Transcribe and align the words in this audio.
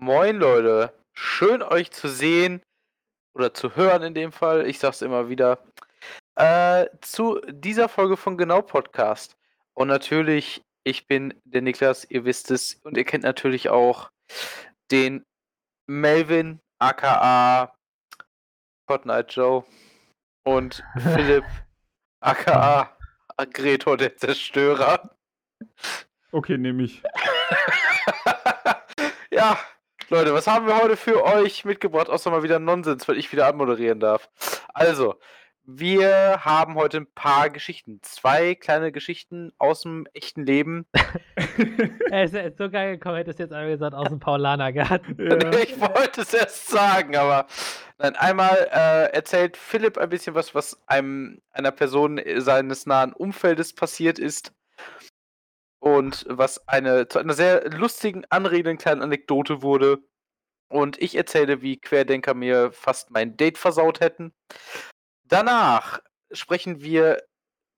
Moin 0.00 0.36
Leute, 0.36 0.94
schön 1.12 1.60
euch 1.60 1.90
zu 1.90 2.06
sehen 2.06 2.62
oder 3.34 3.52
zu 3.52 3.74
hören 3.74 4.04
in 4.04 4.14
dem 4.14 4.30
Fall. 4.30 4.64
Ich 4.68 4.78
sag's 4.78 5.02
immer 5.02 5.28
wieder. 5.28 5.58
Äh, 6.36 6.86
zu 7.00 7.40
dieser 7.48 7.88
Folge 7.88 8.16
von 8.16 8.38
Genau 8.38 8.62
Podcast. 8.62 9.36
Und 9.74 9.88
natürlich, 9.88 10.62
ich 10.84 11.08
bin 11.08 11.34
der 11.42 11.62
Niklas, 11.62 12.08
ihr 12.08 12.24
wisst 12.24 12.52
es. 12.52 12.76
Und 12.84 12.96
ihr 12.96 13.02
kennt 13.02 13.24
natürlich 13.24 13.70
auch 13.70 14.12
den 14.92 15.24
Melvin, 15.88 16.60
aka 16.78 17.74
Fortnite 18.86 19.26
Joe. 19.30 19.64
Und 20.44 20.84
Philipp, 21.12 21.44
aka 22.20 22.96
Gretor, 23.52 23.96
der 23.96 24.16
Zerstörer. 24.16 25.10
Okay, 26.30 26.56
nehme 26.56 26.84
ich. 26.84 27.02
ja, 29.32 29.58
Leute, 30.10 30.32
was 30.32 30.46
haben 30.46 30.66
wir 30.66 30.80
heute 30.80 30.96
für 30.96 31.22
euch 31.22 31.66
mitgebracht? 31.66 32.08
Außer 32.08 32.30
mal 32.30 32.42
wieder 32.42 32.58
Nonsens, 32.58 33.06
weil 33.06 33.18
ich 33.18 33.30
wieder 33.30 33.46
anmoderieren 33.46 34.00
darf. 34.00 34.30
Also, 34.72 35.16
wir 35.64 36.46
haben 36.46 36.76
heute 36.76 36.96
ein 36.96 37.12
paar 37.14 37.50
Geschichten. 37.50 38.00
Zwei 38.00 38.54
kleine 38.54 38.90
Geschichten 38.90 39.52
aus 39.58 39.82
dem 39.82 40.06
echten 40.14 40.46
Leben. 40.46 40.86
er 42.10 42.24
ist, 42.24 42.34
ist 42.34 42.56
so 42.56 42.70
geil 42.70 42.92
gekommen, 42.92 43.16
hätte 43.16 43.32
es 43.32 43.38
jetzt 43.38 43.52
einmal 43.52 43.72
gesagt, 43.72 43.94
aus 43.94 44.08
dem 44.08 44.18
Paulanergarten. 44.18 45.14
Ja. 45.18 45.58
Ich 45.58 45.78
wollte 45.78 46.22
es 46.22 46.32
erst 46.32 46.68
sagen, 46.68 47.14
aber 47.14 47.46
nein, 47.98 48.16
einmal 48.16 48.66
äh, 48.72 49.12
erzählt 49.12 49.58
Philipp 49.58 49.98
ein 49.98 50.08
bisschen 50.08 50.34
was, 50.34 50.54
was 50.54 50.80
einem 50.86 51.42
einer 51.52 51.70
Person 51.70 52.18
seines 52.38 52.86
nahen 52.86 53.12
Umfeldes 53.12 53.74
passiert 53.74 54.18
ist 54.18 54.54
und 55.80 56.24
was 56.28 56.66
eine 56.68 57.08
zu 57.08 57.18
einer 57.18 57.34
sehr 57.34 57.70
lustigen, 57.70 58.24
anregenden 58.30 58.78
kleinen 58.78 59.02
Anekdote 59.02 59.62
wurde. 59.62 60.02
Und 60.70 61.00
ich 61.00 61.14
erzähle, 61.14 61.62
wie 61.62 61.80
Querdenker 61.80 62.34
mir 62.34 62.72
fast 62.72 63.10
mein 63.10 63.36
Date 63.36 63.56
versaut 63.56 64.00
hätten. 64.00 64.32
Danach 65.24 66.00
sprechen 66.32 66.82
wir 66.82 67.22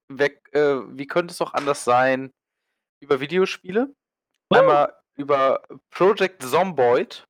weg, 0.08 0.48
äh, 0.52 0.80
wie 0.96 1.06
könnte 1.06 1.32
es 1.32 1.40
auch 1.40 1.54
anders 1.54 1.84
sein, 1.84 2.32
über 3.00 3.20
Videospiele. 3.20 3.94
Oh. 4.50 4.56
Einmal 4.56 4.94
über 5.16 5.62
Project 5.90 6.42
Zomboid, 6.42 7.24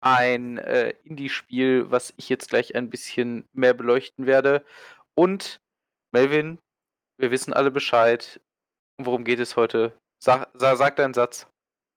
ein 0.00 0.58
äh, 0.58 0.90
Indie-Spiel, 1.04 1.90
was 1.90 2.12
ich 2.16 2.28
jetzt 2.28 2.48
gleich 2.48 2.74
ein 2.74 2.90
bisschen 2.90 3.48
mehr 3.52 3.74
beleuchten 3.74 4.26
werde. 4.26 4.64
Und 5.14 5.60
Melvin, 6.12 6.58
wir 7.18 7.30
wissen 7.30 7.52
alle 7.52 7.70
Bescheid. 7.70 8.40
Worum 8.98 9.24
geht 9.24 9.40
es 9.40 9.56
heute? 9.56 9.92
Sag, 10.18 10.48
sag, 10.54 10.76
sag 10.76 10.96
deinen 10.96 11.14
Satz. 11.14 11.46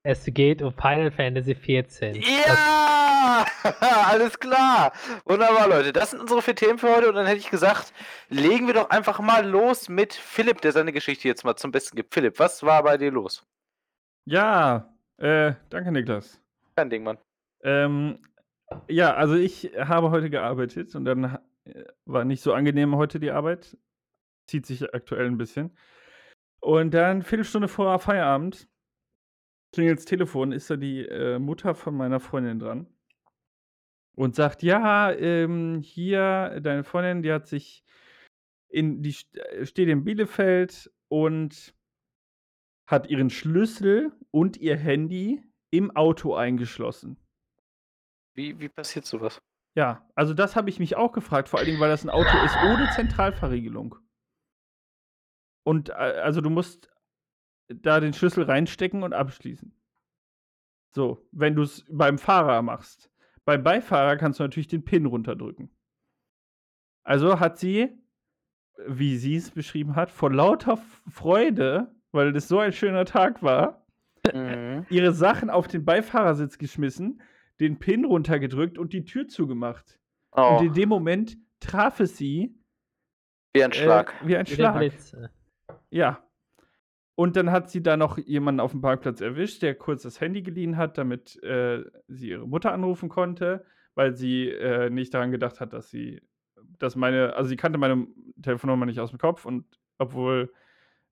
Es 0.04 0.26
geht 0.26 0.62
um 0.62 0.72
Final 0.72 1.12
Fantasy 1.12 1.56
XIV. 1.56 2.16
Ja! 2.16 3.46
Alles 4.08 4.40
klar. 4.40 4.94
Wunderbar, 5.26 5.68
Leute. 5.68 5.92
Das 5.92 6.12
sind 6.12 6.22
unsere 6.22 6.42
vier 6.42 6.56
Themen 6.56 6.78
für 6.78 6.96
heute. 6.96 7.10
Und 7.10 7.16
dann 7.16 7.26
hätte 7.26 7.40
ich 7.40 7.50
gesagt, 7.50 7.92
legen 8.30 8.68
wir 8.68 8.76
doch 8.76 8.90
einfach 8.92 9.20
mal 9.20 9.48
los 9.48 9.90
mit 9.90 10.14
Philipp, 10.14 10.62
der 10.62 10.72
seine 10.72 10.94
Geschichte 10.94 11.28
jetzt 11.28 11.44
mal 11.44 11.56
zum 11.56 11.72
Besten 11.72 11.96
gibt. 11.96 12.14
Philipp, 12.14 12.38
was 12.38 12.62
war 12.62 12.84
bei 12.84 12.98
dir 12.98 13.12
los? 13.12 13.44
Ja, 14.26 14.94
äh, 15.18 15.54
danke, 15.70 15.92
Niklas. 15.92 16.40
Kein 16.76 16.90
Ding, 16.90 17.04
Mann. 17.04 17.18
Ähm, 17.64 18.20
ja, 18.88 19.14
also 19.16 19.36
ich 19.36 19.72
habe 19.78 20.12
heute 20.12 20.30
gearbeitet 20.30 20.94
und 20.96 21.06
dann 21.06 21.40
äh, 21.66 21.84
war 22.06 22.26
nicht 22.26 22.42
so 22.44 22.54
angenehm 22.54 22.96
heute 22.96 23.20
die 23.20 23.32
Arbeit. 23.32 23.78
Zieht 24.48 24.66
sich 24.68 24.94
aktuell 24.94 25.26
ein 25.26 25.38
bisschen. 25.38 25.76
Und 26.66 26.96
dann 26.96 27.22
Viertelstunde 27.22 27.68
vor 27.68 28.00
Feierabend 28.00 28.68
klingelt 29.72 30.00
das 30.00 30.06
Telefon, 30.06 30.52
ist 30.52 30.68
da 30.72 30.76
die 30.76 31.06
äh, 31.06 31.38
Mutter 31.38 31.76
von 31.76 31.96
meiner 31.96 32.20
Freundin 32.20 32.58
dran 32.58 32.88
und 34.16 34.34
sagt, 34.34 34.64
ja, 34.64 35.12
ähm, 35.12 35.82
hier, 35.84 36.60
deine 36.64 36.84
Freundin, 36.84 37.22
die 37.22 37.32
hat 37.32 37.46
sich 37.46 37.86
in, 38.68 39.04
die 39.04 39.16
äh, 39.34 39.68
steht 39.68 39.90
in 39.90 40.04
Bielefeld 40.04 40.92
und 41.08 41.76
hat 42.88 43.12
ihren 43.12 43.30
Schlüssel 43.30 44.12
und 44.32 44.58
ihr 44.58 44.76
Handy 44.76 45.44
im 45.70 45.96
Auto 45.96 46.34
eingeschlossen. 46.34 47.18
Wie, 48.34 48.60
wie 48.60 48.70
passiert 48.70 49.06
sowas? 49.06 49.40
Ja, 49.76 50.10
also 50.16 50.34
das 50.34 50.56
habe 50.56 50.72
ich 50.72 50.80
mich 50.80 50.96
auch 50.96 51.12
gefragt, 51.12 51.48
vor 51.48 51.60
allen 51.60 51.68
Dingen, 51.68 51.80
weil 51.80 51.90
das 51.90 52.04
ein 52.04 52.10
Auto 52.10 52.36
ist 52.44 52.58
ohne 52.64 52.90
Zentralverriegelung. 52.96 54.00
Und 55.66 55.90
äh, 55.90 55.94
also 55.94 56.42
du 56.42 56.50
musst 56.50 56.90
da 57.68 58.00
den 58.00 58.14
Schlüssel 58.14 58.44
reinstecken 58.44 59.04
und 59.04 59.14
abschließen. 59.14 59.74
So, 60.94 61.28
wenn 61.32 61.56
du 61.56 61.64
es 61.64 61.86
beim 61.90 62.18
Fahrer 62.18 62.62
machst. 62.62 63.12
Beim 63.44 63.64
Beifahrer 63.64 64.16
kannst 64.16 64.40
du 64.40 64.44
natürlich 64.44 64.68
den 64.68 64.86
Pin 64.86 65.06
runterdrücken. 65.06 65.70
Also 67.04 67.40
hat 67.40 67.60
sie, 67.60 67.90
wie 68.88 69.18
sie 69.18 69.36
es 69.36 69.52
beschrieben 69.52 69.96
hat, 69.96 70.10
vor 70.10 70.32
lauter 70.32 70.80
Freude, 71.10 71.94
weil 72.12 72.32
das 72.32 72.48
so 72.48 72.60
ein 72.60 72.72
schöner 72.72 73.06
Tag 73.06 73.44
war, 73.44 73.86
mhm. 74.34 74.86
ihre 74.90 75.14
Sachen 75.14 75.50
auf 75.50 75.68
den 75.68 75.86
Beifahrersitz 75.86 76.58
geschmissen, 76.58 77.22
den 77.60 77.78
Pin 77.78 78.06
runtergedrückt 78.06 78.78
und 78.78 78.94
die 78.94 79.06
Tür 79.06 79.28
zugemacht. 79.28 80.00
Oh. 80.32 80.58
Und 80.58 80.68
in 80.68 80.74
dem 80.74 80.90
Moment 80.90 81.38
traf 81.60 82.00
es 82.00 82.18
sie. 82.18 82.58
Wie 83.54 83.64
ein 83.64 83.74
Schlag. 83.74 84.14
Äh, 84.22 84.28
wie 84.28 84.38
ein 84.38 84.46
Schlag. 84.46 84.92
Ja. 85.96 86.22
Und 87.16 87.38
dann 87.38 87.52
hat 87.52 87.70
sie 87.70 87.82
da 87.82 87.96
noch 87.96 88.18
jemanden 88.18 88.60
auf 88.60 88.72
dem 88.72 88.82
Parkplatz 88.82 89.22
erwischt, 89.22 89.62
der 89.62 89.76
kurz 89.76 90.04
das 90.04 90.20
Handy 90.20 90.42
geliehen 90.42 90.76
hat, 90.76 90.98
damit 90.98 91.42
äh, 91.42 91.86
sie 92.10 92.32
ihre 92.32 92.46
Mutter 92.46 92.74
anrufen 92.74 93.08
konnte, 93.08 93.64
weil 93.94 94.14
sie 94.14 94.50
äh, 94.50 94.90
nicht 94.90 95.14
daran 95.14 95.32
gedacht 95.32 95.62
hat, 95.62 95.72
dass 95.72 95.90
sie, 95.90 96.22
dass 96.80 96.98
meine, 96.98 97.34
also 97.38 97.48
sie 97.48 97.56
kannte 97.56 97.80
meine 97.80 98.08
Telefonnummer 98.42 98.86
nicht 98.86 99.00
aus 99.00 99.12
dem 99.12 99.20
Kopf 99.20 99.46
und 99.46 99.64
obwohl 99.98 100.52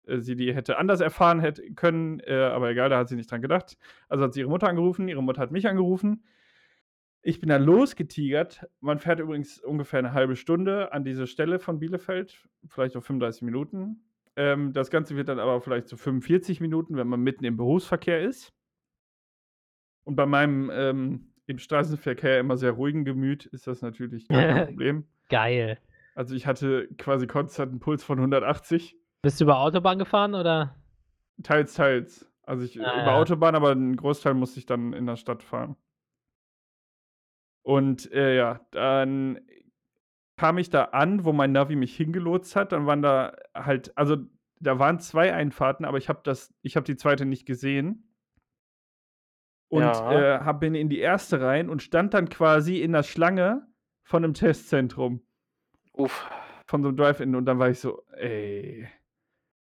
äh, 0.06 0.18
sie 0.20 0.36
die 0.36 0.54
hätte 0.54 0.78
anders 0.78 1.00
erfahren 1.00 1.40
hätte 1.40 1.64
können, 1.76 2.20
äh, 2.20 2.36
aber 2.52 2.70
egal, 2.72 2.90
da 2.90 2.98
hat 2.98 3.08
sie 3.08 3.16
nicht 3.16 3.32
dran 3.32 3.42
gedacht. 3.42 3.78
Also 4.10 4.26
hat 4.26 4.34
sie 4.34 4.42
ihre 4.42 4.50
Mutter 4.50 4.68
angerufen, 4.68 5.08
ihre 5.08 5.24
Mutter 5.24 5.42
hat 5.42 5.52
mich 5.52 5.70
angerufen. 5.70 6.26
Ich 7.22 7.40
bin 7.40 7.48
dann 7.48 7.64
losgetigert. 7.64 8.68
Man 8.82 9.00
fährt 9.00 9.22
übrigens 9.22 9.60
ungefähr 9.60 10.00
eine 10.00 10.12
halbe 10.12 10.36
Stunde 10.36 10.92
an 10.92 11.06
diese 11.06 11.26
Stelle 11.26 11.60
von 11.60 11.80
Bielefeld, 11.80 12.38
vielleicht 12.68 12.98
auch 12.98 13.04
35 13.04 13.44
Minuten. 13.44 14.04
Ähm, 14.36 14.74
das 14.74 14.90
Ganze 14.90 15.16
wird 15.16 15.30
dann 15.30 15.40
aber 15.40 15.62
vielleicht 15.62 15.88
so 15.88 15.98
45 15.98 16.60
Minuten, 16.60 16.96
wenn 16.96 17.08
man 17.08 17.22
mitten 17.22 17.46
im 17.46 17.58
Berufsverkehr 17.58 18.22
ist. 18.22 18.54
Und 20.06 20.16
bei 20.16 20.26
meinem 20.26 20.72
ähm, 20.74 21.34
im 21.46 21.60
Straßenverkehr 21.60 22.40
immer 22.40 22.58
sehr 22.58 22.72
ruhigen 22.72 23.06
Gemüt 23.06 23.46
ist 23.46 23.68
das 23.68 23.82
natürlich 23.82 24.28
kein 24.28 24.66
Problem. 24.68 25.06
Geil. 25.30 25.78
Also 26.16 26.36
ich 26.36 26.46
hatte 26.46 26.88
quasi 26.98 27.28
konstant 27.28 27.72
einen 27.72 27.80
Puls 27.80 28.04
von 28.04 28.18
180. 28.20 28.98
Bist 29.22 29.40
du 29.40 29.46
über 29.46 29.60
Autobahn 29.60 30.00
gefahren 30.00 30.36
oder? 30.36 30.76
Teils, 31.42 31.74
teils. 31.74 32.30
Also 32.44 32.64
ich 32.66 32.80
ah, 32.80 32.94
über 32.94 33.12
ja. 33.12 33.16
Autobahn, 33.16 33.56
aber 33.56 33.72
einen 33.72 33.96
Großteil 33.96 34.34
musste 34.34 34.60
ich 34.60 34.66
dann 34.66 34.94
in 34.94 35.06
der 35.06 35.16
Stadt 35.16 35.44
fahren. 35.44 35.76
Und 37.64 38.12
äh, 38.12 38.36
ja, 38.36 38.60
dann 38.72 39.40
kam 40.44 40.58
ich 40.58 40.70
da 40.70 40.84
an, 40.92 41.24
wo 41.24 41.32
mein 41.32 41.54
Navi 41.54 41.78
mich 41.78 41.96
hingelotst 41.96 42.58
hat. 42.58 42.74
Dann 42.74 42.86
waren 42.86 43.02
da 43.02 43.34
halt, 43.56 43.98
also 43.98 44.18
da 44.60 44.78
waren 44.78 45.00
zwei 45.00 45.34
Einfahrten, 45.34 45.86
aber 45.86 45.98
ich 45.98 46.10
habe 46.10 46.20
das, 46.26 46.54
ich 46.62 46.76
habe 46.76 46.84
die 46.84 46.98
zweite 46.98 47.26
nicht 47.26 47.46
gesehen. 47.46 48.14
Und 49.70 49.84
ja. 49.84 50.12
äh, 50.12 50.40
hab, 50.42 50.60
bin 50.60 50.76
in 50.76 50.90
die 50.90 51.00
erste 51.00 51.40
rein 51.40 51.70
und 51.70 51.82
stand 51.82 52.14
dann 52.14 52.28
quasi 52.28 52.82
in 52.82 52.92
der 52.92 53.04
Schlange 53.04 53.66
von 54.06 54.26
einem 54.26 54.34
Testzentrum. 54.34 55.26
Uff. 55.94 56.30
Von 56.68 56.84
so 56.84 56.90
einem 56.90 56.98
Drive-In. 56.98 57.36
Und 57.36 57.46
dann 57.46 57.60
war 57.60 57.70
ich 57.70 57.80
so, 57.80 58.04
ey, 58.12 58.90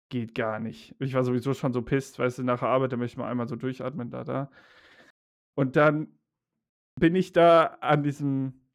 geht 0.10 0.36
gar 0.36 0.60
nicht. 0.60 0.94
Ich 1.00 1.14
war 1.14 1.24
sowieso 1.24 1.54
schon 1.54 1.72
so 1.72 1.82
pisst, 1.82 2.20
weißt 2.20 2.40
du, 2.40 2.44
nach 2.44 2.60
der 2.60 2.68
Arbeit, 2.68 2.92
da 2.92 2.98
möchte 2.98 3.14
ich 3.14 3.18
mal 3.18 3.32
einmal 3.32 3.48
so 3.48 3.56
durchatmen, 3.56 4.10
da, 4.10 4.26
da. 4.26 4.52
Und 5.56 5.78
dann 5.78 6.20
bin 7.00 7.16
ich 7.16 7.32
da 7.32 7.78
an 7.80 8.04
diesem 8.04 8.67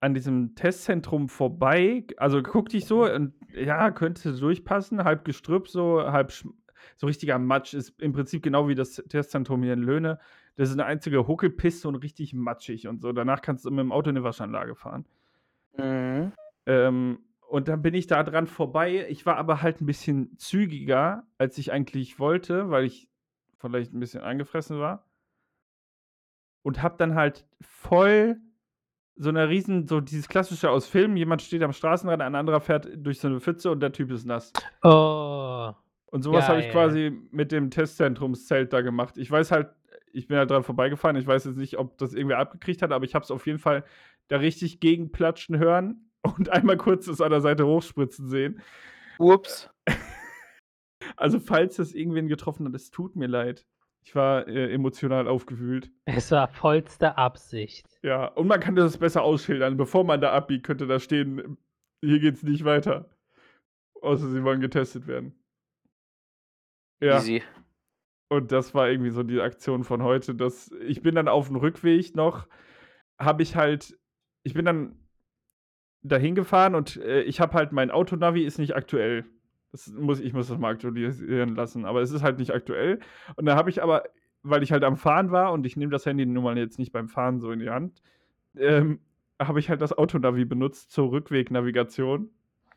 an 0.00 0.14
diesem 0.14 0.54
Testzentrum 0.54 1.28
vorbei. 1.28 2.06
Also 2.16 2.42
guckte 2.42 2.76
ich 2.76 2.86
so 2.86 3.04
und 3.04 3.34
ja, 3.54 3.90
könnte 3.90 4.32
durchpassen, 4.32 5.04
halb 5.04 5.24
gestrüpp, 5.24 5.68
so 5.68 6.02
halb 6.10 6.32
so 6.32 7.06
richtiger 7.06 7.38
Matsch. 7.38 7.74
Ist 7.74 8.00
im 8.00 8.12
Prinzip 8.12 8.42
genau 8.42 8.68
wie 8.68 8.74
das 8.74 8.94
Testzentrum 8.94 9.62
hier 9.62 9.74
in 9.74 9.82
Löhne. 9.82 10.18
Das 10.56 10.68
ist 10.68 10.74
eine 10.74 10.86
einzige 10.86 11.26
Huckelpiste 11.26 11.86
und 11.88 11.96
richtig 11.96 12.34
matschig 12.34 12.88
und 12.88 13.00
so. 13.00 13.12
Danach 13.12 13.42
kannst 13.42 13.64
du 13.64 13.70
mit 13.70 13.80
dem 13.80 13.92
Auto 13.92 14.10
in 14.10 14.16
eine 14.16 14.24
Waschanlage 14.24 14.74
fahren. 14.74 15.04
Mhm. 15.76 16.32
Ähm, 16.66 17.18
und 17.48 17.68
dann 17.68 17.82
bin 17.82 17.94
ich 17.94 18.06
da 18.06 18.22
dran 18.22 18.46
vorbei. 18.46 19.06
Ich 19.08 19.26
war 19.26 19.36
aber 19.36 19.60
halt 19.60 19.80
ein 19.80 19.86
bisschen 19.86 20.36
zügiger, 20.38 21.24
als 21.36 21.58
ich 21.58 21.72
eigentlich 21.72 22.18
wollte, 22.18 22.70
weil 22.70 22.84
ich 22.84 23.08
vielleicht 23.58 23.92
ein 23.92 24.00
bisschen 24.00 24.22
eingefressen 24.22 24.78
war. 24.78 25.04
Und 26.62 26.82
hab 26.82 26.98
dann 26.98 27.14
halt 27.14 27.46
voll 27.60 28.40
so 29.20 29.28
einer 29.28 29.50
riesen, 29.50 29.86
so 29.86 30.00
dieses 30.00 30.28
klassische 30.28 30.70
aus 30.70 30.86
Filmen, 30.86 31.14
jemand 31.14 31.42
steht 31.42 31.62
am 31.62 31.74
Straßenrand, 31.74 32.22
ein 32.22 32.34
anderer 32.34 32.60
fährt 32.60 32.88
durch 32.96 33.20
so 33.20 33.28
eine 33.28 33.38
Pfütze 33.38 33.70
und 33.70 33.80
der 33.80 33.92
Typ 33.92 34.10
ist 34.10 34.24
nass. 34.24 34.50
Oh. 34.82 35.72
Und 36.06 36.22
sowas 36.22 36.48
habe 36.48 36.60
ich 36.60 36.70
quasi 36.70 37.12
mit 37.30 37.52
dem 37.52 37.70
Testzentrumszelt 37.70 38.72
da 38.72 38.80
gemacht. 38.80 39.18
Ich 39.18 39.30
weiß 39.30 39.52
halt, 39.52 39.68
ich 40.12 40.26
bin 40.26 40.38
halt 40.38 40.50
dran 40.50 40.64
vorbeigefahren. 40.64 41.16
Ich 41.16 41.26
weiß 41.26 41.44
jetzt 41.44 41.58
nicht, 41.58 41.76
ob 41.78 41.98
das 41.98 42.14
irgendwer 42.14 42.38
abgekriegt 42.38 42.80
hat, 42.80 42.92
aber 42.92 43.04
ich 43.04 43.14
habe 43.14 43.22
es 43.22 43.30
auf 43.30 43.46
jeden 43.46 43.58
Fall 43.58 43.84
da 44.28 44.38
richtig 44.38 44.80
gegenplatschen 44.80 45.58
hören 45.58 46.10
und 46.22 46.48
einmal 46.48 46.78
kurz 46.78 47.04
das 47.04 47.20
an 47.20 47.30
der 47.30 47.42
Seite 47.42 47.66
hochspritzen 47.66 48.26
sehen. 48.28 48.62
Ups. 49.18 49.68
Also, 51.16 51.40
falls 51.40 51.76
das 51.76 51.92
irgendwen 51.92 52.28
getroffen 52.28 52.66
hat, 52.66 52.74
es 52.74 52.90
tut 52.90 53.16
mir 53.16 53.26
leid. 53.26 53.66
Ich 54.02 54.14
war 54.14 54.48
äh, 54.48 54.72
emotional 54.72 55.28
aufgewühlt. 55.28 55.90
Es 56.04 56.30
war 56.30 56.48
vollste 56.48 57.18
Absicht. 57.18 57.86
Ja, 58.02 58.26
und 58.26 58.46
man 58.46 58.60
kann 58.60 58.74
das 58.74 58.98
besser 58.98 59.22
ausschildern. 59.22 59.76
Bevor 59.76 60.04
man 60.04 60.20
da 60.20 60.32
abbiegt, 60.32 60.64
könnte 60.64 60.86
da 60.86 60.98
stehen, 60.98 61.58
hier 62.02 62.18
geht's 62.18 62.42
nicht 62.42 62.64
weiter. 62.64 63.10
Außer 64.00 64.30
sie 64.30 64.42
wollen 64.42 64.60
getestet 64.60 65.06
werden. 65.06 65.34
Ja. 67.00 67.18
Easy. 67.18 67.42
Und 68.28 68.52
das 68.52 68.74
war 68.74 68.88
irgendwie 68.88 69.10
so 69.10 69.22
die 69.22 69.40
Aktion 69.40 69.84
von 69.84 70.02
heute. 70.02 70.34
Dass 70.34 70.70
ich 70.86 71.02
bin 71.02 71.14
dann 71.14 71.28
auf 71.28 71.48
dem 71.48 71.56
Rückweg 71.56 72.14
noch, 72.14 72.46
habe 73.18 73.42
ich 73.42 73.56
halt, 73.56 73.98
ich 74.42 74.54
bin 74.54 74.64
dann 74.64 74.96
dahin 76.02 76.34
gefahren 76.34 76.74
und 76.74 76.96
äh, 76.96 77.22
ich 77.22 77.40
habe 77.40 77.54
halt 77.54 77.72
mein 77.72 77.90
Autonavi 77.90 78.44
ist 78.44 78.58
nicht 78.58 78.74
aktuell. 78.74 79.24
Das 79.72 79.86
muss, 79.88 80.20
ich 80.20 80.32
muss 80.32 80.48
das 80.48 80.58
mal 80.58 80.72
aktualisieren 80.72 81.54
lassen, 81.54 81.84
aber 81.84 82.00
es 82.00 82.10
ist 82.10 82.22
halt 82.22 82.38
nicht 82.38 82.52
aktuell. 82.52 82.98
Und 83.36 83.46
da 83.46 83.56
habe 83.56 83.70
ich 83.70 83.82
aber, 83.82 84.04
weil 84.42 84.62
ich 84.62 84.72
halt 84.72 84.82
am 84.82 84.96
Fahren 84.96 85.30
war 85.30 85.52
und 85.52 85.64
ich 85.64 85.76
nehme 85.76 85.92
das 85.92 86.06
Handy 86.06 86.26
nun 86.26 86.42
mal 86.42 86.58
jetzt 86.58 86.78
nicht 86.78 86.92
beim 86.92 87.08
Fahren 87.08 87.40
so 87.40 87.52
in 87.52 87.60
die 87.60 87.70
Hand, 87.70 88.02
ähm, 88.56 89.00
habe 89.40 89.60
ich 89.60 89.70
halt 89.70 89.80
das 89.80 89.96
Autonavi 89.96 90.44
benutzt 90.44 90.90
zur 90.90 91.12
Rückwegnavigation. 91.12 92.30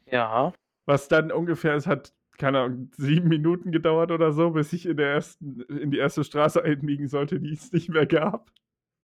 Ja. 0.05 0.53
Was 0.85 1.07
dann 1.07 1.31
ungefähr, 1.31 1.75
es 1.75 1.87
hat, 1.87 2.13
keine 2.37 2.59
Ahnung, 2.59 2.91
sieben 2.95 3.27
Minuten 3.27 3.71
gedauert 3.71 4.11
oder 4.11 4.31
so, 4.31 4.51
bis 4.51 4.71
ich 4.73 4.85
in 4.85 4.97
der 4.97 5.09
ersten, 5.13 5.61
in 5.61 5.91
die 5.91 5.97
erste 5.97 6.23
Straße 6.23 6.63
einbiegen 6.63 7.07
sollte, 7.07 7.39
die 7.39 7.53
es 7.53 7.71
nicht 7.71 7.89
mehr 7.89 8.05
gab. 8.05 8.51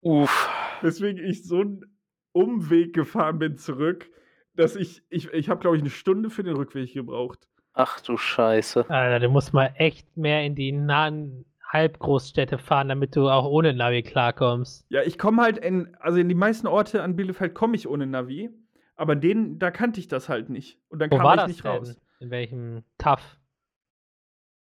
Uff. 0.01 0.49
Weswegen 0.81 1.23
ich 1.23 1.43
so 1.43 1.61
einen 1.61 1.85
Umweg 2.31 2.93
gefahren 2.93 3.39
bin 3.39 3.57
zurück, 3.57 4.09
dass 4.55 4.75
ich, 4.75 5.03
ich, 5.09 5.31
ich 5.33 5.49
habe, 5.49 5.59
glaube 5.59 5.75
ich, 5.75 5.81
eine 5.81 5.89
Stunde 5.89 6.29
für 6.29 6.43
den 6.43 6.55
Rückweg 6.55 6.93
gebraucht. 6.93 7.47
Ach 7.79 7.99
du 7.99 8.17
Scheiße. 8.17 8.89
Alter, 8.89 9.19
du 9.19 9.29
musst 9.29 9.53
mal 9.53 9.71
echt 9.75 10.17
mehr 10.17 10.43
in 10.43 10.55
die 10.55 10.71
nahen 10.71 11.45
Halbgroßstädte 11.71 12.57
fahren, 12.57 12.87
damit 12.89 13.15
du 13.15 13.29
auch 13.29 13.45
ohne 13.45 13.71
Navi 13.73 14.01
klarkommst. 14.01 14.85
Ja, 14.89 15.03
ich 15.03 15.19
komme 15.19 15.43
halt 15.43 15.59
in, 15.59 15.95
also 15.99 16.17
in 16.17 16.27
die 16.27 16.33
meisten 16.35 16.65
Orte 16.65 17.03
an 17.03 17.15
Bielefeld 17.15 17.53
komme 17.53 17.75
ich 17.75 17.87
ohne 17.87 18.07
Navi, 18.07 18.49
aber 18.95 19.15
den, 19.15 19.59
da 19.59 19.69
kannte 19.69 19.99
ich 19.99 20.07
das 20.07 20.27
halt 20.27 20.49
nicht. 20.49 20.79
Und 20.89 20.99
dann 20.99 21.11
Wo 21.11 21.17
kam 21.17 21.25
war 21.25 21.35
ich 21.35 21.39
das 21.41 21.47
nicht 21.49 21.63
denn? 21.65 21.71
raus. 21.71 21.95
In 22.19 22.31
welchem 22.31 22.83
TAF? 22.97 23.37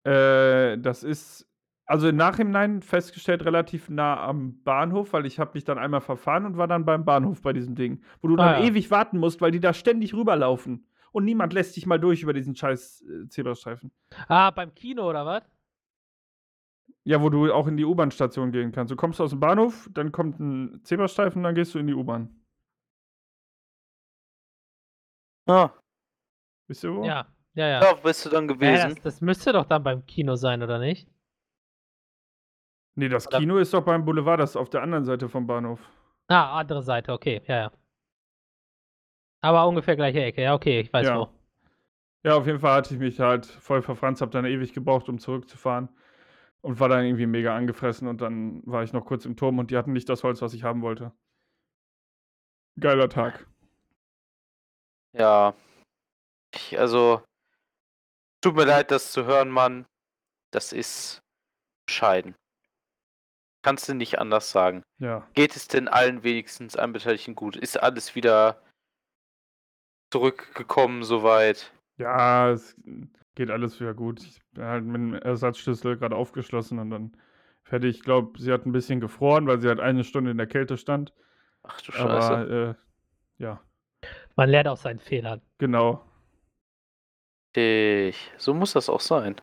Äh, 0.04 0.78
das 0.80 1.04
ist, 1.04 1.48
also 1.86 2.08
im 2.08 2.16
Nachhinein 2.16 2.82
festgestellt, 2.82 3.46
relativ 3.46 3.90
nah 3.90 4.20
am 4.24 4.64
Bahnhof, 4.64 5.14
weil 5.14 5.28
ich 5.28 5.38
habe 5.40 5.52
mich 5.54 5.64
dann 5.64 5.78
einmal 5.78 6.02
verfahren 6.02 6.46
und 6.46 6.58
war 6.58 6.68
dann 6.68 6.86
beim 6.86 7.06
Bahnhof 7.06 7.42
bei 7.44 7.54
diesem 7.54 7.76
Ding, 7.76 8.02
wo 8.22 8.30
du 8.30 8.36
dann 8.36 8.56
Ah, 8.56 8.60
ja. 8.62 8.66
ewig 8.68 8.90
warten 8.90 9.20
musst, 9.20 9.42
weil 9.42 9.52
die 9.52 9.60
da 9.60 9.74
ständig 9.74 10.14
rüberlaufen. 10.16 10.88
Und 11.16 11.24
niemand 11.24 11.54
lässt 11.54 11.78
dich 11.78 11.86
mal 11.86 11.98
durch 11.98 12.24
über 12.24 12.34
diesen 12.34 12.58
scheiß 12.58 13.02
äh, 13.04 13.30
Zebrastreifen. 13.30 13.90
Ah, 14.28 14.52
beim 14.52 14.76
Kino 14.76 15.10
oder 15.10 15.26
was? 15.26 15.44
Ja, 17.06 17.22
wo 17.22 17.30
du 17.30 17.54
auch 17.54 17.68
in 17.68 17.78
die 17.78 17.86
U-Bahn-Station 17.86 18.52
gehen 18.52 18.74
kannst. 18.74 18.92
Du 18.92 18.98
kommst 18.98 19.22
aus 19.22 19.30
dem 19.30 19.40
Bahnhof, 19.40 19.88
dann 19.94 20.12
kommt 20.12 20.42
ein 20.42 20.82
Zebrastreifen, 20.84 21.42
dann 21.42 21.56
gehst 21.56 21.74
du 21.74 21.80
in 21.80 21.88
die 21.88 21.94
U-Bahn. 21.94 22.36
Ah, 25.48 25.70
Wisst 26.68 26.84
ihr 26.84 26.94
wo? 26.94 27.06
Ja, 27.06 27.28
ja, 27.54 27.68
ja. 27.68 27.80
da 27.80 27.94
bist 27.94 28.26
du 28.26 28.30
dann 28.30 28.50
ja 28.50 28.54
gewesen. 28.54 28.96
das, 28.96 29.04
das 29.04 29.22
müsste 29.22 29.54
doch 29.54 29.66
dann 29.66 29.84
beim 29.84 30.06
Kino 30.06 30.36
sein, 30.36 30.64
oder 30.64 30.80
nicht? 30.80 31.08
Nee, 32.96 33.08
das 33.08 33.26
Oder- 33.28 33.40
Kino 33.40 33.58
ist 33.58 33.74
doch 33.74 33.86
beim 33.86 34.04
Boulevard, 34.04 34.42
das 34.42 34.50
ist 34.52 34.56
auf 34.58 34.70
der 34.70 34.82
anderen 34.82 35.06
Seite 35.06 35.30
vom 35.30 35.48
Bahnhof. 35.48 35.80
Ah, 36.28 36.60
andere 36.60 36.82
Seite, 36.82 37.14
okay, 37.14 37.42
ja, 37.48 37.56
ja. 37.56 37.72
Aber 39.46 39.68
ungefähr 39.68 39.96
gleiche 39.96 40.24
Ecke, 40.24 40.42
ja, 40.42 40.56
okay, 40.56 40.80
ich 40.80 40.92
weiß 40.92 41.06
Ja. 41.06 41.20
wo. 41.20 41.30
Ja, 42.24 42.34
auf 42.36 42.48
jeden 42.48 42.58
Fall 42.60 42.74
hatte 42.74 42.96
ich 42.96 43.00
mich 43.00 43.20
halt 43.20 43.46
voll 43.46 43.84
verfranst, 43.84 44.24
hab 44.24 44.32
dann 44.32 44.44
ewig 44.44 44.74
gebraucht, 44.74 45.08
um 45.08 45.20
zurückzufahren. 45.20 45.88
Und 46.62 46.80
war 46.80 46.90
dann 46.90 47.06
irgendwie 47.06 47.28
mega 47.28 47.56
angefressen 47.56 48.08
und 48.08 48.22
dann 48.22 48.66
war 48.66 48.82
ich 48.82 48.92
noch 48.92 49.06
kurz 49.06 49.24
im 49.24 49.38
Turm 49.38 49.60
und 49.60 49.70
die 49.70 49.78
hatten 49.78 49.94
nicht 49.94 50.10
das 50.10 50.24
Holz, 50.24 50.42
was 50.42 50.56
ich 50.56 50.64
haben 50.64 50.82
wollte. 50.82 51.12
Geiler 52.80 53.08
Tag. 53.08 53.46
Ja. 55.14 55.54
Ich, 56.52 56.80
also, 56.80 57.22
tut 58.42 58.56
mir 58.56 58.66
leid, 58.66 58.90
das 58.90 59.12
zu 59.12 59.26
hören, 59.26 59.52
Mann. 59.52 59.86
Das 60.50 60.74
ist 60.74 61.22
bescheiden. 61.86 62.34
Kannst 63.62 63.88
du 63.90 63.94
nicht 63.94 64.18
anders 64.18 64.50
sagen. 64.50 64.82
Ja. 64.98 65.28
Geht 65.36 65.56
es 65.56 65.68
denn 65.68 65.88
allen 65.88 66.24
wenigstens 66.24 66.76
allen 66.76 66.94
Beteiligten 66.94 67.36
gut? 67.36 67.56
Ist 67.56 67.80
alles 67.80 68.16
wieder 68.16 68.65
zurückgekommen 70.16 71.04
soweit? 71.04 71.74
Ja, 71.98 72.50
es 72.52 72.74
geht 73.36 73.52
alles 73.52 73.82
wieder 73.82 73.94
gut. 73.94 74.22
Ich 74.22 74.40
bin 74.54 74.64
halt 74.64 74.86
mit 74.86 74.96
dem 74.96 75.14
Ersatzschlüssel 75.14 75.98
gerade 75.98 76.16
aufgeschlossen 76.16 76.80
und 76.80 76.90
dann 76.90 77.18
fertig. 77.64 77.98
Ich 77.98 78.04
glaube, 78.04 78.40
sie 78.40 78.54
hat 78.54 78.66
ein 78.66 78.72
bisschen 78.72 79.02
gefroren, 79.02 79.46
weil 79.46 79.62
sie 79.62 79.68
halt 79.68 79.82
eine 79.82 80.06
Stunde 80.06 80.32
in 80.32 80.38
der 80.38 80.48
Kälte 80.48 80.78
stand. 80.78 81.14
Ach 81.64 81.82
du 81.82 81.92
Scheiße. 81.92 82.08
Aber 82.08 82.50
äh, 82.50 82.76
ja, 83.40 83.60
Man 84.38 84.50
lernt 84.50 84.70
aus 84.70 84.84
seinen 84.84 85.00
Fehlern. 85.00 85.42
genau. 85.58 86.02
Ich, 87.58 88.32
so 88.38 88.54
muss 88.54 88.74
das 88.74 88.88
auch 88.90 89.00
sein. 89.02 89.36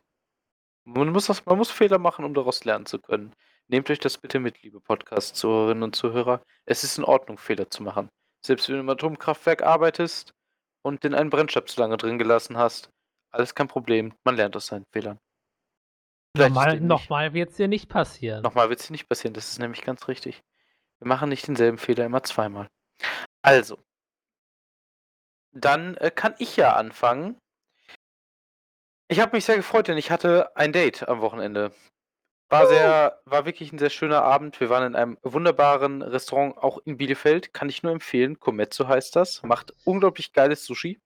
Man 0.85 1.09
muss, 1.09 1.27
das, 1.27 1.45
man 1.45 1.57
muss 1.57 1.69
Fehler 1.71 1.97
machen, 1.99 2.25
um 2.25 2.33
daraus 2.33 2.63
lernen 2.63 2.85
zu 2.87 2.99
können. 2.99 3.33
Nehmt 3.67 3.89
euch 3.91 3.99
das 3.99 4.17
bitte 4.17 4.39
mit, 4.39 4.61
liebe 4.63 4.79
Podcast-Zuhörerinnen 4.79 5.83
und 5.83 5.95
Zuhörer. 5.95 6.43
Es 6.65 6.83
ist 6.83 6.97
in 6.97 7.03
Ordnung, 7.03 7.37
Fehler 7.37 7.69
zu 7.69 7.81
machen. 7.83 8.09
Selbst 8.41 8.69
wenn 8.69 8.75
du 8.75 8.81
im 8.81 8.89
Atomkraftwerk 8.89 9.63
arbeitest 9.63 10.33
und 10.83 11.03
den 11.03 11.15
einen 11.15 11.29
Brennstab 11.29 11.67
zu 11.69 11.79
lange 11.79 11.97
drin 11.97 12.17
gelassen 12.17 12.57
hast, 12.57 12.89
alles 13.31 13.55
kein 13.55 13.67
Problem. 13.67 14.13
Man 14.23 14.35
lernt 14.35 14.55
aus 14.55 14.67
seinen 14.67 14.85
Fehlern. 14.93 15.19
Vielleicht 16.35 16.53
Nochmal, 16.53 16.79
nochmal 16.79 17.33
wird 17.33 17.51
es 17.51 17.57
dir 17.57 17.67
nicht 17.67 17.89
passieren. 17.89 18.41
Nochmal 18.41 18.69
wird 18.69 18.79
es 18.79 18.89
nicht 18.89 19.07
passieren, 19.07 19.33
das 19.33 19.51
ist 19.51 19.59
nämlich 19.59 19.81
ganz 19.81 20.07
richtig. 20.07 20.41
Wir 20.99 21.07
machen 21.07 21.29
nicht 21.29 21.47
denselben 21.47 21.77
Fehler 21.77 22.05
immer 22.05 22.23
zweimal. 22.23 22.67
Also, 23.43 23.77
dann 25.51 25.95
äh, 25.97 26.11
kann 26.11 26.35
ich 26.39 26.55
ja 26.55 26.75
anfangen. 26.75 27.37
Ich 29.09 29.19
habe 29.19 29.35
mich 29.35 29.45
sehr 29.45 29.57
gefreut, 29.57 29.87
denn 29.87 29.97
ich 29.97 30.09
hatte 30.09 30.55
ein 30.55 30.73
Date 30.73 31.07
am 31.07 31.21
Wochenende. 31.21 31.71
War 32.53 32.67
sehr, 32.67 33.21
war 33.25 33.45
wirklich 33.45 33.71
ein 33.73 33.79
sehr 33.79 33.89
schöner 33.89 34.21
Abend. 34.21 34.59
Wir 34.59 34.69
waren 34.69 34.85
in 34.87 34.95
einem 34.95 35.17
wunderbaren 35.23 36.01
Restaurant, 36.01 36.57
auch 36.57 36.77
in 36.85 36.97
Bielefeld. 36.97 37.53
Kann 37.53 37.67
ich 37.69 37.83
nur 37.83 37.91
empfehlen. 37.91 38.39
Kometsu 38.39 38.87
heißt 38.87 39.15
das. 39.15 39.41
Macht 39.43 39.73
unglaublich 39.85 40.33
geiles 40.33 40.65
Sushi. 40.65 41.01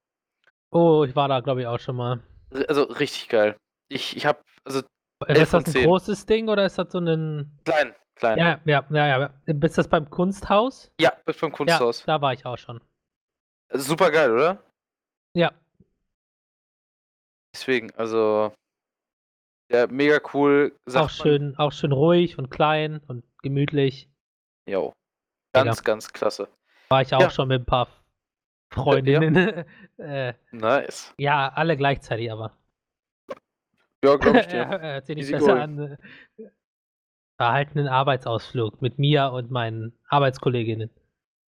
Oh, 0.71 1.03
ich 1.07 1.15
war 1.15 1.27
da, 1.27 1.39
glaube 1.39 1.61
ich, 1.61 1.67
auch 1.67 1.79
schon 1.79 1.95
mal. 1.95 2.19
Also 2.67 2.83
richtig 2.83 3.29
geil. 3.29 3.55
Ich, 3.89 4.15
ich 4.17 4.25
habe, 4.25 4.39
also 4.65 4.81
Ist 5.27 5.53
das 5.53 5.53
ein 5.53 5.65
10. 5.65 5.85
großes 5.85 6.25
Ding 6.25 6.49
oder 6.49 6.65
ist 6.65 6.77
das 6.77 6.91
so 6.91 6.99
ein. 6.99 7.57
klein, 7.63 7.95
klein. 8.15 8.37
Ja, 8.37 8.59
ja, 8.65 8.85
ja, 8.89 9.07
ja. 9.19 9.33
Ist 9.45 9.77
das 9.77 9.87
beim 9.87 10.09
Kunsthaus? 10.09 10.91
Ja, 10.99 11.13
bis 11.25 11.37
beim 11.39 11.51
Ja, 11.51 11.55
Kunsthaus. 11.55 12.03
da 12.05 12.21
war 12.21 12.33
ich 12.33 12.45
auch 12.45 12.57
schon. 12.57 12.81
Super 13.73 14.11
geil, 14.11 14.31
oder? 14.31 14.63
Ja, 15.33 15.51
Deswegen, 17.53 17.91
also. 17.95 18.53
Ja, 19.71 19.87
mega 19.87 20.19
cool. 20.33 20.75
auch 20.93 21.09
schön, 21.09 21.57
auch 21.57 21.71
schön 21.71 21.91
ruhig 21.91 22.37
und 22.37 22.49
klein 22.49 22.99
und 23.07 23.23
gemütlich. 23.43 24.09
Jo. 24.67 24.93
Mega. 25.53 25.65
Ganz, 25.65 25.83
ganz 25.83 26.13
klasse. 26.13 26.47
War 26.89 27.01
ich 27.01 27.13
auch 27.13 27.19
Ja. 27.21 27.29
schon 27.29 27.49
mit 27.49 27.61
ein 27.61 27.65
paar 27.65 27.87
Freundinnen. 28.73 29.65
äh, 29.97 30.33
Nice. 30.51 31.13
ja, 31.17 31.49
alle 31.49 31.75
gleichzeitig 31.77 32.31
aber. 32.31 32.57
Ja, 34.05 34.15
glaube 34.15 34.39
ich 34.39 34.47
dir. 34.47 34.57
Ja, 34.81 34.99
nicht 34.99 35.09
Easy 35.17 35.31
besser 35.33 35.47
going. 35.47 35.61
an. 35.61 35.79
äh, 35.79 36.49
War 37.39 37.53
halt 37.53 37.75
ein 37.75 37.87
Arbeitsausflug 37.87 38.81
mit 38.81 38.99
mir 38.99 39.31
und 39.31 39.51
meinen 39.51 39.97
Arbeitskolleginnen. 40.07 40.89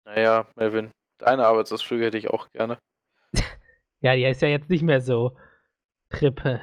naja, 0.05 0.47
Melvin, 0.55 0.91
deine 1.19 1.45
Arbeitsausflüge 1.45 2.05
hätte 2.05 2.17
ich 2.17 2.29
auch 2.29 2.49
gerne. 2.51 2.79
Ja, 4.01 4.15
die 4.15 4.23
ist 4.23 4.41
ja 4.41 4.47
jetzt 4.47 4.69
nicht 4.69 4.81
mehr 4.81 5.01
so 5.01 5.37
Trippe. 6.09 6.61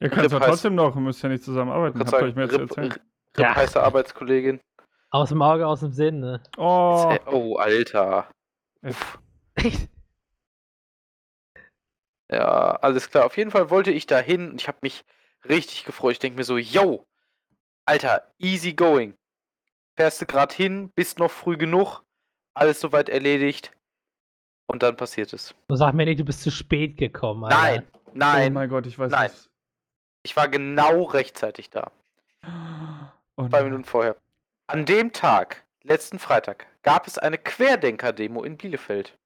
Ihr 0.00 0.10
könnt 0.10 0.32
heißt- 0.32 0.44
trotzdem 0.46 0.74
noch, 0.74 0.94
ihr 0.94 1.00
müsst 1.00 1.22
ja 1.22 1.28
nicht 1.28 1.42
zusammenarbeiten. 1.44 1.98
Kannst 1.98 2.12
Habt 2.12 2.20
sagen, 2.20 2.30
euch 2.32 2.36
mehr 2.36 2.48
zu 2.48 2.56
Rip, 2.56 2.70
erzählen. 2.70 2.92
Rip 2.92 3.00
Ja. 3.38 3.56
heiße 3.56 3.82
Arbeitskollegin. 3.82 4.60
Aus 5.10 5.28
dem 5.30 5.40
Auge, 5.42 5.66
aus 5.66 5.80
dem 5.80 5.92
Sinn, 5.92 6.20
ne? 6.20 6.42
Oh, 6.58 7.16
Oh, 7.26 7.56
Alter. 7.56 8.28
F. 8.82 9.18
Ja, 12.30 12.72
alles 12.82 13.08
klar. 13.10 13.24
Auf 13.26 13.36
jeden 13.36 13.50
Fall 13.50 13.70
wollte 13.70 13.92
ich 13.92 14.06
da 14.06 14.18
hin 14.18 14.50
und 14.50 14.60
ich 14.60 14.68
habe 14.68 14.78
mich 14.82 15.04
richtig 15.48 15.84
gefreut. 15.84 16.12
Ich 16.12 16.18
denke 16.18 16.36
mir 16.38 16.44
so, 16.44 16.56
yo, 16.58 17.06
Alter, 17.84 18.32
easy 18.38 18.72
going. 18.74 19.14
Fährst 19.96 20.20
du 20.20 20.26
gerade 20.26 20.54
hin, 20.54 20.90
bist 20.94 21.18
noch 21.18 21.30
früh 21.30 21.56
genug, 21.56 22.02
alles 22.54 22.80
soweit 22.80 23.08
erledigt 23.08 23.70
und 24.66 24.82
dann 24.82 24.96
passiert 24.96 25.32
es. 25.32 25.54
Du 25.68 25.76
sag 25.76 25.94
mir 25.94 26.04
nicht, 26.04 26.18
du 26.20 26.24
bist 26.24 26.42
zu 26.42 26.50
spät 26.50 26.96
gekommen, 26.96 27.44
Alter. 27.44 27.56
Nein, 27.56 27.86
oh 27.94 28.10
nein, 28.14 28.52
mein 28.52 28.68
Gott, 28.68 28.86
ich 28.86 28.98
weiß 28.98 29.10
Nein. 29.12 29.30
was. 29.30 29.48
Ich 30.26 30.34
war 30.36 30.48
genau 30.48 31.04
rechtzeitig 31.04 31.70
da. 31.70 31.92
Oh 33.36 33.46
zwei. 33.48 33.62
Minuten 33.62 33.84
vorher. 33.84 34.16
An 34.66 34.84
dem 34.84 35.12
Tag, 35.12 35.64
letzten 35.84 36.18
Freitag, 36.18 36.66
gab 36.82 37.06
es 37.06 37.16
eine 37.16 37.38
Querdenker-Demo 37.38 38.42
in 38.42 38.56
Bielefeld. 38.56 39.16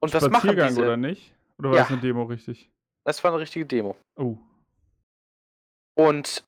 Und 0.00 0.12
was 0.12 0.28
machen 0.28 0.54
diese? 0.54 0.82
oder 0.82 0.98
nicht? 0.98 1.34
Oder 1.58 1.70
war 1.70 1.76
Ja. 1.78 1.82
das 1.84 1.92
eine 1.92 2.00
Demo 2.02 2.24
richtig? 2.24 2.70
Das 3.04 3.24
war 3.24 3.30
eine 3.32 3.40
richtige 3.40 3.64
Demo. 3.64 3.96
Oh. 4.16 4.36
Und 5.96 6.44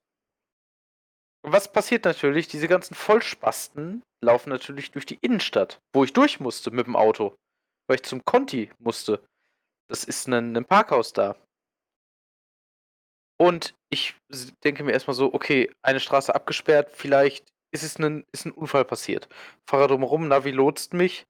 was 1.42 1.72
passiert 1.72 2.04
natürlich? 2.04 2.48
Diese 2.48 2.68
ganzen 2.68 2.94
Vollspasten 2.94 4.02
laufen 4.22 4.50
natürlich 4.50 4.90
durch 4.90 5.06
die 5.06 5.18
Innenstadt, 5.22 5.78
wo 5.94 6.04
ich 6.04 6.12
durch 6.12 6.38
musste 6.38 6.70
mit 6.70 6.86
dem 6.86 6.96
Auto, 6.96 7.34
weil 7.86 7.96
ich 7.96 8.02
zum 8.02 8.22
Conti 8.26 8.70
musste. 8.78 9.22
Das 9.88 10.04
ist 10.04 10.28
ein, 10.28 10.54
ein 10.54 10.64
Parkhaus 10.66 11.14
da. 11.14 11.36
Und 13.38 13.74
ich 13.90 14.14
denke 14.64 14.82
mir 14.84 14.92
erstmal 14.92 15.14
so, 15.14 15.32
okay, 15.32 15.70
eine 15.82 16.00
Straße 16.00 16.34
abgesperrt, 16.34 16.90
vielleicht 16.92 17.52
ist 17.70 17.82
es 17.82 17.98
ein, 17.98 18.24
ist 18.32 18.46
ein 18.46 18.52
Unfall 18.52 18.84
passiert. 18.84 19.28
Fahrer 19.68 19.88
drumherum, 19.88 20.28
Navi 20.28 20.50
lotst 20.50 20.94
mich. 20.94 21.26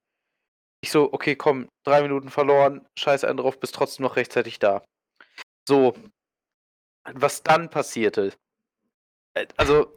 Ich 0.82 0.90
so, 0.90 1.12
okay, 1.12 1.34
komm, 1.34 1.68
drei 1.84 2.02
Minuten 2.02 2.30
verloren, 2.30 2.86
scheiß 2.98 3.24
einen 3.24 3.38
drauf, 3.38 3.58
bist 3.58 3.74
trotzdem 3.74 4.04
noch 4.04 4.16
rechtzeitig 4.16 4.58
da. 4.58 4.84
So, 5.68 5.94
was 7.12 7.42
dann 7.42 7.70
passierte. 7.70 8.32
Äh, 9.34 9.46
Also, 9.56 9.94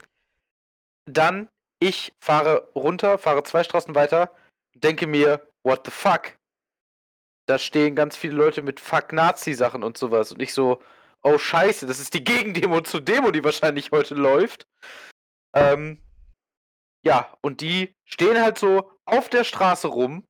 dann, 1.06 1.50
ich 1.80 2.14
fahre 2.20 2.72
runter, 2.76 3.18
fahre 3.18 3.44
zwei 3.44 3.64
Straßen 3.64 3.94
weiter, 3.94 4.36
denke 4.74 5.06
mir, 5.06 5.48
what 5.64 5.86
the 5.86 5.92
fuck? 5.92 6.38
Da 7.48 7.58
stehen 7.60 7.96
ganz 7.96 8.16
viele 8.16 8.36
Leute 8.36 8.62
mit 8.62 8.80
Fuck 8.80 9.12
Nazi-Sachen 9.12 9.84
und 9.84 9.98
sowas. 9.98 10.32
Und 10.32 10.42
ich 10.42 10.54
so, 10.54 10.82
oh 11.24 11.38
scheiße, 11.38 11.86
das 11.86 12.00
ist 12.00 12.14
die 12.14 12.24
Gegendemo 12.24 12.82
zur 12.82 13.02
Demo, 13.02 13.32
die 13.32 13.44
wahrscheinlich 13.44 13.92
heute 13.92 14.16
läuft. 14.16 14.68
Ähm, 15.54 16.02
ja, 17.04 17.34
und 17.42 17.62
die 17.62 17.96
stehen 18.06 18.42
halt 18.42 18.58
so 18.58 18.92
auf 19.06 19.30
der 19.30 19.44
Straße 19.44 19.88
rum, 19.88 20.28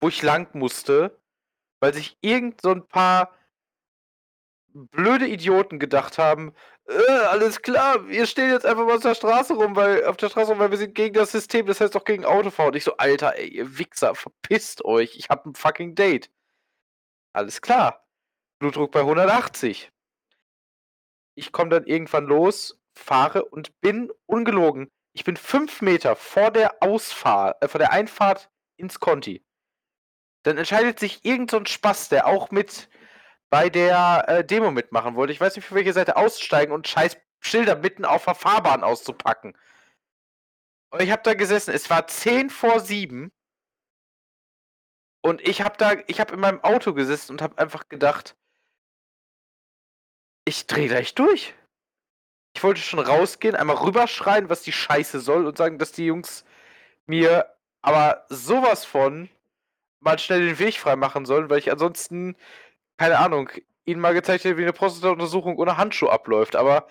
wo 0.00 0.08
ich 0.08 0.22
lang 0.22 0.48
musste, 0.54 1.20
weil 1.80 1.94
sich 1.94 2.18
irgend 2.20 2.60
so 2.60 2.70
ein 2.70 2.86
paar 2.86 3.34
blöde 4.72 5.26
Idioten 5.26 5.78
gedacht 5.78 6.18
haben, 6.18 6.54
äh, 6.90 7.12
alles 7.26 7.62
klar, 7.62 8.08
wir 8.08 8.26
stehen 8.26 8.50
jetzt 8.50 8.66
einfach 8.66 8.84
mal 8.84 8.96
auf 8.96 9.02
der 9.02 9.14
Straße 9.14 9.54
rum, 9.54 9.76
weil 9.76 10.04
auf 10.06 10.16
der 10.16 10.28
Straße 10.28 10.50
rum, 10.50 10.58
weil 10.58 10.70
wir 10.72 10.78
sind 10.78 10.94
gegen 10.94 11.14
das 11.14 11.30
System, 11.30 11.66
das 11.66 11.80
heißt 11.80 11.94
doch 11.94 12.04
gegen 12.04 12.24
Autofahren. 12.24 12.70
Und 12.70 12.76
ich 12.76 12.84
so, 12.84 12.96
Alter, 12.96 13.36
ey, 13.36 13.48
ihr 13.48 13.78
Wichser, 13.78 14.14
verpisst 14.14 14.84
euch, 14.84 15.16
ich 15.16 15.28
hab 15.28 15.46
ein 15.46 15.54
fucking 15.54 15.94
Date. 15.94 16.30
Alles 17.32 17.60
klar. 17.62 18.04
Blutdruck 18.58 18.92
bei 18.92 19.00
180. 19.00 19.90
Ich 21.40 21.52
komme 21.52 21.70
dann 21.70 21.86
irgendwann 21.86 22.26
los, 22.26 22.78
fahre 22.94 23.46
und 23.46 23.80
bin 23.80 24.12
ungelogen. 24.26 24.90
Ich 25.14 25.24
bin 25.24 25.38
fünf 25.38 25.80
Meter 25.80 26.14
vor 26.14 26.50
der 26.50 26.82
Ausfahrt, 26.82 27.62
äh, 27.64 27.68
vor 27.68 27.78
der 27.78 27.92
Einfahrt 27.92 28.50
ins 28.76 29.00
Conti. 29.00 29.42
Dann 30.42 30.58
entscheidet 30.58 31.00
sich 31.00 31.24
irgend 31.24 31.50
so 31.50 31.64
Spaß, 31.64 32.10
der 32.10 32.26
auch 32.26 32.50
mit 32.50 32.90
bei 33.48 33.70
der 33.70 34.26
äh, 34.28 34.44
Demo 34.44 34.70
mitmachen 34.70 35.14
wollte. 35.14 35.32
Ich 35.32 35.40
weiß 35.40 35.56
nicht, 35.56 35.64
für 35.64 35.74
welche 35.74 35.94
Seite 35.94 36.16
aussteigen 36.16 36.72
und 36.72 36.86
scheiß 36.86 37.16
Schilder 37.40 37.76
mitten 37.76 38.04
auf 38.04 38.26
der 38.26 38.34
Fahrbahn 38.34 38.84
auszupacken. 38.84 39.56
Und 40.90 41.00
ich 41.00 41.10
habe 41.10 41.22
da 41.22 41.32
gesessen, 41.32 41.72
es 41.72 41.88
war 41.88 42.06
10 42.06 42.50
vor 42.50 42.80
7 42.80 43.32
und 45.22 45.40
ich 45.40 45.62
habe 45.62 45.78
da, 45.78 45.94
ich 46.06 46.20
habe 46.20 46.34
in 46.34 46.40
meinem 46.40 46.62
Auto 46.62 46.92
gesessen 46.92 47.32
und 47.32 47.40
habe 47.40 47.56
einfach 47.56 47.88
gedacht, 47.88 48.36
ich 50.44 50.66
drehe 50.66 50.88
gleich 50.88 51.14
durch. 51.14 51.54
Ich 52.54 52.62
wollte 52.62 52.80
schon 52.80 52.98
rausgehen, 52.98 53.54
einmal 53.54 53.76
rüberschreien, 53.76 54.48
was 54.48 54.62
die 54.62 54.72
Scheiße 54.72 55.20
soll 55.20 55.46
und 55.46 55.56
sagen, 55.56 55.78
dass 55.78 55.92
die 55.92 56.06
Jungs 56.06 56.44
mir 57.06 57.46
aber 57.82 58.26
sowas 58.28 58.84
von 58.84 59.28
mal 60.00 60.18
schnell 60.18 60.46
den 60.46 60.58
Weg 60.58 60.78
frei 60.78 60.96
machen 60.96 61.26
sollen, 61.26 61.50
weil 61.50 61.58
ich 61.58 61.70
ansonsten, 61.70 62.36
keine 62.98 63.18
Ahnung, 63.18 63.50
ihnen 63.84 64.00
mal 64.00 64.14
gezeigt 64.14 64.44
hätte, 64.44 64.56
wie 64.56 64.62
eine 64.62 64.72
Prostata-Untersuchung 64.72 65.56
ohne 65.58 65.76
Handschuh 65.76 66.08
abläuft. 66.08 66.56
Aber 66.56 66.88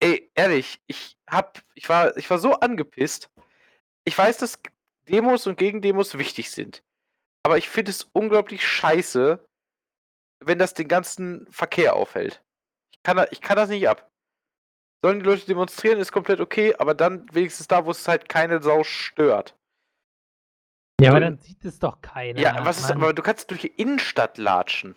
ey, 0.00 0.30
ehrlich, 0.34 0.80
ich 0.86 1.16
hab, 1.28 1.62
ich 1.74 1.88
war, 1.88 2.16
ich 2.16 2.28
war 2.30 2.38
so 2.38 2.54
angepisst. 2.54 3.30
Ich 4.04 4.16
weiß, 4.16 4.38
dass 4.38 4.58
Demos 5.08 5.46
und 5.46 5.58
Gegendemos 5.58 6.18
wichtig 6.18 6.50
sind. 6.50 6.82
Aber 7.44 7.58
ich 7.58 7.68
finde 7.68 7.90
es 7.90 8.08
unglaublich 8.12 8.66
scheiße, 8.66 9.44
wenn 10.40 10.58
das 10.58 10.74
den 10.74 10.88
ganzen 10.88 11.46
Verkehr 11.50 11.94
aufhält. 11.94 12.42
Ich 13.02 13.04
kann, 13.04 13.16
da, 13.16 13.26
ich 13.32 13.40
kann 13.40 13.56
das 13.56 13.68
nicht 13.68 13.88
ab. 13.88 14.08
Sollen 15.04 15.18
die 15.18 15.24
Leute 15.24 15.44
demonstrieren, 15.44 15.98
ist 15.98 16.12
komplett 16.12 16.38
okay, 16.38 16.76
aber 16.76 16.94
dann 16.94 17.26
wenigstens 17.34 17.66
da, 17.66 17.84
wo 17.84 17.90
es 17.90 18.06
halt 18.06 18.28
keine 18.28 18.62
Sau 18.62 18.84
stört. 18.84 19.58
Ja, 21.00 21.10
aber 21.10 21.18
dann 21.18 21.38
sieht 21.38 21.64
es 21.64 21.80
doch 21.80 22.00
keiner. 22.00 22.38
Ja, 22.38 22.64
was 22.64 22.78
ist, 22.78 22.90
Mann. 22.90 22.98
aber 22.98 23.12
du 23.12 23.22
kannst 23.22 23.50
durch 23.50 23.62
die 23.62 23.74
Innenstadt 23.74 24.38
latschen. 24.38 24.94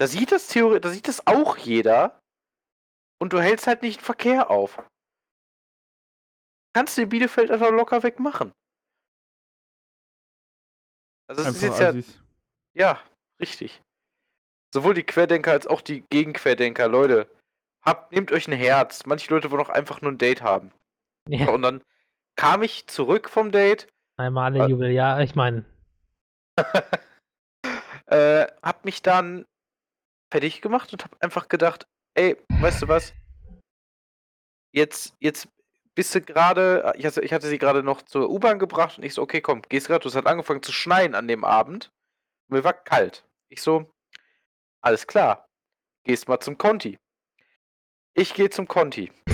Da 0.00 0.08
sieht 0.08 0.32
das 0.32 0.48
Theorie, 0.48 0.80
da 0.80 0.90
sieht 0.90 1.06
das 1.06 1.24
auch 1.28 1.56
jeder. 1.56 2.20
Und 3.20 3.32
du 3.32 3.40
hältst 3.40 3.68
halt 3.68 3.82
nicht 3.82 4.00
den 4.00 4.04
Verkehr 4.04 4.50
auf. 4.50 4.82
Kannst 6.74 6.98
du 6.98 7.02
in 7.02 7.08
Bielefeld 7.08 7.52
einfach 7.52 7.70
locker 7.70 8.02
wegmachen. 8.02 8.52
Also 11.28 11.44
das 11.44 11.54
ist 11.56 11.62
Einfach 11.62 11.78
jetzt 11.78 11.80
ja, 11.80 11.88
Assis. 11.90 12.22
ja, 12.74 13.00
richtig. 13.40 13.82
Sowohl 14.72 14.94
die 14.94 15.04
Querdenker 15.04 15.52
als 15.52 15.66
auch 15.66 15.80
die 15.80 16.02
Gegenquerdenker, 16.02 16.88
Leute. 16.88 17.28
Habt, 17.82 18.12
nehmt 18.12 18.32
euch 18.32 18.48
ein 18.48 18.52
Herz. 18.52 19.06
Manche 19.06 19.32
Leute 19.32 19.50
wollen 19.50 19.62
auch 19.62 19.70
einfach 19.70 20.00
nur 20.02 20.12
ein 20.12 20.18
Date 20.18 20.42
haben. 20.42 20.72
Ja, 21.28 21.50
Und 21.50 21.62
dann 21.62 21.82
kam 22.36 22.62
ich 22.62 22.86
zurück 22.86 23.28
vom 23.28 23.50
Date, 23.50 23.88
einmal 24.16 24.54
Äh, 24.54 24.60
alle 24.60 24.70
Jubel, 24.70 24.90
ja, 24.90 25.20
ich 25.20 25.34
meine, 25.34 25.64
äh, 28.06 28.46
hab 28.62 28.84
mich 28.84 29.02
dann 29.02 29.44
fertig 30.32 30.60
gemacht 30.60 30.92
und 30.92 31.04
hab 31.04 31.22
einfach 31.22 31.48
gedacht, 31.48 31.86
ey, 32.14 32.36
weißt 32.60 32.82
du 32.82 32.88
was? 32.88 33.14
Jetzt, 34.72 35.16
jetzt 35.20 35.48
bist 35.94 36.14
du 36.14 36.20
gerade, 36.20 36.92
ich 36.96 37.06
hatte, 37.06 37.22
ich 37.22 37.32
hatte 37.32 37.48
sie 37.48 37.58
gerade 37.58 37.82
noch 37.82 38.02
zur 38.02 38.30
U-Bahn 38.30 38.58
gebracht 38.58 38.98
und 38.98 39.04
ich 39.04 39.14
so, 39.14 39.22
okay, 39.22 39.40
komm, 39.40 39.62
gehst 39.62 39.86
gerade, 39.88 40.02
du 40.02 40.08
hast 40.08 40.14
halt 40.14 40.26
angefangen 40.26 40.62
zu 40.62 40.72
schneien 40.72 41.14
an 41.14 41.28
dem 41.28 41.44
Abend. 41.44 41.90
Und 42.48 42.56
mir 42.56 42.64
war 42.64 42.72
kalt. 42.72 43.24
Ich 43.48 43.62
so, 43.62 43.90
alles 44.80 45.06
klar, 45.06 45.48
gehst 46.04 46.28
mal 46.28 46.40
zum 46.40 46.58
Conti. 46.58 46.98
Ich 48.14 48.34
gehe 48.34 48.50
zum 48.50 48.68
Conti. 48.68 49.12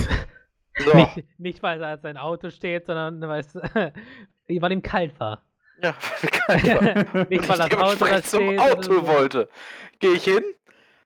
So, 0.77 0.93
nicht, 0.93 1.39
nicht 1.39 1.63
weil 1.63 1.81
er 1.81 1.93
an 1.93 2.01
sein 2.01 2.17
Auto 2.17 2.49
steht, 2.49 2.87
sondern 2.87 3.21
weil 3.21 3.39
es 3.39 3.55
weil 3.55 4.71
ihm 4.73 4.81
kalt 4.81 5.17
war. 5.21 5.41
ja, 5.81 5.93
kalt 6.31 6.65
war. 6.65 7.25
Nicht 7.29 7.47
weil 7.47 7.57
das 7.57 7.67
ich 7.67 7.77
Auto 7.77 8.05
da 8.05 8.21
zum. 8.21 8.59
Auto 8.59 8.81
so. 8.81 9.07
wollte. 9.07 9.49
Gehe 9.99 10.11
ich 10.11 10.25
hin, 10.25 10.43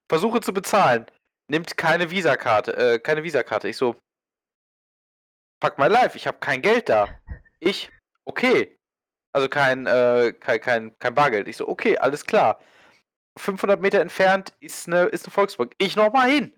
versuche 0.08 0.42
zu 0.42 0.54
bezahlen, 0.54 1.06
nimmt 1.50 1.78
keine 1.78 2.10
Visakarte, 2.10 2.76
äh, 2.76 3.00
keine 3.00 3.24
Visakarte. 3.24 3.68
Ich 3.68 3.78
so, 3.78 3.96
fuck 5.64 5.78
my 5.78 5.88
life, 5.88 6.18
ich 6.18 6.26
habe 6.26 6.40
kein 6.40 6.64
Geld 6.64 6.90
da. 6.90 7.08
Ich, 7.60 7.92
okay. 8.26 8.76
Also 9.32 9.48
kein, 9.48 9.86
äh, 9.86 10.34
kein, 10.40 10.60
kein, 10.60 11.00
kein 11.00 11.14
Bargeld. 11.14 11.48
Ich 11.48 11.58
so, 11.58 11.68
okay, 11.68 11.98
alles 12.00 12.26
klar. 12.26 12.60
500 13.40 13.82
Meter 13.82 14.00
entfernt 14.02 14.54
ist 14.60 14.88
eine, 14.88 15.04
ist 15.06 15.26
eine 15.26 15.32
Volksbank. 15.32 15.74
Ich 15.78 15.96
nochmal 15.96 16.30
hin. 16.30 16.54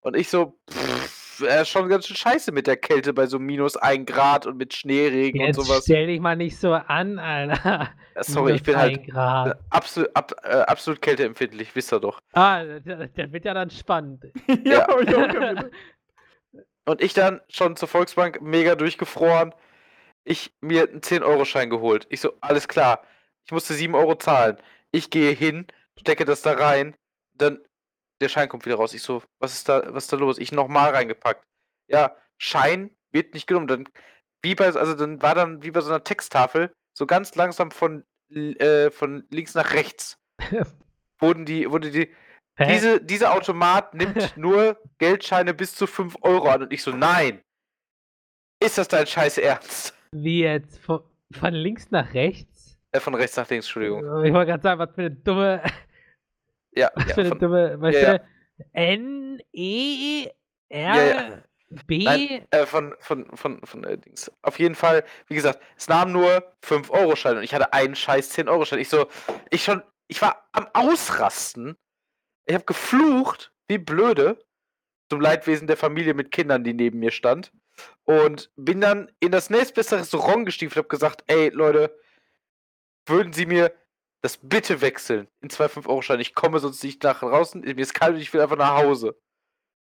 Und 0.00 0.16
ich 0.16 0.28
so, 0.28 0.56
pff, 0.70 1.40
äh, 1.42 1.64
schon 1.64 1.88
ganz 1.88 2.06
schön 2.06 2.16
scheiße 2.16 2.52
mit 2.52 2.66
der 2.66 2.76
Kälte 2.76 3.12
bei 3.12 3.26
so 3.26 3.38
minus 3.38 3.76
1 3.76 4.06
Grad 4.06 4.46
und 4.46 4.56
mit 4.56 4.72
Schneeregen 4.74 5.40
Jetzt 5.40 5.58
und 5.58 5.64
sowas. 5.64 5.84
stell 5.84 6.06
dich 6.06 6.20
mal 6.20 6.36
nicht 6.36 6.56
so 6.58 6.72
an, 6.72 7.18
Alter. 7.18 7.90
Äh, 8.14 8.22
Sorry, 8.24 8.54
ich 8.54 8.62
Minus 8.62 8.66
bin 8.66 8.76
halt 8.76 9.08
Grad. 9.08 9.48
äh, 9.48 9.54
absolut, 9.70 10.10
ab, 10.14 10.32
äh, 10.42 10.48
absolut 10.48 11.02
kälteempfindlich, 11.02 11.74
wisst 11.74 11.92
ihr 11.92 12.00
doch. 12.00 12.20
Ah, 12.32 12.62
der, 12.64 13.08
der 13.08 13.32
wird 13.32 13.44
ja 13.44 13.54
dann 13.54 13.70
spannend. 13.70 14.24
ja, 14.64 14.86
hab 14.86 15.00
ich 15.02 15.14
auch 15.14 15.28
gedacht. 15.28 15.66
Und 16.86 17.02
ich 17.02 17.14
dann 17.14 17.40
schon 17.48 17.76
zur 17.76 17.88
Volksbank 17.88 18.40
mega 18.40 18.76
durchgefroren. 18.76 19.52
Ich 20.24 20.52
mir 20.60 20.88
einen 20.88 21.00
10-Euro-Schein 21.00 21.68
geholt. 21.68 22.06
Ich 22.10 22.20
so, 22.20 22.32
alles 22.40 22.68
klar. 22.68 23.02
Ich 23.44 23.52
musste 23.52 23.74
7 23.74 23.94
Euro 23.94 24.14
zahlen. 24.14 24.56
Ich 24.92 25.10
gehe 25.10 25.32
hin, 25.32 25.66
stecke 25.98 26.24
das 26.24 26.42
da 26.42 26.52
rein. 26.52 26.96
Dann 27.34 27.60
der 28.20 28.28
Schein 28.28 28.48
kommt 28.48 28.66
wieder 28.66 28.76
raus. 28.76 28.94
Ich 28.94 29.02
so, 29.02 29.22
was 29.38 29.52
ist 29.52 29.68
da, 29.68 29.94
was 29.94 30.04
ist 30.04 30.12
da 30.12 30.16
los? 30.16 30.38
Ich 30.38 30.52
nochmal 30.52 30.90
reingepackt. 30.90 31.44
Ja, 31.88 32.16
Schein 32.38 32.96
wird 33.12 33.34
nicht 33.34 33.46
genommen. 33.46 33.66
Dann, 33.66 33.88
wie 34.42 34.54
bei, 34.54 34.66
also 34.66 34.94
dann 34.94 35.22
war 35.22 35.34
dann 35.34 35.62
wie 35.62 35.70
bei 35.70 35.80
so 35.80 35.90
einer 35.90 36.04
Texttafel, 36.04 36.72
so 36.96 37.06
ganz 37.06 37.34
langsam 37.34 37.70
von, 37.70 38.04
äh, 38.30 38.90
von 38.90 39.26
links 39.30 39.54
nach 39.54 39.72
rechts. 39.72 40.18
wurden 41.18 41.44
die, 41.44 41.70
wurde 41.70 41.90
die, 41.90 42.14
Hä? 42.56 42.72
diese, 42.72 43.00
dieser 43.00 43.34
Automat 43.34 43.94
nimmt 43.94 44.36
nur 44.36 44.80
Geldscheine 44.98 45.54
bis 45.54 45.74
zu 45.74 45.86
5 45.86 46.16
Euro 46.22 46.48
an. 46.48 46.62
Und 46.62 46.72
ich 46.72 46.82
so, 46.82 46.92
nein. 46.92 47.42
Ist 48.62 48.78
das 48.78 48.88
dein 48.88 49.06
scheiß 49.06 49.38
Ernst? 49.38 49.94
Wie 50.12 50.40
jetzt? 50.40 50.78
Von, 50.78 51.02
von 51.30 51.52
links 51.52 51.90
nach 51.90 52.14
rechts? 52.14 52.55
Äh, 52.92 53.00
von 53.00 53.14
rechts 53.14 53.36
nach 53.36 53.48
links, 53.48 53.66
Entschuldigung. 53.66 54.00
Ich 54.24 54.32
wollte 54.32 54.50
gerade 54.52 54.62
sagen, 54.62 54.78
was 54.78 54.90
für 54.94 55.00
eine 55.02 55.10
dumme. 55.10 55.62
Ja, 56.72 56.90
Was 56.94 57.08
ja, 57.08 57.14
für 57.14 57.20
eine 57.20 57.28
von, 57.30 57.38
dumme. 57.38 57.80
Weißt 57.80 58.02
ja, 58.02 58.14
ja. 58.14 58.20
N, 58.72 59.40
E, 59.52 60.28
R. 60.68 60.94
Ja, 60.94 61.04
ja. 61.04 61.42
B. 61.86 62.04
Nein, 62.04 62.46
äh, 62.50 62.64
von, 62.64 62.94
von, 63.00 63.26
von, 63.36 63.60
von 63.64 63.84
äh, 63.84 63.98
Dings. 63.98 64.30
Auf 64.42 64.58
jeden 64.58 64.74
Fall, 64.74 65.04
wie 65.26 65.34
gesagt, 65.34 65.60
es 65.76 65.88
nahm 65.88 66.12
nur 66.12 66.54
5-Euro-Schein 66.64 67.38
und 67.38 67.42
ich 67.42 67.54
hatte 67.54 67.72
einen 67.72 67.96
scheiß 67.96 68.36
10-Euro-Schein. 68.38 68.78
Ich 68.78 68.88
so, 68.88 69.06
ich 69.50 69.64
schon, 69.64 69.82
ich 70.06 70.22
war 70.22 70.48
am 70.52 70.68
Ausrasten. 70.74 71.76
Ich 72.44 72.54
habe 72.54 72.64
geflucht, 72.64 73.52
wie 73.66 73.78
blöde, 73.78 74.38
zum 75.10 75.20
Leidwesen 75.20 75.66
der 75.66 75.76
Familie 75.76 76.14
mit 76.14 76.30
Kindern, 76.30 76.62
die 76.62 76.74
neben 76.74 77.00
mir 77.00 77.10
stand. 77.10 77.52
Und 78.04 78.50
bin 78.56 78.80
dann 78.80 79.10
in 79.18 79.32
das 79.32 79.50
nächstbeste 79.50 79.98
Restaurant 79.98 80.46
gestiefelt 80.46 80.76
und 80.76 80.82
habe 80.82 80.88
gesagt, 80.88 81.24
ey, 81.26 81.48
Leute, 81.48 81.98
würden 83.06 83.32
Sie 83.32 83.46
mir 83.46 83.72
das 84.22 84.38
bitte 84.38 84.80
wechseln 84.80 85.28
in 85.40 85.50
zwei 85.50 85.66
5-Euro-Scheine. 85.66 86.22
Ich 86.22 86.34
komme 86.34 86.58
sonst 86.58 86.82
nicht 86.82 87.02
nach 87.02 87.20
draußen. 87.20 87.60
Mir 87.60 87.78
ist 87.78 87.94
kalt 87.94 88.14
und 88.14 88.20
ich 88.20 88.32
will 88.32 88.40
einfach 88.40 88.56
nach 88.56 88.76
Hause. 88.76 89.18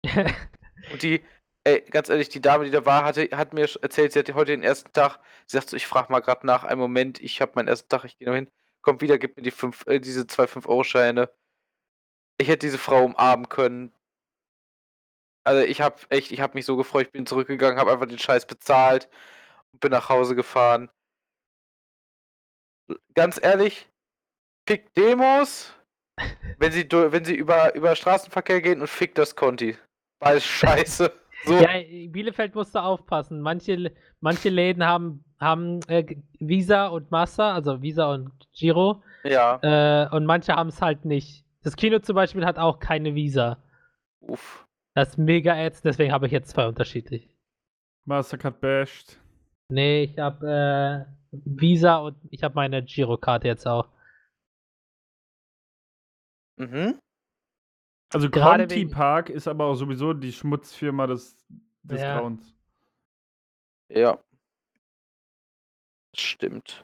Und 0.92 1.04
die, 1.04 1.24
ey, 1.64 1.82
ganz 1.82 2.10
ehrlich, 2.10 2.30
die 2.30 2.42
Dame, 2.42 2.66
die 2.66 2.72
da 2.72 2.86
war, 2.86 3.06
hatte, 3.06 3.30
hat 3.34 3.54
mir 3.54 3.70
erzählt, 3.82 4.14
sie 4.14 4.20
hatte 4.20 4.34
heute 4.34 4.52
den 4.52 4.64
ersten 4.64 4.92
Tag. 4.94 5.20
Sie 5.46 5.58
sagt 5.58 5.70
so, 5.70 5.78
ich 5.78 5.86
frage 5.86 6.12
mal 6.12 6.22
gerade 6.22 6.46
nach, 6.48 6.64
einen 6.64 6.80
Moment, 6.80 7.22
ich 7.22 7.40
habe 7.42 7.52
meinen 7.56 7.68
ersten 7.68 7.88
Tag, 7.90 8.04
ich 8.06 8.18
gehe 8.18 8.28
noch 8.28 8.36
hin. 8.36 8.50
Kommt 8.82 9.02
wieder, 9.02 9.20
gibt 9.20 9.38
mir 9.38 9.44
die 9.44 9.52
fünf, 9.52 9.86
äh, 9.88 10.00
diese 10.00 10.26
zwei 10.28 10.46
5-Euro-Scheine. 10.46 11.30
Ich 12.40 12.48
hätte 12.48 12.66
diese 12.66 12.80
Frau 12.80 13.04
umarmen 13.06 13.48
können. 13.48 13.94
Also 15.44 15.64
ich 15.64 15.82
habe 15.82 16.02
echt, 16.10 16.32
ich 16.32 16.42
habe 16.42 16.54
mich 16.56 16.66
so 16.66 16.78
gefreut, 16.78 17.08
ich 17.08 17.12
bin 17.12 17.26
zurückgegangen, 17.26 17.80
habe 17.80 17.92
einfach 17.92 18.08
den 18.08 18.20
Scheiß 18.20 18.46
bezahlt 18.46 19.10
und 19.74 19.80
bin 19.82 19.92
nach 19.92 20.10
Hause 20.10 20.36
gefahren. 20.36 20.90
Ganz 23.14 23.40
ehrlich, 23.42 23.88
fick 24.68 24.94
Demos, 24.94 25.74
wenn 26.58 26.72
sie, 26.72 26.88
wenn 26.92 27.26
sie 27.26 27.36
über, 27.36 27.74
über 27.76 27.96
Straßenverkehr 27.96 28.62
gehen 28.62 28.82
und 28.82 28.88
fick 28.88 29.16
das 29.16 29.36
Conti. 29.36 29.78
Beides 30.20 30.46
scheiße. 30.46 31.12
So. 31.44 31.56
Ja, 31.56 31.72
in 31.72 32.12
Bielefeld 32.12 32.54
musst 32.54 32.76
du 32.76 32.80
aufpassen. 32.80 33.42
Manche, 33.42 33.92
manche 34.20 34.50
Läden 34.50 34.86
haben, 34.86 35.26
haben 35.40 35.80
äh, 35.88 36.06
Visa 36.40 36.86
und 36.86 37.10
Master, 37.10 37.46
also 37.56 37.82
Visa 37.82 38.14
und 38.14 38.32
Giro, 38.54 39.02
Ja. 39.24 39.58
äh, 39.64 40.16
und 40.16 40.28
manche 40.28 40.54
haben 40.56 40.70
es 40.70 40.84
halt 40.84 41.04
nicht. 41.04 41.44
Das 41.64 41.76
Kino 41.76 41.98
zum 41.98 42.14
Beispiel 42.14 42.46
hat 42.46 42.60
auch 42.60 42.78
keine 42.78 43.16
Visa. 43.16 43.58
Uff. 44.20 44.68
Das 44.94 45.10
ist 45.10 45.18
mega 45.18 45.58
ätzend, 45.58 45.86
deswegen 45.86 46.12
habe 46.12 46.28
ich 46.28 46.32
jetzt 46.32 46.52
zwei 46.52 46.68
unterschiedlich. 46.68 47.28
Mastercard 48.06 48.62
bashed. 48.62 49.20
Nee, 49.70 50.04
ich 50.04 50.20
habe 50.20 51.08
äh, 51.08 51.12
Visa 51.32 51.98
und 51.98 52.18
ich 52.30 52.44
habe 52.44 52.56
meine 52.56 52.84
Girokarte 52.84 53.48
jetzt 53.48 53.66
auch. 53.68 53.90
Mhm. 56.58 57.00
Also 58.14 58.30
Gerade 58.30 58.64
Conti 58.64 58.76
wegen- 58.76 58.92
Park 58.92 59.30
ist 59.30 59.48
aber 59.48 59.66
auch 59.66 59.76
sowieso 59.76 60.14
die 60.14 60.34
Schmutzfirma 60.34 61.08
des, 61.08 61.38
des 61.84 62.02
Ja. 62.02 62.20
Grauens. 62.20 62.54
Ja. 63.90 64.20
Das 66.14 66.22
stimmt. 66.22 66.84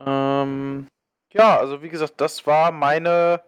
Ähm, 0.00 0.88
ja, 1.32 1.58
also 1.58 1.82
wie 1.82 1.90
gesagt, 1.90 2.20
das 2.20 2.46
war 2.46 2.72
meine. 2.72 3.42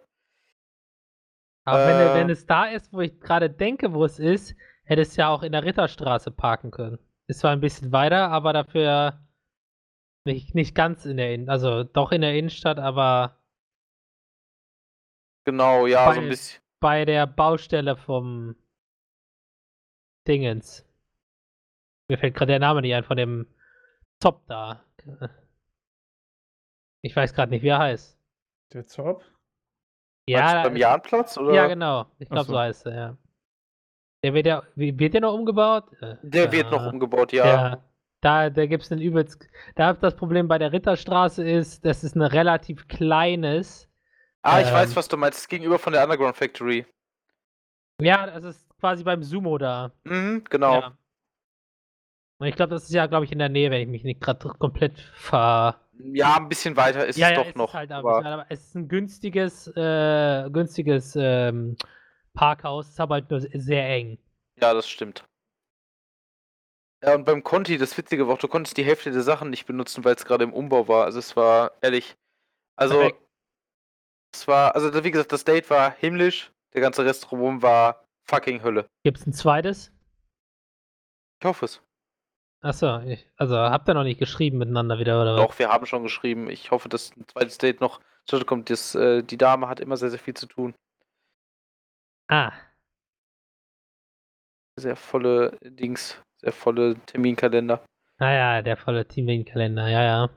Aber 1.65 1.87
wenn, 1.87 2.07
Äh. 2.07 2.13
wenn 2.13 2.29
es 2.29 2.45
da 2.45 2.65
ist, 2.65 2.93
wo 2.93 3.01
ich 3.01 3.19
gerade 3.19 3.49
denke, 3.49 3.93
wo 3.93 4.05
es 4.05 4.19
ist, 4.19 4.55
hätte 4.83 5.01
es 5.01 5.15
ja 5.15 5.29
auch 5.29 5.41
in 5.41 5.51
der 5.51 5.63
Ritterstraße 5.63 6.29
parken 6.29 6.69
können. 6.69 6.99
Ist 7.27 7.39
zwar 7.39 7.51
ein 7.51 7.61
bisschen 7.61 7.91
weiter, 7.91 8.29
aber 8.29 8.53
dafür 8.53 9.19
nicht, 10.25 10.55
nicht 10.55 10.75
ganz 10.75 11.05
in 11.05 11.17
der 11.17 11.33
Innenstadt. 11.33 11.53
Also 11.53 11.83
doch 11.83 12.11
in 12.11 12.21
der 12.21 12.35
Innenstadt, 12.37 12.79
aber 12.79 13.39
Genau, 15.45 15.87
ja, 15.87 16.05
so 16.13 16.19
ein 16.19 16.25
Bei- 16.25 16.29
bisschen. 16.29 16.61
bei 16.79 17.05
der 17.05 17.27
Baustelle 17.27 17.97
vom 17.97 18.55
Dingens. 20.27 20.85
Mir 22.09 22.17
fällt 22.17 22.35
gerade 22.35 22.51
der 22.53 22.59
Name 22.59 22.81
nicht 22.81 22.93
ein, 22.93 23.03
von 23.03 23.17
dem 23.17 23.47
Top 24.21 24.45
da. 24.47 24.83
Ich 27.01 27.13
weiß 27.15 27.33
gerade 27.33 27.49
nicht, 27.51 27.61
wie 27.63 27.67
er 27.69 27.79
heißt. 27.79 28.17
Der 28.71 28.85
Zop? 28.87 29.23
Da 30.29 30.63
beim 30.63 30.75
ist- 30.75 30.79
Jahnplatz? 30.81 31.37
Oder? 31.37 31.53
Ja, 31.53 31.67
genau. 31.67 32.05
Ich 32.19 32.29
glaube, 32.29 32.45
so. 32.45 32.53
so 32.53 32.59
heißt 32.59 32.85
er, 32.85 32.95
ja. 32.95 33.17
Der 34.23 34.33
wird 34.33 34.45
ja, 34.45 34.63
wird 34.75 35.13
der 35.13 35.21
noch 35.21 35.33
umgebaut? 35.33 35.85
Äh, 36.01 36.15
Der 36.21 36.51
wird 36.51 36.71
noch 36.71 36.83
ja. 36.83 36.89
umgebaut, 36.89 37.33
ja. 37.33 37.45
Ja. 37.45 37.83
Da, 38.21 38.49
da 38.49 38.65
gibt 38.65 38.83
es 38.83 38.91
einen 38.91 39.01
übelst. 39.01 39.45
Da 39.75 39.93
das 39.93 40.15
Problem 40.15 40.47
bei 40.47 40.57
der 40.57 40.71
Ritterstraße 40.71 41.43
ist, 41.43 41.83
das 41.85 42.05
ist 42.05 42.15
ein 42.15 42.21
relativ 42.21 42.87
kleines. 42.87 43.89
Ah, 44.41 44.61
ich 44.61 44.67
Ähm. 44.67 44.73
weiß, 44.75 44.95
was 44.95 45.09
du 45.09 45.17
meinst. 45.17 45.39
Das 45.39 45.47
gegenüber 45.49 45.77
von 45.77 45.91
der 45.91 46.03
Underground 46.03 46.37
Factory. 46.37 46.85
Ja, 47.99 48.25
das 48.27 48.43
ist 48.45 48.69
quasi 48.79 49.03
beim 49.03 49.23
Sumo 49.23 49.57
da. 49.57 49.91
Mhm, 50.05 50.43
genau. 50.49 50.79
Ja. 50.79 50.97
Und 52.39 52.47
ich 52.47 52.55
glaube, 52.55 52.71
das 52.73 52.83
ist 52.83 52.93
ja, 52.93 53.05
glaube 53.07 53.25
ich, 53.25 53.31
in 53.31 53.39
der 53.39 53.49
Nähe, 53.49 53.69
wenn 53.71 53.81
ich 53.81 53.87
mich 53.87 54.03
nicht 54.05 54.21
gerade 54.21 54.47
komplett 54.57 54.99
ver. 55.15 55.75
Ja, 56.13 56.37
ein 56.37 56.49
bisschen 56.49 56.75
weiter 56.77 57.05
ist 57.05 57.17
ja, 57.17 57.27
es 57.27 57.31
ja, 57.31 57.37
doch 57.41 57.47
ist 57.49 57.55
noch. 57.57 57.73
Halt 57.73 57.91
aber- 57.91 58.25
aber 58.25 58.45
es 58.49 58.61
ist 58.67 58.75
ein 58.75 58.87
günstiges, 58.87 59.67
äh, 59.75 60.49
günstiges 60.49 61.15
ähm, 61.19 61.75
Parkhaus, 62.33 62.89
ist 62.89 62.99
aber 62.99 63.15
halt 63.15 63.29
nur 63.29 63.39
sehr 63.41 63.87
eng. 63.87 64.17
Ja, 64.59 64.73
das 64.73 64.87
stimmt. 64.89 65.25
Ja, 67.03 67.15
und 67.15 67.25
beim 67.25 67.43
Conti, 67.43 67.77
das 67.77 67.97
Witzige 67.97 68.27
war 68.27 68.35
auch, 68.35 68.39
du 68.39 68.47
konntest 68.47 68.77
die 68.77 68.85
Hälfte 68.85 69.11
der 69.11 69.23
Sachen 69.23 69.49
nicht 69.49 69.65
benutzen, 69.65 70.05
weil 70.05 70.15
es 70.15 70.25
gerade 70.25 70.45
im 70.45 70.53
Umbau 70.53 70.87
war. 70.87 71.05
Also 71.05 71.19
es 71.19 71.35
war 71.35 71.73
ehrlich. 71.81 72.15
Also 72.75 72.95
Perfekt. 72.95 73.21
es 74.33 74.47
war, 74.47 74.73
also 74.73 75.03
wie 75.03 75.11
gesagt, 75.11 75.31
das 75.31 75.43
Date 75.43 75.69
war 75.69 75.91
himmlisch, 75.91 76.51
der 76.73 76.81
ganze 76.81 77.03
Rest 77.05 77.29
drumherum 77.29 77.61
war 77.61 78.05
fucking 78.23 78.63
Hölle. 78.63 78.87
Gibt 79.03 79.19
es 79.19 79.27
ein 79.27 79.33
zweites? 79.33 79.91
Ich 81.41 81.45
hoffe 81.45 81.65
es. 81.65 81.81
Achso, 82.61 83.01
ich, 83.01 83.29
also 83.35 83.57
habt 83.57 83.89
ihr 83.89 83.93
noch 83.93 84.05
nicht 84.05 84.19
geschrieben 84.19 84.57
miteinander 84.57 84.97
wieder, 84.97 85.21
oder 85.21 85.35
was? 85.35 85.41
Doch, 85.41 85.59
wir 85.59 85.67
haben 85.67 85.85
schon 85.85 86.03
geschrieben. 86.03 86.49
Ich 86.49 86.71
hoffe, 86.71 86.87
dass 86.87 87.15
ein 87.17 87.27
zweites 87.27 87.57
Date 87.57 87.81
noch 87.81 87.99
zustande 88.25 88.45
kommt. 88.45 88.69
Das, 88.69 88.95
äh, 88.95 89.21
die 89.23 89.37
Dame 89.37 89.67
hat 89.67 89.81
immer 89.81 89.97
sehr, 89.97 90.09
sehr 90.09 90.19
viel 90.19 90.33
zu 90.33 90.47
tun. 90.47 90.73
Ah, 92.33 92.51
Sehr 94.79 94.95
volle 94.95 95.55
Dings, 95.61 96.19
sehr 96.41 96.51
volle 96.51 96.95
Terminkalender. 97.05 97.85
naja, 98.19 98.63
der 98.63 98.75
volle 98.75 99.07
Teaming-Kalender, 99.07 99.87
ja, 99.87 100.03
ja. 100.03 100.29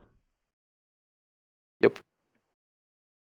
Jupp. 1.82 2.02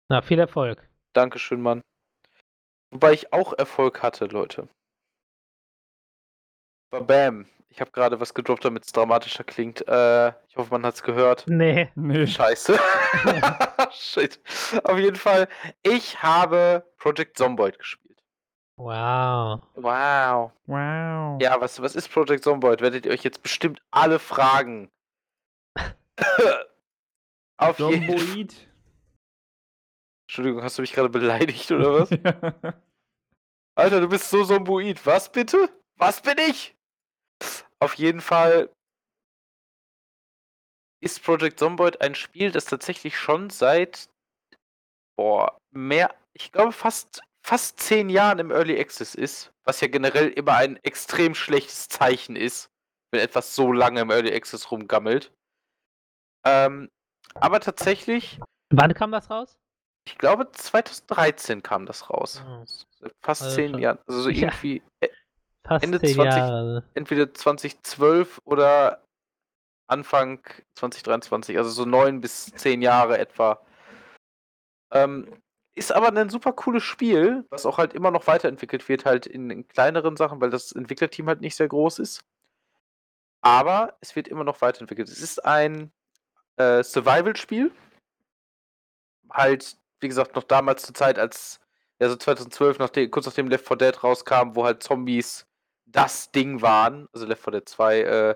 Na, 0.10 0.24
viel 0.24 0.39
Erfolg. 0.39 0.89
Dankeschön, 1.13 1.62
Mann. 1.62 1.82
Wobei 2.91 3.13
ich 3.13 3.32
auch 3.32 3.54
Erfolg 3.54 4.02
hatte, 4.02 4.26
Leute. 4.26 4.67
Bam. 6.89 7.46
Ich 7.70 7.80
habe 7.80 7.91
gerade 7.91 8.20
was 8.20 8.34
gedroppt, 8.34 8.65
damit 8.65 8.86
es 8.86 8.91
dramatischer 8.91 9.43
klingt. 9.43 9.88
Äh, 9.88 10.30
ich 10.48 10.58
hoffe, 10.58 10.72
man 10.72 10.84
hat 10.84 10.96
es 10.96 11.04
gehört. 11.04 11.46
Nee. 11.48 11.91
Nee. 11.93 12.26
Scheiße. 12.26 12.80
Shit. 13.91 14.39
Auf 14.84 14.98
jeden 14.98 15.15
Fall, 15.17 15.48
ich 15.84 16.24
habe 16.24 16.91
Project 16.98 17.38
Zomboid 17.38 17.78
gespielt. 17.78 18.07
Wow. 18.77 19.63
Wow. 19.75 20.51
Wow. 20.67 21.41
Ja, 21.41 21.59
was, 21.59 21.81
was 21.81 21.95
ist 21.95 22.09
Project 22.09 22.43
Zomboid? 22.43 22.81
Werdet 22.81 23.05
ihr 23.05 23.11
euch 23.11 23.23
jetzt 23.23 23.41
bestimmt 23.41 23.81
alle 23.89 24.19
fragen. 24.19 24.91
Auf 27.57 27.79
jeden 27.79 28.05
Fall. 28.05 28.17
Zomboid. 28.17 28.67
Entschuldigung, 30.27 30.61
hast 30.61 30.77
du 30.77 30.81
mich 30.81 30.93
gerade 30.93 31.09
beleidigt 31.09 31.71
oder 31.71 31.93
was? 31.93 32.09
Ja. 32.23 32.81
Alter, 33.75 34.01
du 34.01 34.09
bist 34.09 34.29
so 34.29 34.43
Zomboid. 34.43 35.05
Was 35.05 35.31
bitte? 35.31 35.69
Was 35.97 36.21
bin 36.21 36.37
ich? 36.39 36.75
Auf 37.79 37.93
jeden 37.95 38.21
Fall 38.21 38.71
ist 40.99 41.23
Project 41.23 41.59
Zomboid 41.59 42.01
ein 42.01 42.15
Spiel, 42.15 42.51
das 42.51 42.65
tatsächlich 42.65 43.17
schon 43.17 43.51
seit 43.51 44.09
boah, 45.15 45.59
mehr, 45.71 46.15
ich 46.33 46.51
glaube 46.51 46.71
fast 46.71 47.21
fast 47.47 47.79
zehn 47.79 48.10
Jahren 48.10 48.39
im 48.39 48.51
Early 48.51 48.77
Access 48.77 49.15
ist, 49.15 49.53
was 49.63 49.79
ja 49.79 49.88
generell 49.88 50.27
immer 50.29 50.55
ein 50.55 50.75
extrem 50.83 51.33
schlechtes 51.33 51.88
Zeichen 51.88 52.36
ist, 52.36 52.69
wenn 53.12 53.21
etwas 53.21 53.55
so 53.55 53.71
lange 53.71 54.01
im 54.01 54.10
Early 54.12 54.33
Access 54.36 54.69
rumgammelt. 54.69 55.31
Ähm, 56.45 56.89
aber 57.36 57.62
tatsächlich, 57.62 58.39
Wann 58.69 58.93
kam 58.93 59.12
das 59.12 59.29
raus? 59.29 59.57
ich 60.10 60.17
glaube 60.17 60.51
2013 60.51 61.63
kam 61.63 61.86
das 61.86 62.10
raus. 62.10 62.41
Oh. 62.45 62.65
Fast 63.21 63.43
Also 63.43 63.55
zehn 63.55 63.77
Jahre. 63.79 63.99
Also 64.07 64.21
so 64.23 64.29
Ja. 64.29 64.47
irgendwie 64.47 64.81
äh, 64.99 65.10
Fast 65.65 65.83
Ende 65.86 65.99
zehn 66.01 66.15
20 66.15 66.38
Jahre. 66.38 66.83
entweder 66.95 67.33
2012 67.33 68.41
oder 68.45 69.03
Anfang 69.89 70.41
2023, 70.75 71.57
also 71.57 71.69
so 71.69 71.86
neun 71.86 72.19
bis 72.19 72.47
zehn 72.55 72.81
Jahre 72.81 73.17
etwa. 73.17 73.62
Ähm, 74.91 75.31
ist 75.77 75.91
aber 75.91 76.15
ein 76.15 76.29
super 76.29 76.53
cooles 76.53 76.83
Spiel, 76.83 77.45
was 77.49 77.65
auch 77.65 77.77
halt 77.77 77.93
immer 77.93 78.11
noch 78.11 78.27
weiterentwickelt 78.27 78.89
wird, 78.89 79.05
halt 79.05 79.25
in, 79.25 79.49
in 79.49 79.67
kleineren 79.67 80.17
Sachen, 80.17 80.41
weil 80.41 80.49
das 80.49 80.71
Entwicklerteam 80.71 81.27
halt 81.27 81.41
nicht 81.41 81.55
sehr 81.55 81.67
groß 81.67 81.99
ist. 81.99 82.21
Aber 83.41 83.95
es 84.01 84.15
wird 84.15 84.27
immer 84.27 84.43
noch 84.43 84.61
weiterentwickelt. 84.61 85.07
Es 85.07 85.21
ist 85.21 85.45
ein 85.45 85.91
äh, 86.57 86.83
Survival-Spiel. 86.83 87.71
Halt, 89.29 89.77
wie 89.99 90.07
gesagt, 90.07 90.35
noch 90.35 90.43
damals 90.43 90.83
zur 90.83 90.95
Zeit, 90.95 91.19
als 91.19 91.59
ja, 91.99 92.09
so 92.09 92.15
2012, 92.15 92.79
nachdem, 92.79 93.11
kurz 93.11 93.25
nachdem 93.25 93.47
Left 93.47 93.67
4 93.67 93.77
Dead 93.77 94.03
rauskam, 94.03 94.55
wo 94.55 94.65
halt 94.65 94.83
Zombies 94.83 95.45
das 95.85 96.31
Ding 96.31 96.61
waren, 96.61 97.07
also 97.13 97.25
Left 97.25 97.43
4 97.43 97.51
Dead 97.53 97.69
2, 97.69 98.01
äh, 98.01 98.35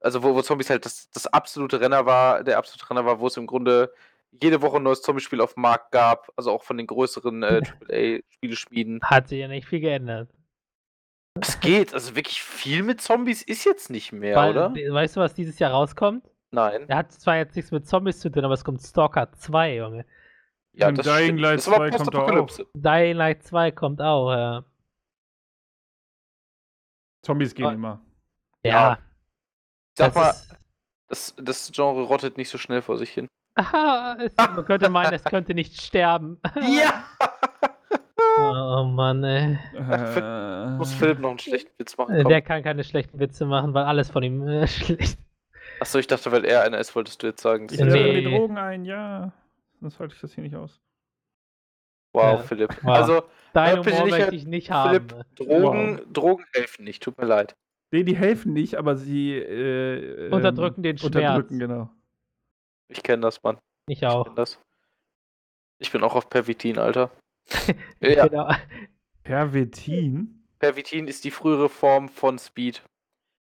also 0.00 0.22
wo, 0.22 0.34
wo 0.34 0.42
Zombies 0.42 0.70
halt 0.70 0.84
das, 0.84 1.10
das 1.10 1.26
absolute 1.26 1.80
Renner 1.80 2.06
war, 2.06 2.42
der 2.44 2.58
absolute 2.58 2.88
Renner 2.88 3.04
war, 3.04 3.20
wo 3.20 3.26
es 3.26 3.36
im 3.36 3.46
Grunde 3.46 3.92
jede 4.30 4.62
Woche 4.62 4.76
ein 4.76 4.82
neues 4.82 5.02
Zombie-Spiel 5.02 5.40
auf 5.40 5.54
dem 5.54 5.62
Markt 5.62 5.90
gab, 5.92 6.30
also 6.36 6.50
auch 6.52 6.62
von 6.62 6.76
den 6.76 6.86
größeren 6.86 7.42
äh, 7.42 7.62
AAA-Spieleschmieden. 7.88 9.00
Hat 9.02 9.28
sich 9.28 9.38
ja 9.40 9.48
nicht 9.48 9.66
viel 9.66 9.80
geändert. 9.80 10.30
Es 11.40 11.60
geht, 11.60 11.94
also 11.94 12.16
wirklich 12.16 12.42
viel 12.42 12.82
mit 12.82 13.00
Zombies 13.00 13.42
ist 13.42 13.64
jetzt 13.64 13.90
nicht 13.90 14.12
mehr, 14.12 14.36
Weil, 14.36 14.50
oder? 14.50 14.72
Weißt 14.74 15.16
du, 15.16 15.20
was 15.20 15.34
dieses 15.34 15.58
Jahr 15.58 15.70
rauskommt? 15.72 16.28
Nein. 16.50 16.88
Er 16.88 16.96
hat 16.96 17.12
zwar 17.12 17.36
jetzt 17.36 17.54
nichts 17.54 17.70
mit 17.70 17.86
Zombies 17.86 18.18
zu 18.20 18.30
tun, 18.30 18.44
aber 18.44 18.54
es 18.54 18.64
kommt 18.64 18.82
Stalker 18.82 19.30
2, 19.32 19.76
Junge. 19.76 20.06
Ja, 20.72 20.88
Und 20.88 20.98
das 20.98 21.06
Dying 21.06 21.24
stimmt. 21.26 21.40
Light 21.40 21.58
Das 21.58 21.66
ist 21.66 21.72
aber 21.72 21.90
2 21.90 21.96
kommt 21.96 22.14
auch. 22.16 22.58
Dying 22.74 23.16
Light 23.16 23.42
2 23.44 23.70
kommt 23.72 24.00
auch, 24.02 24.32
ja. 24.32 24.64
Zombies 27.22 27.54
gehen 27.54 27.66
Ah. 27.66 27.72
immer. 27.72 28.00
Ja. 28.64 28.98
Ich 29.92 29.98
sag 29.98 30.14
das 30.14 30.14
mal, 30.14 30.56
das, 31.08 31.34
das 31.38 31.72
Genre 31.72 32.02
rottet 32.02 32.36
nicht 32.36 32.48
so 32.48 32.58
schnell 32.58 32.82
vor 32.82 32.96
sich 32.98 33.10
hin. 33.10 33.28
Aha, 33.58 34.16
es, 34.20 34.32
man 34.36 34.64
könnte 34.64 34.88
meinen, 34.88 35.12
es 35.14 35.24
könnte 35.24 35.52
nicht 35.54 35.80
sterben. 35.80 36.40
Ja! 36.56 37.04
Oh 38.40 38.84
Mann, 38.84 39.24
ey. 39.24 39.58
Äh, 39.74 40.66
Muss 40.76 40.92
Philipp 40.94 41.18
noch 41.18 41.30
einen 41.30 41.38
schlechten 41.40 41.72
Witz 41.78 41.96
machen? 41.96 42.14
Äh, 42.14 42.22
Komm. 42.22 42.28
Der 42.30 42.42
kann 42.42 42.62
keine 42.62 42.84
schlechten 42.84 43.18
Witze 43.18 43.46
machen, 43.46 43.74
weil 43.74 43.84
alles 43.84 44.10
von 44.10 44.22
ihm 44.22 44.46
äh, 44.46 44.66
schlecht. 44.68 45.18
Achso, 45.80 45.98
ich 45.98 46.06
dachte, 46.06 46.30
weil 46.32 46.44
er 46.44 46.62
einer 46.62 46.78
ist, 46.78 46.94
wolltest 46.94 47.22
du 47.22 47.26
jetzt 47.28 47.42
sagen. 47.42 47.66
ich 47.70 47.80
Nee. 47.80 48.20
die 48.22 48.30
Drogen 48.30 48.58
ein, 48.58 48.84
ja. 48.84 49.32
Sonst 49.80 49.98
halte 49.98 50.14
ich 50.14 50.20
das 50.20 50.32
hier 50.34 50.42
nicht 50.44 50.56
aus. 50.56 50.80
Wow, 52.12 52.22
Ja. 52.22 52.38
Philipp. 52.38 52.76
Wow. 52.82 52.96
Also, 52.96 53.22
Dein 53.52 53.78
Humor 53.78 54.04
nicht, 54.04 54.10
möchte 54.10 54.34
ich 54.34 54.46
nicht 54.46 54.70
haben. 54.70 55.08
Philipp, 55.08 55.24
Drogen, 55.36 56.00
Drogen 56.12 56.44
helfen 56.54 56.84
nicht, 56.84 57.02
tut 57.02 57.18
mir 57.18 57.26
leid. 57.26 57.56
Nee, 57.90 58.02
die 58.04 58.16
helfen 58.16 58.52
nicht, 58.52 58.74
aber 58.76 58.96
sie 58.96 59.32
äh, 59.34 60.26
ähm, 60.26 60.32
Unterdrücken 60.32 60.82
den 60.82 60.98
Schmerz. 60.98 61.14
Unterdrücken, 61.14 61.58
genau. 61.58 61.90
Ich 62.88 63.02
kenne 63.02 63.22
das, 63.22 63.42
Mann. 63.42 63.58
Ich 63.86 63.98
Ich 64.02 64.06
auch. 64.06 64.24
kenn 64.24 64.34
das. 64.36 64.58
Ich 65.78 65.92
bin 65.92 66.02
auch 66.02 66.14
auf 66.14 66.28
Pervitin, 66.28 66.78
Alter. 66.78 67.10
ja, 68.00 68.26
Genau. 68.26 68.50
Pervitin? 69.22 70.46
Pervitin 70.58 71.06
ist 71.06 71.24
die 71.24 71.30
frühere 71.30 71.68
Form 71.68 72.08
von 72.08 72.38
Speed. 72.38 72.82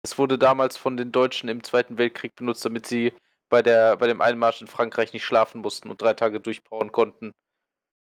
Es 0.04 0.18
wurde 0.18 0.38
damals 0.38 0.76
von 0.76 0.96
den 0.96 1.12
Deutschen 1.12 1.48
im 1.48 1.62
Zweiten 1.62 1.98
Weltkrieg 1.98 2.34
benutzt, 2.34 2.64
damit 2.64 2.86
sie 2.86 3.12
bei, 3.50 3.62
der, 3.62 3.96
bei 3.96 4.06
dem 4.06 4.20
Einmarsch 4.20 4.60
in 4.60 4.66
Frankreich 4.66 5.12
nicht 5.12 5.24
schlafen 5.24 5.60
mussten 5.60 5.90
und 5.90 6.00
drei 6.00 6.14
Tage 6.14 6.40
durchpowern 6.40 6.90
konnten 6.90 7.32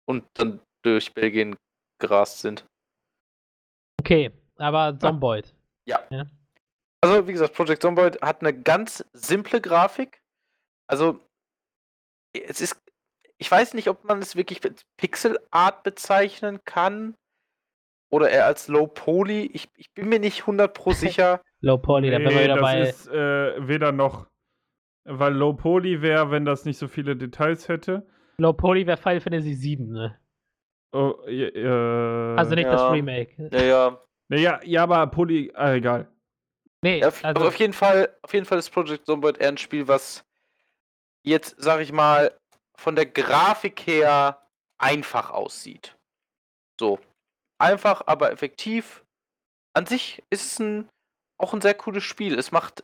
und 0.05 0.25
dann 0.35 0.61
durch 0.83 1.13
Belgien 1.13 1.55
gerast 1.99 2.39
sind. 2.39 2.65
Okay, 3.99 4.31
aber 4.57 4.97
Zomboid. 4.99 5.53
Also, 7.01 7.27
wie 7.27 7.31
gesagt, 7.31 7.53
Project 7.55 7.81
Zomboid 7.81 8.21
hat 8.21 8.41
eine 8.41 8.53
ganz 8.53 9.03
simple 9.13 9.61
Grafik. 9.61 10.21
Also, 10.87 11.19
es 12.47 12.61
ist. 12.61 12.81
Ich 13.41 13.49
weiß 13.49 13.73
nicht, 13.73 13.87
ob 13.87 14.03
man 14.03 14.19
es 14.19 14.35
wirklich 14.35 14.61
mit 14.63 14.81
Pixel 14.97 15.39
Art 15.51 15.83
bezeichnen 15.83 16.59
kann. 16.65 17.15
Oder 18.11 18.29
eher 18.31 18.45
als 18.47 18.67
Low 18.67 18.87
Poly. 18.87 19.45
Ich, 19.53 19.69
ich 19.75 19.93
bin 19.93 20.09
mir 20.09 20.19
nicht 20.19 20.41
100 20.41 20.73
pro 20.73 20.91
sicher. 20.93 21.41
Low 21.61 21.77
Poly, 21.77 22.09
da 22.11 22.17
bin 22.17 22.27
Nee, 22.27 22.43
wieder 22.43 22.55
das 22.55 22.61
bei. 22.61 22.79
ist 22.81 23.07
äh, 23.07 23.67
weder 23.67 23.91
noch. 23.91 24.27
Weil 25.05 25.33
Low 25.33 25.53
Poly 25.53 26.01
wäre, 26.01 26.31
wenn 26.31 26.43
das 26.45 26.65
nicht 26.65 26.77
so 26.77 26.87
viele 26.87 27.15
Details 27.15 27.67
hätte. 27.69 28.07
Low 28.37 28.53
Poly 28.53 28.85
wäre 28.87 28.97
Final 28.97 29.21
Fantasy 29.21 29.53
7, 29.53 29.87
ne? 29.89 30.19
Oh, 30.91 31.13
äh, 31.27 32.35
Also 32.37 32.55
nicht 32.55 32.67
das 32.67 32.81
ja. 32.81 32.89
Remake. 32.91 33.49
Naja. 33.51 34.01
Naja, 34.31 34.59
ja, 34.63 34.83
aber 34.83 35.07
Poly. 35.07 35.51
Ah, 35.55 35.73
egal. 35.73 36.07
Nee, 36.83 36.99
Ja, 36.99 37.07
auf, 37.07 37.25
also, 37.25 37.39
aber 37.39 37.47
auf 37.47 37.55
jeden 37.55 37.73
Fall, 37.73 38.15
auf 38.21 38.31
jeden 38.31 38.45
Fall 38.45 38.59
ist 38.59 38.69
Project 38.69 39.07
Zomboid 39.07 39.39
eher 39.39 39.47
ein 39.49 39.57
Spiel, 39.57 39.87
was 39.87 40.23
jetzt, 41.29 41.55
sag 41.57 41.81
ich 41.81 41.91
mal, 41.91 42.37
von 42.77 42.95
der 42.95 43.05
Grafik 43.05 43.85
her 43.87 44.45
einfach 44.77 45.29
aussieht. 45.29 45.97
So. 46.79 46.99
Einfach, 47.57 48.03
aber 48.07 48.31
effektiv. 48.31 49.03
An 49.73 49.85
sich 49.85 50.23
ist 50.29 50.45
es 50.45 50.59
ein, 50.59 50.89
auch 51.37 51.53
ein 51.53 51.61
sehr 51.61 51.73
cooles 51.73 52.03
Spiel. 52.03 52.37
Es 52.37 52.51
macht 52.51 52.83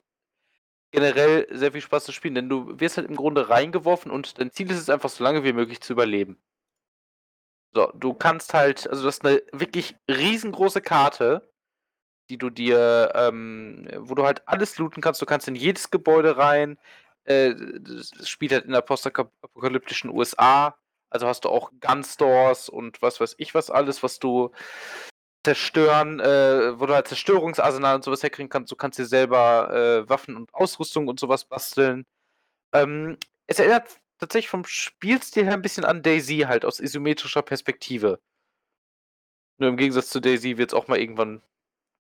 generell 0.91 1.47
sehr 1.51 1.71
viel 1.71 1.81
Spaß 1.81 2.05
zu 2.05 2.11
spielen, 2.11 2.35
denn 2.35 2.49
du 2.49 2.79
wirst 2.79 2.97
halt 2.97 3.07
im 3.09 3.15
Grunde 3.15 3.49
reingeworfen 3.49 4.11
und 4.11 4.39
dein 4.39 4.51
Ziel 4.51 4.69
ist 4.71 4.79
es 4.79 4.89
einfach 4.89 5.09
so 5.09 5.23
lange 5.23 5.43
wie 5.43 5.53
möglich 5.53 5.81
zu 5.81 5.93
überleben. 5.93 6.37
So, 7.73 7.91
du 7.93 8.13
kannst 8.13 8.53
halt, 8.53 8.87
also 8.87 9.03
das 9.03 9.17
ist 9.17 9.25
eine 9.25 9.43
wirklich 9.51 9.95
riesengroße 10.09 10.81
Karte, 10.81 11.51
die 12.29 12.37
du 12.37 12.49
dir, 12.49 13.11
ähm, 13.13 13.87
wo 13.97 14.15
du 14.15 14.23
halt 14.23 14.47
alles 14.47 14.77
looten 14.77 15.01
kannst. 15.01 15.21
Du 15.21 15.25
kannst 15.25 15.47
in 15.47 15.55
jedes 15.55 15.91
Gebäude 15.91 16.37
rein. 16.37 16.77
Äh, 17.25 17.55
spielt 18.23 18.51
halt 18.51 18.65
in 18.65 18.71
der 18.71 18.81
postapokalyptischen 18.81 20.11
USA. 20.11 20.77
Also 21.09 21.27
hast 21.27 21.45
du 21.45 21.49
auch 21.49 21.71
Gunstores 21.81 22.69
und 22.69 23.01
was 23.01 23.19
weiß 23.19 23.35
ich 23.37 23.55
was 23.55 23.69
alles, 23.69 24.03
was 24.03 24.19
du 24.19 24.51
zerstören, 25.45 26.19
äh, 26.19 26.79
wo 26.79 26.85
du 26.87 26.93
halt 26.93 27.07
Zerstörungsarsenal 27.07 27.95
und 27.95 28.03
sowas 28.03 28.23
herkriegen 28.23 28.49
kannst. 28.49 28.71
Du 28.71 28.75
kannst 28.75 28.99
dir 28.99 29.05
selber 29.05 29.71
äh, 29.73 30.09
Waffen 30.09 30.35
und 30.35 30.53
Ausrüstung 30.53 31.07
und 31.07 31.19
sowas 31.19 31.45
basteln. 31.45 32.05
Ähm, 32.73 33.17
es 33.47 33.59
erinnert 33.59 33.99
tatsächlich 34.19 34.49
vom 34.49 34.65
Spielstil 34.65 35.45
her 35.45 35.53
ein 35.53 35.61
bisschen 35.61 35.85
an 35.85 36.03
Daisy 36.03 36.39
halt 36.47 36.65
aus 36.65 36.79
isometrischer 36.79 37.43
Perspektive. 37.43 38.19
Nur 39.57 39.69
im 39.69 39.77
Gegensatz 39.77 40.09
zu 40.09 40.19
Daisy 40.19 40.57
wird 40.57 40.71
es 40.71 40.73
auch 40.73 40.87
mal 40.87 40.99
irgendwann 40.99 41.41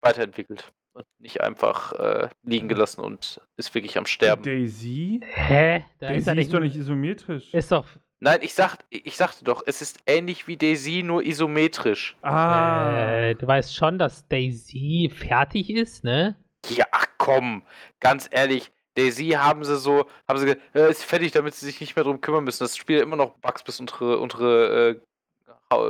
weiterentwickelt 0.01 0.71
und 0.93 1.05
nicht 1.19 1.41
einfach 1.41 1.93
äh, 1.93 2.29
liegen 2.43 2.67
gelassen 2.67 3.01
und 3.01 3.41
ist 3.57 3.73
wirklich 3.75 3.97
am 3.97 4.05
Sterben. 4.05 4.43
Daisy? 4.43 5.21
hä? 5.23 5.85
Da 5.99 6.07
Daisy 6.07 6.19
ist 6.19 6.27
er 6.27 6.33
ist, 6.33 6.37
nicht. 6.37 6.53
doch 6.53 6.59
nicht 6.59 6.75
isometrisch. 6.75 7.53
Ist 7.53 7.71
doch. 7.71 7.85
Nein, 8.21 8.39
ich 8.41 8.53
sag, 8.53 8.77
ich 8.89 9.15
sagte 9.15 9.45
doch, 9.45 9.63
es 9.65 9.81
ist 9.81 9.99
ähnlich 10.05 10.47
wie 10.47 10.57
Daisy, 10.57 11.03
nur 11.03 11.23
isometrisch. 11.23 12.17
ah. 12.21 12.91
Äh, 12.91 13.35
du 13.35 13.47
weißt 13.47 13.73
schon, 13.75 13.97
dass 13.97 14.27
Daisy 14.27 15.09
fertig 15.15 15.69
ist, 15.69 16.03
ne? 16.03 16.35
Ja, 16.67 16.85
ach 16.91 17.07
komm, 17.17 17.63
ganz 18.01 18.27
ehrlich, 18.29 18.71
Daisy 18.95 19.29
haben 19.29 19.63
sie 19.63 19.77
so, 19.77 20.07
haben 20.27 20.37
sie 20.39 20.45
gesagt, 20.47 20.75
äh, 20.75 20.89
ist 20.89 21.05
fertig, 21.05 21.31
damit 21.31 21.53
sie 21.55 21.65
sich 21.65 21.79
nicht 21.79 21.95
mehr 21.95 22.03
drum 22.03 22.19
kümmern 22.19 22.43
müssen. 22.43 22.63
Das 22.65 22.75
Spiel 22.75 22.97
hat 22.97 23.03
immer 23.03 23.15
noch 23.15 23.37
Bugs 23.37 23.63
bis 23.63 23.79
untere, 23.79 24.19
untere, 24.19 24.89
äh, 24.89 25.01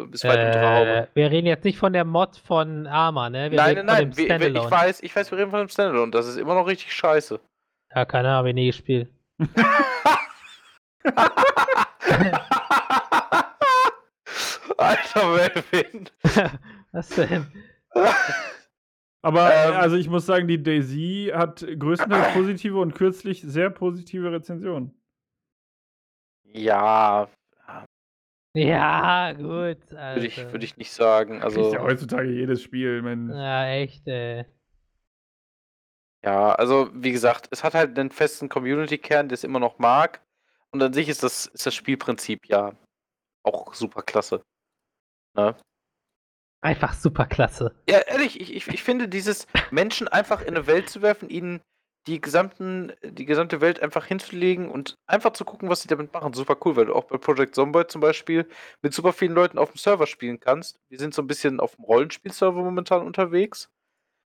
bis 0.09 0.23
weit 0.25 0.45
untere 0.47 0.75
Haube. 0.75 0.89
Äh, 0.89 1.07
wir 1.13 1.31
reden 1.31 1.47
jetzt 1.47 1.63
nicht 1.63 1.77
von 1.77 1.93
der 1.93 2.03
Mod 2.05 2.35
von 2.35 2.85
Arma, 2.85 3.29
ne? 3.29 3.49
Wir 3.49 3.57
Nein, 3.57 3.69
reden 3.75 3.85
nein, 3.85 4.13
von 4.13 4.27
nein, 4.27 4.55
ich 4.55 4.71
weiß, 4.71 5.01
ich 5.03 5.15
weiß, 5.15 5.31
wir 5.31 5.37
reden 5.37 5.51
von 5.51 5.59
dem 5.59 5.69
Standalone, 5.69 6.11
das 6.11 6.27
ist 6.27 6.37
immer 6.37 6.53
noch 6.55 6.67
richtig 6.67 6.93
scheiße. 6.93 7.39
Ja, 7.95 8.05
keine 8.05 8.27
Ahnung, 8.27 8.37
habe 8.39 8.49
ich 8.49 8.55
nie 8.55 8.67
gespielt. 8.67 9.09
Alter 14.77 15.27
Melvin. 15.35 16.09
Was 16.91 17.09
denn? 17.09 17.47
Aber 19.21 19.53
Ähm. 19.53 19.73
äh, 19.73 19.75
also 19.75 19.95
ich 19.97 20.09
muss 20.09 20.25
sagen, 20.25 20.47
die 20.47 20.61
Daisy 20.61 21.31
hat 21.33 21.65
größtenteils 21.77 22.33
positive 22.33 22.79
und 22.79 22.95
kürzlich 22.95 23.41
sehr 23.41 23.69
positive 23.69 24.31
Rezensionen. 24.31 24.93
Ja, 26.43 27.29
Ja, 28.53 29.31
gut. 29.33 29.43
würde 29.91 30.25
ich, 30.25 30.39
Also. 30.39 30.51
würd 30.53 30.63
ich 30.63 30.77
nicht 30.77 30.91
sagen. 30.91 31.41
Also, 31.41 31.59
ist 31.61 31.65
Also, 31.67 31.75
ja 31.77 31.83
heutzutage 31.83 32.31
jedes 32.31 32.63
Spiel, 32.63 33.01
Mensch. 33.01 33.31
Ja, 33.33 33.67
echt, 33.69 34.07
ey. 34.07 34.45
ja, 36.23 36.53
also 36.53 36.89
wie 36.93 37.11
gesagt, 37.11 37.47
es 37.51 37.63
hat 37.63 37.73
halt 37.75 37.97
einen 37.97 38.11
festen 38.11 38.49
Community-Kern, 38.49 39.29
der 39.29 39.35
es 39.35 39.43
immer 39.43 39.59
noch 39.59 39.77
mag. 39.79 40.21
Und 40.71 40.81
an 40.83 40.93
sich 40.93 41.09
ist 41.09 41.23
das, 41.23 41.45
ist 41.47 41.65
das 41.65 41.73
Spielprinzip 41.75 42.47
ja 42.47 42.75
auch 43.43 43.73
super 43.73 44.01
klasse. 44.01 44.43
Einfach 46.61 46.93
super 46.93 47.25
klasse. 47.25 47.73
Ja, 47.89 47.99
ehrlich, 47.99 48.39
ich, 48.41 48.53
ich, 48.53 48.67
ich 48.67 48.83
finde, 48.83 49.07
dieses 49.07 49.47
Menschen 49.71 50.07
einfach 50.09 50.41
in 50.41 50.49
eine 50.49 50.67
Welt 50.67 50.89
zu 50.89 51.01
werfen, 51.01 51.29
ihnen 51.29 51.61
die 52.07 52.21
gesamten, 52.21 52.93
die 53.03 53.25
gesamte 53.25 53.61
Welt 53.61 53.81
einfach 53.81 54.05
hinzulegen 54.05 54.69
und 54.69 54.97
einfach 55.05 55.33
zu 55.33 55.45
gucken, 55.45 55.69
was 55.69 55.81
sie 55.81 55.87
damit 55.87 56.13
machen, 56.13 56.33
super 56.33 56.57
cool, 56.65 56.75
weil 56.75 56.85
du 56.85 56.95
auch 56.95 57.05
bei 57.05 57.17
Project 57.17 57.55
Zomboid 57.55 57.91
zum 57.91 58.01
Beispiel 58.01 58.49
mit 58.81 58.93
super 58.93 59.13
vielen 59.13 59.33
Leuten 59.33 59.57
auf 59.57 59.71
dem 59.71 59.77
Server 59.77 60.07
spielen 60.07 60.39
kannst. 60.39 60.79
Wir 60.89 60.97
sind 60.97 61.13
so 61.13 61.21
ein 61.21 61.27
bisschen 61.27 61.59
auf 61.59 61.75
dem 61.75 61.85
Rollenspielserver 61.85 62.61
momentan 62.63 63.05
unterwegs 63.05 63.69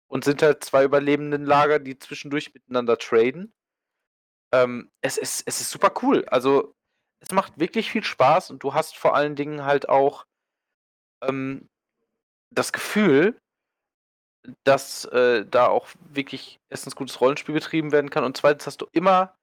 und 0.08 0.24
sind 0.24 0.42
halt 0.42 0.62
zwei 0.62 0.84
überlebenden 0.84 1.44
Lager, 1.44 1.78
die 1.78 1.98
zwischendurch 1.98 2.52
miteinander 2.54 2.98
traden. 2.98 3.52
Ähm, 4.52 4.90
es, 5.00 5.18
ist, 5.18 5.42
es 5.46 5.60
ist 5.60 5.70
super 5.70 5.92
cool. 6.02 6.24
Also, 6.26 6.74
es 7.20 7.32
macht 7.32 7.58
wirklich 7.58 7.90
viel 7.90 8.04
Spaß 8.04 8.50
und 8.50 8.62
du 8.62 8.74
hast 8.74 8.96
vor 8.96 9.16
allen 9.16 9.34
Dingen 9.34 9.64
halt 9.64 9.88
auch 9.88 10.26
ähm, 11.22 11.68
das 12.50 12.72
Gefühl, 12.72 13.40
dass 14.64 15.04
äh, 15.06 15.44
da 15.46 15.68
auch 15.68 15.88
wirklich 16.12 16.60
erstens 16.70 16.96
gutes 16.96 17.20
Rollenspiel 17.20 17.54
betrieben 17.54 17.92
werden 17.92 18.10
kann 18.10 18.24
und 18.24 18.36
zweitens 18.36 18.66
hast 18.66 18.80
du 18.80 18.86
immer 18.92 19.34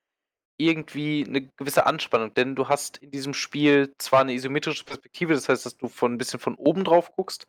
irgendwie 0.58 1.26
eine 1.28 1.42
gewisse 1.42 1.86
Anspannung, 1.88 2.34
denn 2.36 2.56
du 2.56 2.68
hast 2.70 2.98
in 2.98 3.12
diesem 3.12 3.34
Spiel 3.34 3.94
zwar 3.98 4.22
eine 4.22 4.34
isometrische 4.34 4.84
Perspektive, 4.86 5.34
das 5.34 5.50
heißt, 5.50 5.66
dass 5.66 5.78
du 5.78 5.88
von 5.88 6.14
ein 6.14 6.18
bisschen 6.18 6.40
von 6.40 6.56
oben 6.56 6.84
drauf 6.84 7.12
guckst, 7.16 7.48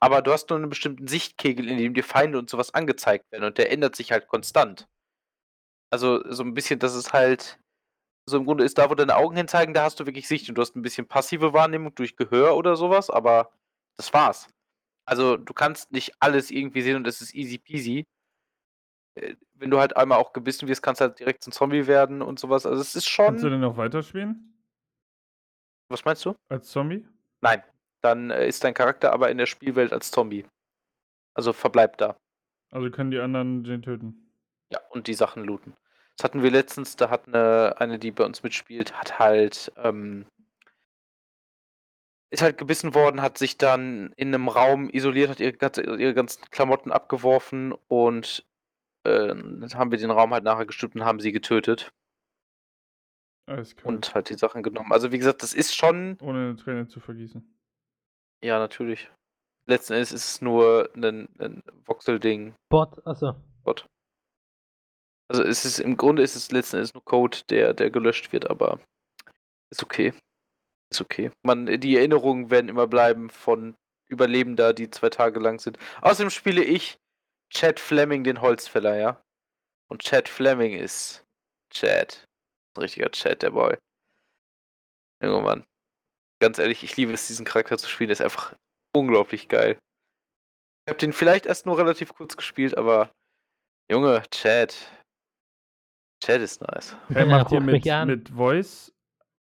aber 0.00 0.22
du 0.22 0.32
hast 0.32 0.50
nur 0.50 0.58
einen 0.58 0.68
bestimmten 0.68 1.06
Sichtkegel, 1.06 1.68
in 1.68 1.78
dem 1.78 1.94
dir 1.94 2.04
Feinde 2.04 2.38
und 2.38 2.50
sowas 2.50 2.74
angezeigt 2.74 3.30
werden 3.30 3.44
und 3.44 3.58
der 3.58 3.70
ändert 3.70 3.96
sich 3.96 4.12
halt 4.12 4.26
konstant. 4.26 4.88
Also 5.90 6.22
so 6.32 6.42
ein 6.42 6.54
bisschen, 6.54 6.78
dass 6.80 6.94
es 6.94 7.12
halt 7.12 7.58
so 8.28 8.36
im 8.36 8.44
Grunde 8.44 8.64
ist 8.64 8.78
da, 8.78 8.90
wo 8.90 8.94
deine 8.94 9.16
Augen 9.16 9.36
hinzeigen, 9.36 9.74
da 9.74 9.84
hast 9.84 10.00
du 10.00 10.06
wirklich 10.06 10.28
Sicht 10.28 10.48
und 10.48 10.54
du 10.56 10.62
hast 10.62 10.76
ein 10.76 10.82
bisschen 10.82 11.06
passive 11.08 11.52
Wahrnehmung 11.52 11.94
durch 11.94 12.16
Gehör 12.16 12.56
oder 12.56 12.76
sowas, 12.76 13.10
aber 13.10 13.50
das 13.96 14.12
war's. 14.12 14.48
Also 15.08 15.38
du 15.38 15.54
kannst 15.54 15.90
nicht 15.90 16.12
alles 16.20 16.50
irgendwie 16.50 16.82
sehen 16.82 16.96
und 16.96 17.06
es 17.06 17.22
ist 17.22 17.34
easy 17.34 17.56
peasy. 17.56 18.06
Äh, 19.14 19.36
wenn 19.54 19.70
du 19.70 19.78
halt 19.80 19.96
einmal 19.96 20.18
auch 20.18 20.34
gebissen 20.34 20.68
wirst, 20.68 20.82
kannst 20.82 21.00
du 21.00 21.06
halt 21.06 21.18
direkt 21.18 21.42
zum 21.42 21.52
Zombie 21.52 21.86
werden 21.86 22.20
und 22.20 22.38
sowas. 22.38 22.66
Also 22.66 22.82
es 22.82 22.94
ist 22.94 23.10
Kannst 23.16 23.42
du 23.42 23.46
schon. 23.46 23.52
denn 23.52 23.60
noch 23.60 23.78
weiterspielen? 23.78 24.62
Was 25.88 26.04
meinst 26.04 26.26
du? 26.26 26.36
Als 26.50 26.68
Zombie? 26.68 27.06
Nein. 27.40 27.62
Dann 28.02 28.30
äh, 28.30 28.46
ist 28.46 28.62
dein 28.62 28.74
Charakter 28.74 29.12
aber 29.14 29.30
in 29.30 29.38
der 29.38 29.46
Spielwelt 29.46 29.94
als 29.94 30.10
Zombie. 30.10 30.44
Also 31.32 31.54
verbleibt 31.54 32.02
da. 32.02 32.18
Also 32.70 32.90
können 32.90 33.10
die 33.10 33.18
anderen 33.18 33.64
den 33.64 33.80
töten. 33.80 34.30
Ja, 34.70 34.80
und 34.90 35.06
die 35.06 35.14
Sachen 35.14 35.42
looten. 35.42 35.74
Das 36.18 36.24
hatten 36.24 36.42
wir 36.42 36.50
letztens, 36.50 36.96
da 36.96 37.08
hat 37.08 37.28
eine, 37.28 37.76
eine, 37.78 37.98
die 37.98 38.10
bei 38.10 38.26
uns 38.26 38.42
mitspielt, 38.42 38.92
hat 38.92 39.18
halt, 39.18 39.72
ähm, 39.76 40.26
ist 42.30 42.42
halt 42.42 42.58
gebissen 42.58 42.94
worden, 42.94 43.22
hat 43.22 43.38
sich 43.38 43.56
dann 43.56 44.12
in 44.16 44.28
einem 44.28 44.48
Raum 44.48 44.90
isoliert, 44.90 45.30
hat 45.30 45.40
ihre, 45.40 45.52
ganze, 45.54 45.82
ihre 45.82 46.14
ganzen 46.14 46.42
Klamotten 46.50 46.92
abgeworfen 46.92 47.72
und 47.88 48.46
äh, 49.04 49.28
dann 49.28 49.70
haben 49.74 49.90
wir 49.90 49.98
den 49.98 50.10
Raum 50.10 50.32
halt 50.34 50.44
nachher 50.44 50.66
gestüppt 50.66 50.94
und 50.96 51.04
haben 51.04 51.20
sie 51.20 51.32
getötet 51.32 51.90
Alles 53.46 53.76
klar. 53.76 53.86
und 53.86 54.14
halt 54.14 54.28
die 54.28 54.34
Sachen 54.34 54.62
genommen. 54.62 54.92
Also 54.92 55.10
wie 55.10 55.18
gesagt, 55.18 55.42
das 55.42 55.54
ist 55.54 55.74
schon, 55.74 56.18
Ohne 56.20 56.38
eine 56.40 56.56
Träne 56.56 56.88
zu 56.88 57.00
vergießen. 57.00 57.42
ja 58.44 58.58
natürlich. 58.58 59.10
Letzten 59.66 59.94
Endes 59.94 60.12
ist 60.12 60.24
es 60.24 60.40
nur 60.40 60.90
ein, 60.96 61.28
ein 61.38 61.62
Voxel-Ding. 61.84 62.54
Bot, 62.70 63.06
achso. 63.06 63.34
Gott. 63.64 63.86
Also 65.30 65.42
es 65.42 65.66
ist 65.66 65.78
im 65.78 65.98
Grunde 65.98 66.22
ist 66.22 66.36
es 66.36 66.50
letzten 66.50 66.76
Endes 66.76 66.94
nur 66.94 67.04
Code, 67.04 67.38
der, 67.50 67.74
der 67.74 67.90
gelöscht 67.90 68.32
wird, 68.32 68.48
aber 68.50 68.80
ist 69.70 69.82
okay. 69.82 70.14
Ist 70.90 71.00
okay. 71.00 71.30
Man, 71.42 71.66
die 71.66 71.96
Erinnerungen 71.96 72.50
werden 72.50 72.68
immer 72.68 72.86
bleiben 72.86 73.30
von 73.30 73.76
Überlebender, 74.08 74.72
die 74.72 74.90
zwei 74.90 75.10
Tage 75.10 75.38
lang 75.38 75.58
sind. 75.58 75.78
Außerdem 76.00 76.30
spiele 76.30 76.64
ich 76.64 76.98
Chad 77.50 77.78
Fleming, 77.78 78.24
den 78.24 78.40
Holzfäller, 78.40 78.96
ja. 78.96 79.22
Und 79.90 80.02
Chad 80.02 80.28
Fleming 80.28 80.72
ist 80.72 81.24
Chad. 81.70 82.26
Ein 82.74 82.82
richtiger 82.82 83.10
Chad, 83.10 83.42
der 83.42 83.50
Boy. 83.50 83.76
Junge 85.22 85.42
Mann. 85.42 85.64
Ganz 86.40 86.58
ehrlich, 86.58 86.84
ich 86.84 86.96
liebe 86.96 87.12
es, 87.12 87.26
diesen 87.26 87.44
Charakter 87.44 87.76
zu 87.76 87.88
spielen. 87.88 88.08
Der 88.08 88.14
ist 88.14 88.20
einfach 88.20 88.54
unglaublich 88.94 89.48
geil. 89.48 89.78
Ich 90.86 90.90
habe 90.90 90.98
den 90.98 91.12
vielleicht 91.12 91.46
erst 91.46 91.66
nur 91.66 91.76
relativ 91.76 92.14
kurz 92.14 92.36
gespielt, 92.36 92.76
aber 92.78 93.12
Junge, 93.90 94.22
Chad. 94.30 94.74
Chad 96.22 96.40
ist 96.40 96.60
nice. 96.62 96.96
Hey, 97.08 97.26
macht 97.26 97.52
ihr 97.52 97.58
ruf 97.58 97.66
mit, 97.66 97.84
mit 98.06 98.28
Voice? 98.30 98.92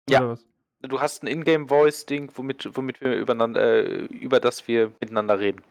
Ja. 0.08 0.20
Oder 0.20 0.30
was? 0.30 0.44
Du 0.88 1.00
hast 1.00 1.22
ein 1.22 1.26
Ingame-Voice-Ding, 1.26 2.32
womit, 2.34 2.76
womit 2.76 3.00
wir 3.00 3.16
übereinander, 3.16 3.84
äh, 3.84 4.04
über 4.06 4.40
das 4.40 4.68
wir 4.68 4.92
miteinander 5.00 5.38
reden. 5.38 5.62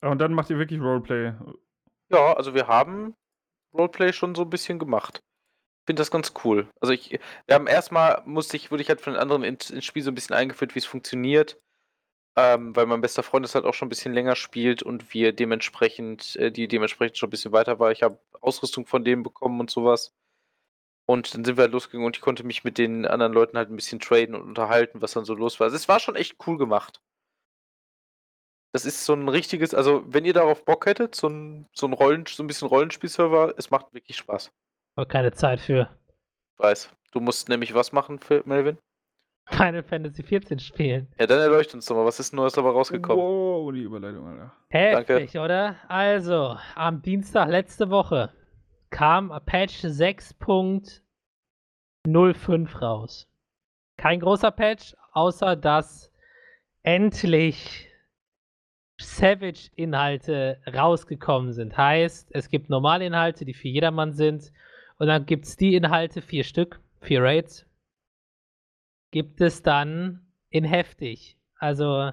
Und 0.00 0.18
dann 0.18 0.32
macht 0.34 0.50
ihr 0.50 0.58
wirklich 0.58 0.80
Roleplay. 0.80 1.32
Ja, 2.10 2.34
also 2.34 2.54
wir 2.54 2.66
haben 2.66 3.14
Roleplay 3.72 4.12
schon 4.12 4.34
so 4.34 4.42
ein 4.42 4.50
bisschen 4.50 4.78
gemacht. 4.78 5.22
Ich 5.82 5.86
finde 5.86 6.00
das 6.00 6.10
ganz 6.10 6.32
cool. 6.44 6.68
Also 6.80 6.92
ich, 6.92 7.18
wir 7.46 7.54
haben 7.54 7.66
erstmal, 7.66 8.22
musste 8.24 8.56
ich, 8.56 8.70
wurde 8.70 8.82
ich 8.82 8.88
halt 8.88 9.00
von 9.00 9.14
den 9.14 9.22
anderen 9.22 9.42
ins, 9.42 9.70
ins 9.70 9.84
Spiel 9.84 10.02
so 10.02 10.10
ein 10.10 10.14
bisschen 10.14 10.36
eingeführt, 10.36 10.74
wie 10.74 10.78
es 10.80 10.86
funktioniert. 10.86 11.58
Ähm, 12.34 12.74
weil 12.74 12.86
mein 12.86 13.02
bester 13.02 13.22
Freund 13.22 13.44
es 13.44 13.54
halt 13.54 13.66
auch 13.66 13.74
schon 13.74 13.86
ein 13.86 13.90
bisschen 13.90 14.14
länger 14.14 14.36
spielt 14.36 14.82
und 14.82 15.12
wir 15.12 15.34
dementsprechend, 15.34 16.36
äh, 16.36 16.50
die 16.50 16.66
dementsprechend 16.66 17.18
schon 17.18 17.26
ein 17.26 17.30
bisschen 17.30 17.52
weiter 17.52 17.78
war. 17.78 17.92
Ich 17.92 18.02
habe 18.02 18.18
Ausrüstung 18.40 18.86
von 18.86 19.04
dem 19.04 19.22
bekommen 19.22 19.60
und 19.60 19.70
sowas. 19.70 20.14
Und 21.12 21.34
dann 21.34 21.44
sind 21.44 21.58
wir 21.58 21.64
halt 21.64 21.72
losgegangen 21.72 22.06
und 22.06 22.16
ich 22.16 22.22
konnte 22.22 22.42
mich 22.42 22.64
mit 22.64 22.78
den 22.78 23.06
anderen 23.06 23.34
Leuten 23.34 23.58
halt 23.58 23.68
ein 23.68 23.76
bisschen 23.76 24.00
traden 24.00 24.34
und 24.34 24.40
unterhalten, 24.40 25.02
was 25.02 25.12
dann 25.12 25.26
so 25.26 25.34
los 25.34 25.60
war. 25.60 25.66
Also 25.66 25.76
es 25.76 25.86
war 25.86 26.00
schon 26.00 26.16
echt 26.16 26.36
cool 26.46 26.56
gemacht. 26.56 27.02
Das 28.72 28.86
ist 28.86 29.04
so 29.04 29.12
ein 29.12 29.28
richtiges, 29.28 29.74
also 29.74 30.02
wenn 30.06 30.24
ihr 30.24 30.32
darauf 30.32 30.64
Bock 30.64 30.86
hättet, 30.86 31.14
so 31.14 31.28
ein, 31.28 31.68
so 31.74 31.86
ein 31.86 31.92
Rollen, 31.92 32.24
so 32.26 32.42
ein 32.42 32.46
bisschen 32.46 32.66
Rollenspielserver, 32.68 33.52
es 33.58 33.70
macht 33.70 33.92
wirklich 33.92 34.16
Spaß. 34.16 34.50
Aber 34.96 35.04
keine 35.04 35.32
Zeit 35.32 35.60
für 35.60 35.90
Ich 36.54 36.64
weiß. 36.64 36.90
Du 37.12 37.20
musst 37.20 37.50
nämlich 37.50 37.74
was 37.74 37.92
machen, 37.92 38.18
für 38.18 38.42
Melvin? 38.46 38.78
Final 39.44 39.82
Fantasy 39.82 40.22
14 40.22 40.60
spielen. 40.60 41.12
Ja, 41.18 41.26
dann 41.26 41.40
erleuchtet 41.40 41.74
uns 41.74 41.84
doch 41.84 41.96
mal, 41.96 42.06
was 42.06 42.20
ist 42.20 42.32
Neues 42.32 42.54
dabei 42.54 42.70
rausgekommen? 42.70 43.22
Wow, 43.22 43.70
die 43.70 43.82
Überleitung, 43.82 44.26
Alter. 44.26 44.56
Heftig, 44.70 45.38
oder? 45.38 45.76
Also, 45.88 46.56
am 46.74 47.02
Dienstag 47.02 47.50
letzte 47.50 47.90
Woche 47.90 48.32
kam 48.88 49.30
Patch 49.44 49.82
6.05 52.06 52.78
raus. 52.78 53.28
Kein 53.96 54.20
großer 54.20 54.50
Patch, 54.50 54.94
außer 55.12 55.56
dass 55.56 56.12
endlich 56.82 57.88
Savage-Inhalte 58.98 60.60
rausgekommen 60.66 61.52
sind. 61.52 61.76
Heißt, 61.76 62.30
es 62.32 62.48
gibt 62.48 62.70
normale 62.70 63.06
Inhalte, 63.06 63.44
die 63.44 63.54
für 63.54 63.68
jedermann 63.68 64.12
sind. 64.12 64.52
Und 64.98 65.06
dann 65.08 65.26
gibt 65.26 65.46
es 65.46 65.56
die 65.56 65.74
Inhalte, 65.74 66.22
vier 66.22 66.44
Stück, 66.44 66.80
vier 67.00 67.22
Raids, 67.22 67.66
gibt 69.10 69.40
es 69.40 69.62
dann 69.62 70.26
in 70.50 70.64
heftig. 70.64 71.36
Also 71.56 72.12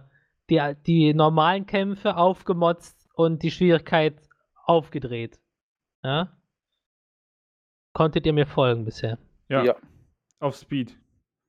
die, 0.50 0.76
die 0.86 1.14
normalen 1.14 1.66
Kämpfe 1.66 2.18
aufgemotzt 2.18 3.08
und 3.14 3.44
die 3.44 3.52
Schwierigkeit 3.52 4.22
aufgedreht. 4.66 5.40
Ja? 6.04 6.36
Konntet 7.94 8.26
ihr 8.26 8.34
mir 8.34 8.46
folgen 8.46 8.86
bisher? 8.86 9.18
Ja, 9.50 9.64
Ja. 9.64 9.76
auf 10.40 10.56
Speed. 10.56 10.98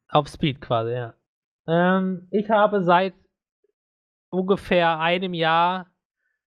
Auf 0.08 0.28
Speed 0.28 0.60
quasi, 0.60 0.92
ja. 0.92 1.14
Ähm, 1.68 2.26
ich 2.30 2.48
habe 2.50 2.82
seit 2.82 3.14
ungefähr 4.30 4.98
einem 4.98 5.34
Jahr 5.34 5.86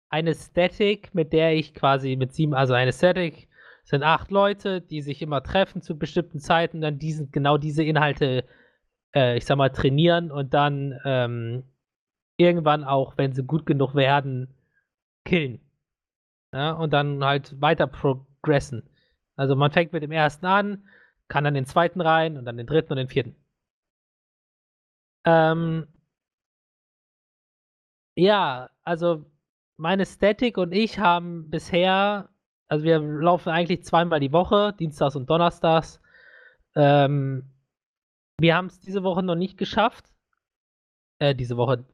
eine 0.09 0.35
Static, 0.35 1.15
mit 1.15 1.33
der 1.33 1.55
ich 1.55 1.75
quasi 1.75 2.17
mit 2.17 2.33
sieben, 2.33 2.55
also 2.55 2.73
eine 2.75 2.93
Static 2.93 3.49
sind 3.85 4.03
acht 4.03 4.31
Leute, 4.31 4.81
die 4.81 5.03
sich 5.03 5.21
immer 5.23 5.43
treffen 5.43 5.83
zu 5.83 5.99
bestimmten 5.99 6.39
Zeiten, 6.39 6.81
dann 6.81 6.99
diesen, 6.99 7.31
genau 7.31 7.59
diese 7.59 7.85
Inhalte, 7.85 8.45
äh, 9.15 9.37
ich 9.37 9.45
sag 9.45 9.57
mal, 9.59 9.71
trainieren 9.71 10.31
und 10.31 10.55
dann 10.55 10.99
ähm, 11.05 11.65
irgendwann 12.37 12.85
auch, 12.85 13.19
wenn 13.19 13.33
sie 13.33 13.45
gut 13.45 13.67
genug 13.67 13.95
werden, 13.95 14.55
killen. 15.25 15.61
Ja, 16.53 16.73
und 16.73 16.93
dann 16.93 17.23
halt 17.25 17.61
weiter 17.61 17.87
progressen. 17.87 18.89
Also 19.37 19.57
man 19.57 19.73
fängt 19.73 19.93
mit 19.93 20.03
dem 20.03 20.13
ersten 20.13 20.47
an, 20.47 20.89
kann 21.29 21.45
dann 21.45 21.55
den 21.55 21.67
zweiten 21.67 22.01
rein 22.01 22.37
und 22.37 22.45
dann 22.45 22.57
den 22.57 22.67
dritten 22.67 22.93
und 22.93 22.99
den 22.99 23.09
vierten. 23.09 23.37
Ähm, 25.25 25.87
ja, 28.17 28.71
also 28.85 29.25
meine 29.77 30.07
Static 30.07 30.59
und 30.59 30.73
ich 30.73 30.99
haben 30.99 31.51
bisher, 31.51 32.29
also 32.69 32.85
wir 32.85 32.99
laufen 33.01 33.51
eigentlich 33.51 33.85
zweimal 33.85 34.21
die 34.21 34.33
Woche, 34.33 34.75
Dienstags 34.79 35.17
und 35.17 35.29
Donnerstags. 35.29 36.01
Ähm, 36.77 37.51
wir 38.39 38.57
haben 38.57 38.67
es 38.67 38.81
diese 38.81 39.03
Woche 39.03 39.23
noch 39.23 39.35
nicht 39.35 39.59
geschafft, 39.59 40.13
äh, 41.19 41.35
diese 41.35 41.57
Woche, 41.57 41.85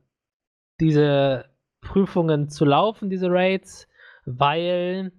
diese 0.81 1.51
Prüfungen 1.81 2.49
zu 2.49 2.65
laufen, 2.65 3.11
diese 3.11 3.31
Raids, 3.31 3.89
weil 4.25 5.13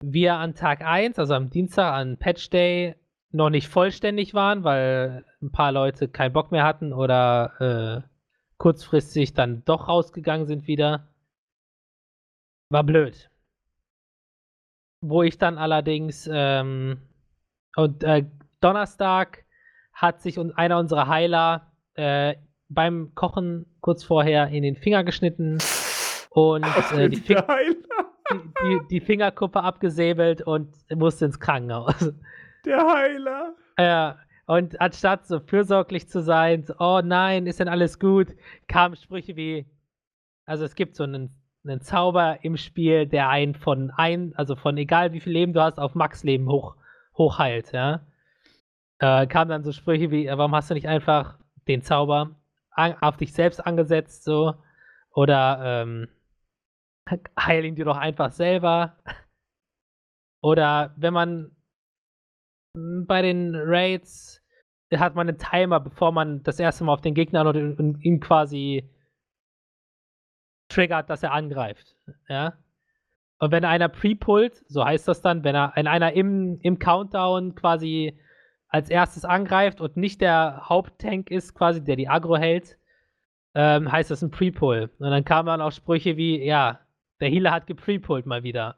wir 0.00 0.34
an 0.34 0.54
Tag 0.54 0.82
1, 0.82 1.18
also 1.18 1.34
am 1.34 1.50
Dienstag, 1.50 1.92
an 1.92 2.18
Patch 2.18 2.50
Day, 2.50 2.94
noch 3.30 3.50
nicht 3.50 3.68
vollständig 3.68 4.34
waren, 4.34 4.64
weil 4.64 5.24
ein 5.42 5.52
paar 5.52 5.72
Leute 5.72 6.08
keinen 6.08 6.32
Bock 6.32 6.50
mehr 6.50 6.64
hatten 6.64 6.92
oder 6.92 8.04
äh, 8.04 8.08
kurzfristig 8.56 9.34
dann 9.34 9.64
doch 9.64 9.88
rausgegangen 9.88 10.46
sind 10.46 10.66
wieder. 10.66 11.08
War 12.70 12.84
blöd. 12.84 13.30
Wo 15.00 15.22
ich 15.22 15.38
dann 15.38 15.58
allerdings 15.58 16.28
ähm, 16.32 17.00
und 17.76 18.02
äh, 18.02 18.24
Donnerstag 18.60 19.44
hat 19.92 20.20
sich 20.22 20.38
einer 20.56 20.78
unserer 20.78 21.06
Heiler 21.06 21.72
äh, 21.94 22.34
beim 22.68 23.14
Kochen 23.14 23.66
kurz 23.80 24.04
vorher 24.04 24.48
in 24.48 24.62
den 24.62 24.76
Finger 24.76 25.04
geschnitten 25.04 25.58
und 26.30 26.64
äh, 26.92 27.08
die, 27.08 27.16
Fi 27.16 27.34
Der 27.34 27.46
Heiler. 27.46 27.87
Die, 28.30 28.80
die, 28.90 29.00
Fingerkuppe 29.00 29.62
abgesäbelt 29.62 30.42
und 30.42 30.74
musste 30.94 31.26
ins 31.26 31.40
Krankenhaus. 31.40 32.12
Der 32.64 32.86
Heiler. 32.86 33.54
Ja, 33.78 34.18
und 34.46 34.80
anstatt 34.80 35.26
so 35.26 35.40
fürsorglich 35.40 36.08
zu 36.08 36.22
sein, 36.22 36.64
so, 36.64 36.74
oh 36.78 37.00
nein, 37.04 37.46
ist 37.46 37.60
denn 37.60 37.68
alles 37.68 37.98
gut, 37.98 38.28
kamen 38.66 38.96
Sprüche 38.96 39.36
wie, 39.36 39.66
also 40.46 40.64
es 40.64 40.74
gibt 40.74 40.96
so 40.96 41.04
einen, 41.04 41.30
einen 41.64 41.80
Zauber 41.80 42.38
im 42.42 42.56
Spiel, 42.56 43.06
der 43.06 43.28
einen 43.28 43.54
von 43.54 43.90
ein, 43.90 44.32
also 44.36 44.56
von 44.56 44.76
egal 44.78 45.12
wie 45.12 45.20
viel 45.20 45.32
Leben 45.32 45.52
du 45.52 45.62
hast, 45.62 45.78
auf 45.78 45.94
Max-Leben 45.94 46.48
hoch, 46.48 46.76
hochheilt, 47.16 47.72
ja. 47.72 48.06
Äh, 49.00 49.26
kamen 49.26 49.50
dann 49.50 49.64
so 49.64 49.72
Sprüche 49.72 50.10
wie, 50.10 50.26
warum 50.28 50.54
hast 50.54 50.70
du 50.70 50.74
nicht 50.74 50.88
einfach 50.88 51.38
den 51.68 51.82
Zauber 51.82 52.36
an, 52.70 52.96
auf 53.00 53.16
dich 53.16 53.32
selbst 53.32 53.64
angesetzt, 53.64 54.24
so? 54.24 54.54
Oder 55.12 55.60
ähm, 55.62 56.08
heil 57.38 57.64
ihn 57.64 57.76
dir 57.76 57.84
doch 57.84 57.96
einfach 57.96 58.30
selber. 58.32 58.96
Oder 60.42 60.94
wenn 60.96 61.14
man 61.14 61.56
bei 63.06 63.22
den 63.22 63.54
Raids 63.54 64.42
hat 64.94 65.14
man 65.14 65.28
einen 65.28 65.38
Timer, 65.38 65.80
bevor 65.80 66.12
man 66.12 66.42
das 66.42 66.58
erste 66.58 66.84
Mal 66.84 66.94
auf 66.94 67.00
den 67.00 67.14
Gegner 67.14 67.46
und 67.46 68.02
ihn 68.02 68.20
quasi 68.20 68.88
triggert, 70.68 71.10
dass 71.10 71.22
er 71.22 71.32
angreift. 71.32 71.96
Ja. 72.28 72.54
Und 73.38 73.52
wenn 73.52 73.64
einer 73.64 73.88
pre-pullt, 73.88 74.64
so 74.68 74.84
heißt 74.84 75.06
das 75.06 75.20
dann, 75.20 75.44
wenn 75.44 75.54
er 75.54 75.72
wenn 75.76 75.86
einer 75.86 76.12
im, 76.12 76.58
im 76.62 76.78
Countdown 76.78 77.54
quasi 77.54 78.18
als 78.68 78.90
erstes 78.90 79.24
angreift 79.24 79.80
und 79.80 79.96
nicht 79.96 80.20
der 80.20 80.68
Haupttank 80.68 81.30
ist, 81.30 81.54
quasi, 81.54 81.82
der 81.82 81.96
die 81.96 82.08
Agro 82.08 82.36
hält, 82.36 82.78
ähm, 83.54 83.90
heißt 83.90 84.10
das 84.10 84.22
ein 84.22 84.30
Pre-Pull. 84.30 84.90
Und 84.98 85.10
dann 85.10 85.24
kamen 85.24 85.46
dann 85.46 85.62
auch 85.62 85.72
Sprüche 85.72 86.16
wie, 86.16 86.44
ja, 86.44 86.80
der 87.20 87.28
Healer 87.28 87.50
hat 87.50 87.66
gepre-pullt 87.66 88.26
mal 88.26 88.42
wieder. 88.42 88.76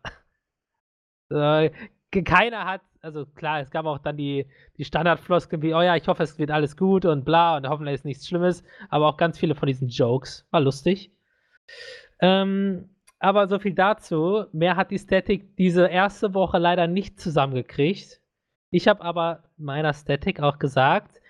äh, 1.31 1.71
keiner 2.25 2.65
hat, 2.65 2.83
also 3.03 3.25
klar, 3.27 3.61
es 3.61 3.71
gab 3.71 3.87
auch 3.87 3.99
dann 3.99 4.17
die, 4.17 4.47
die 4.77 4.85
Standardfloskeln 4.85 5.63
wie, 5.63 5.75
oh 5.75 5.81
ja, 5.83 5.97
ich 5.97 6.09
hoffe, 6.09 6.23
es 6.23 6.39
wird 6.39 6.51
alles 6.51 6.77
gut 6.77 7.05
und 7.05 7.25
bla 7.25 7.57
und 7.57 7.69
hoffentlich 7.69 7.95
ist 7.95 8.05
nichts 8.05 8.27
Schlimmes, 8.27 8.65
aber 8.89 9.09
auch 9.09 9.17
ganz 9.17 9.39
viele 9.39 9.55
von 9.55 9.67
diesen 9.67 9.89
Jokes. 9.89 10.47
War 10.51 10.61
lustig. 10.61 11.13
Ähm, 12.21 12.91
aber 13.21 13.49
so 13.49 13.59
viel 13.59 13.75
dazu. 13.75 14.47
Mehr 14.53 14.77
hat 14.77 14.91
die 14.91 14.99
Static 14.99 15.57
diese 15.57 15.87
erste 15.87 16.35
Woche 16.35 16.59
leider 16.59 16.87
nicht 16.87 17.21
zusammengekriegt. 17.21 18.21
Ich 18.71 18.89
habe 18.89 19.03
aber 19.03 19.45
meiner 19.57 19.93
Static 19.93 20.41
auch 20.41 20.59
gesagt, 20.59 21.21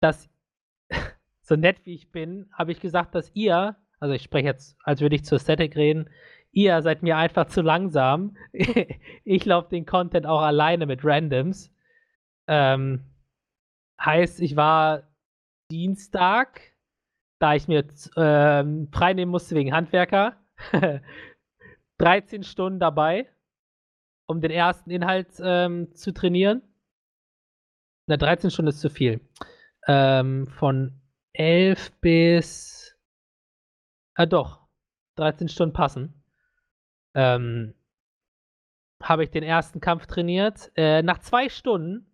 dass, 0.00 0.28
so 1.40 1.56
nett 1.56 1.84
wie 1.84 1.94
ich 1.94 2.12
bin, 2.12 2.48
habe 2.52 2.72
ich 2.72 2.80
gesagt, 2.80 3.14
dass 3.14 3.30
ihr, 3.34 3.76
also 4.06 4.14
ich 4.14 4.22
spreche 4.22 4.46
jetzt, 4.46 4.76
als 4.84 5.00
würde 5.00 5.16
ich 5.16 5.24
zur 5.24 5.40
Static 5.40 5.74
reden, 5.74 6.08
ihr 6.52 6.80
seid 6.80 7.02
mir 7.02 7.16
einfach 7.16 7.48
zu 7.48 7.60
langsam. 7.60 8.36
ich 9.24 9.44
laufe 9.44 9.68
den 9.68 9.84
Content 9.84 10.26
auch 10.26 10.42
alleine 10.42 10.86
mit 10.86 11.04
Randoms. 11.04 11.74
Ähm, 12.46 13.04
heißt, 14.00 14.40
ich 14.40 14.54
war 14.54 15.08
Dienstag, 15.72 16.60
da 17.40 17.56
ich 17.56 17.66
mir 17.66 17.84
ähm, 18.16 18.88
frei 18.92 19.26
musste 19.26 19.56
wegen 19.56 19.72
Handwerker, 19.72 20.36
13 21.98 22.44
Stunden 22.44 22.78
dabei, 22.78 23.28
um 24.28 24.40
den 24.40 24.52
ersten 24.52 24.90
Inhalt 24.90 25.30
ähm, 25.40 25.92
zu 25.96 26.14
trainieren. 26.14 26.62
Na, 28.06 28.16
13 28.16 28.52
Stunden 28.52 28.68
ist 28.68 28.80
zu 28.80 28.88
viel. 28.88 29.20
Ähm, 29.88 30.46
von 30.46 31.00
11 31.32 31.90
bis. 32.00 32.75
Ah, 34.16 34.26
doch. 34.26 34.66
13 35.16 35.48
Stunden 35.48 35.72
passen 35.72 36.22
ähm, 37.16 37.74
habe 39.02 39.24
ich 39.24 39.30
den 39.30 39.42
ersten 39.42 39.80
Kampf 39.80 40.06
trainiert. 40.06 40.70
Äh, 40.76 41.02
nach 41.02 41.18
zwei 41.18 41.48
Stunden 41.48 42.06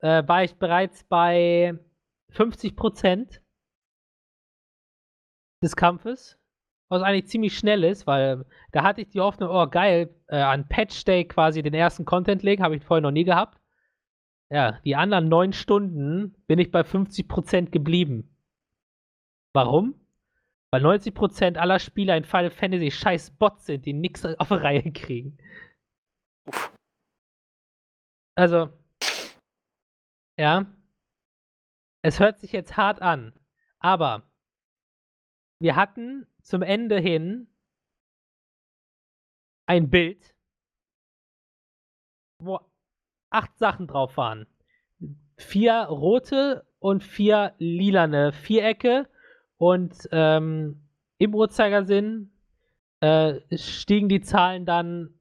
äh, 0.00 0.22
war 0.28 0.44
ich 0.44 0.56
bereits 0.56 1.04
bei 1.04 1.78
50% 2.32 3.40
des 5.62 5.74
Kampfes, 5.74 6.38
was 6.90 7.02
eigentlich 7.02 7.28
ziemlich 7.28 7.56
schnell 7.56 7.82
ist, 7.82 8.06
weil 8.06 8.44
da 8.72 8.82
hatte 8.82 9.00
ich 9.00 9.08
die 9.08 9.20
Hoffnung, 9.20 9.48
oh 9.50 9.66
geil, 9.66 10.14
äh, 10.28 10.36
an 10.36 10.68
Patch 10.68 11.04
Day 11.04 11.26
quasi 11.26 11.62
den 11.62 11.74
ersten 11.74 12.04
Content 12.04 12.42
legen, 12.42 12.62
habe 12.62 12.76
ich 12.76 12.84
vorher 12.84 13.02
noch 13.02 13.10
nie 13.10 13.24
gehabt. 13.24 13.58
Ja, 14.50 14.78
die 14.84 14.96
anderen 14.96 15.28
neun 15.28 15.54
Stunden 15.54 16.36
bin 16.46 16.58
ich 16.58 16.70
bei 16.70 16.82
50% 16.82 17.70
geblieben. 17.70 18.36
Warum? 19.54 20.05
Weil 20.72 20.84
90% 20.84 21.56
aller 21.56 21.78
Spieler 21.78 22.16
in 22.16 22.24
Final 22.24 22.50
Fantasy 22.50 22.90
scheiß 22.90 23.30
Bots 23.38 23.66
sind, 23.66 23.86
die 23.86 23.92
nichts 23.92 24.24
auf 24.24 24.48
die 24.48 24.54
Reihe 24.54 24.92
kriegen. 24.92 25.38
Uff. 26.48 26.72
Also, 28.36 28.68
ja. 30.38 30.66
Es 32.04 32.20
hört 32.20 32.38
sich 32.38 32.52
jetzt 32.52 32.76
hart 32.76 33.02
an, 33.02 33.32
aber 33.80 34.30
wir 35.60 35.74
hatten 35.74 36.26
zum 36.42 36.62
Ende 36.62 37.00
hin 37.00 37.48
ein 39.66 39.90
Bild, 39.90 40.34
wo 42.40 42.60
acht 43.30 43.58
Sachen 43.58 43.88
drauf 43.88 44.16
waren. 44.16 44.46
Vier 45.38 45.74
rote 45.84 46.70
und 46.78 47.02
vier 47.02 47.54
lilane 47.58 48.32
Vierecke 48.32 49.08
und 49.58 50.08
ähm, 50.12 50.82
im 51.18 51.34
Uhrzeigersinn 51.34 52.30
äh, 53.00 53.40
stiegen 53.56 54.08
die 54.08 54.20
Zahlen 54.20 54.66
dann 54.66 55.14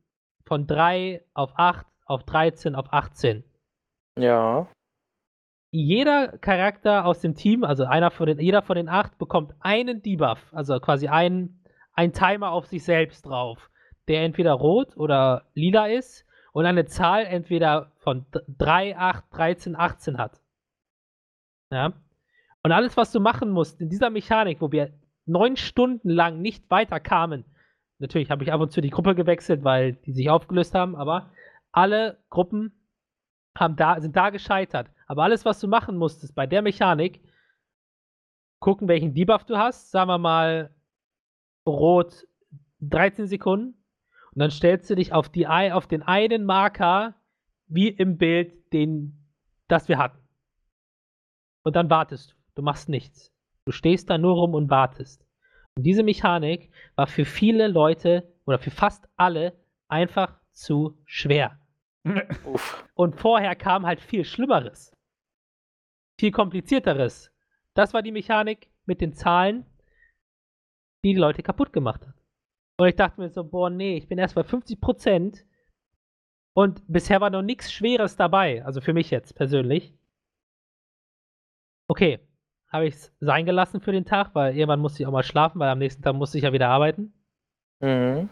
von 0.46 0.68
3 0.68 1.24
auf 1.34 1.52
8, 1.56 1.86
auf 2.06 2.24
13, 2.24 2.76
auf 2.76 2.92
18. 2.92 3.44
Ja. 4.18 4.68
Jeder 5.72 6.38
Charakter 6.38 7.06
aus 7.06 7.20
dem 7.20 7.36
Team, 7.36 7.64
also 7.64 7.84
einer 7.84 8.12
von 8.12 8.28
den, 8.28 8.40
jeder 8.40 8.62
von 8.62 8.78
den 8.78 8.88
acht, 8.88 9.18
bekommt 9.18 9.54
einen 9.60 10.02
Debuff, 10.02 10.54
also 10.54 10.80
quasi 10.80 11.08
einen, 11.08 11.62
einen 11.94 12.14
Timer 12.14 12.52
auf 12.52 12.66
sich 12.68 12.84
selbst 12.84 13.26
drauf, 13.26 13.70
der 14.08 14.24
entweder 14.24 14.54
rot 14.54 14.96
oder 14.96 15.50
lila 15.54 15.88
ist 15.88 16.26
und 16.54 16.66
eine 16.66 16.86
Zahl 16.86 17.26
entweder 17.26 17.92
von 17.98 18.26
3, 18.32 18.98
8, 18.98 19.26
13, 19.32 19.76
18 19.76 20.18
hat. 20.18 20.40
Ja. 21.72 21.92
Und 22.66 22.72
alles, 22.72 22.98
was 22.98 23.12
du 23.12 23.20
machen 23.20 23.52
musst 23.52 23.80
in 23.80 23.90
dieser 23.90 24.10
Mechanik, 24.10 24.60
wo 24.60 24.72
wir 24.72 24.92
neun 25.28 25.56
Stunden 25.56 26.10
lang 26.10 26.42
nicht 26.42 26.68
weiterkamen, 26.72 27.46
natürlich 28.00 28.32
habe 28.32 28.44
ich 28.44 28.52
ab 28.52 28.60
und 28.60 28.72
zu 28.72 28.82
die 28.82 28.90
Gruppe 28.90 29.14
gewechselt, 29.14 29.64
weil 29.64 29.94
die 29.94 30.14
sich 30.14 30.32
aufgelöst 30.32 30.74
haben, 30.74 30.96
aber 30.96 31.30
alle 31.72 32.18
Gruppen 32.32 32.74
haben 33.56 33.76
da, 33.76 34.02
sind 34.02 34.16
da 34.16 34.32
gescheitert. 34.32 34.90
Aber 35.06 35.22
alles, 35.22 35.46
was 35.46 35.60
du 35.60 35.68
machen 35.68 35.96
musstest 35.96 36.34
bei 36.34 36.48
der 36.48 36.64
Mechanik, 36.64 37.22
gucken, 38.58 38.88
welchen 38.88 39.14
Debuff 39.14 39.44
du 39.44 39.60
hast, 39.60 39.92
sagen 39.92 40.10
wir 40.10 40.18
mal 40.18 40.74
rot 41.68 42.26
13 42.80 43.28
Sekunden 43.28 43.76
und 44.34 44.40
dann 44.40 44.50
stellst 44.50 44.90
du 44.90 44.96
dich 44.96 45.14
auf, 45.14 45.30
die, 45.30 45.46
auf 45.46 45.86
den 45.86 46.02
einen 46.02 46.46
Marker 46.46 47.14
wie 47.68 47.90
im 47.90 48.18
Bild, 48.18 48.74
den, 48.74 49.24
das 49.68 49.88
wir 49.88 50.00
hatten. 50.00 50.18
Und 51.62 51.76
dann 51.76 51.92
wartest 51.92 52.32
du. 52.32 52.35
Du 52.56 52.62
machst 52.62 52.90
nichts. 52.90 53.32
Du 53.66 53.72
stehst 53.72 54.10
da 54.10 54.18
nur 54.18 54.36
rum 54.36 54.54
und 54.54 54.70
wartest. 54.70 55.26
Und 55.76 55.84
diese 55.84 56.04
Mechanik 56.04 56.72
war 56.96 57.08
für 57.08 57.26
viele 57.26 57.68
Leute 57.68 58.32
oder 58.46 58.60
für 58.60 58.72
fast 58.72 59.08
alle 59.18 59.54
einfach 59.88 60.40
zu 60.52 60.98
schwer. 61.06 61.60
und 62.96 63.20
vorher 63.20 63.56
kam 63.56 63.86
halt 63.86 64.00
viel 64.00 64.24
Schlimmeres. 64.24 64.96
Viel 66.20 66.32
komplizierteres. 66.32 67.32
Das 67.74 67.94
war 67.94 68.02
die 68.02 68.12
Mechanik 68.12 68.70
mit 68.86 69.02
den 69.02 69.14
Zahlen, 69.14 69.66
die 71.04 71.14
die 71.14 71.20
Leute 71.20 71.44
kaputt 71.44 71.74
gemacht 71.74 72.08
hat. 72.08 72.16
Und 72.78 72.88
ich 72.88 72.96
dachte 72.96 73.20
mir 73.20 73.30
so, 73.30 73.44
boah, 73.44 73.70
nee, 73.70 73.98
ich 73.98 74.08
bin 74.08 74.18
erst 74.18 74.36
bei 74.36 74.44
50 74.44 74.80
Prozent 74.80 75.46
und 76.54 76.82
bisher 76.88 77.20
war 77.20 77.30
noch 77.30 77.42
nichts 77.42 77.72
Schweres 77.72 78.16
dabei. 78.16 78.64
Also 78.64 78.80
für 78.80 78.94
mich 78.94 79.12
jetzt 79.12 79.36
persönlich. 79.36 79.94
Okay, 81.88 82.20
habe 82.76 82.88
ich 82.88 82.96
es 82.96 83.12
sein 83.20 83.46
gelassen 83.46 83.80
für 83.82 83.92
den 83.92 84.06
Tag, 84.06 84.32
weil 84.34 84.56
irgendwann 84.56 84.82
musste 84.82 85.02
ich 85.02 85.08
auch 85.08 85.12
mal 85.12 85.24
schlafen, 85.24 85.60
weil 85.60 85.70
am 85.70 85.80
nächsten 85.80 86.04
Tag 86.04 86.16
musste 86.16 86.38
ich 86.38 86.44
ja 86.44 86.54
wieder 86.54 86.70
arbeiten. 86.70 87.14
Mhm. 87.80 88.30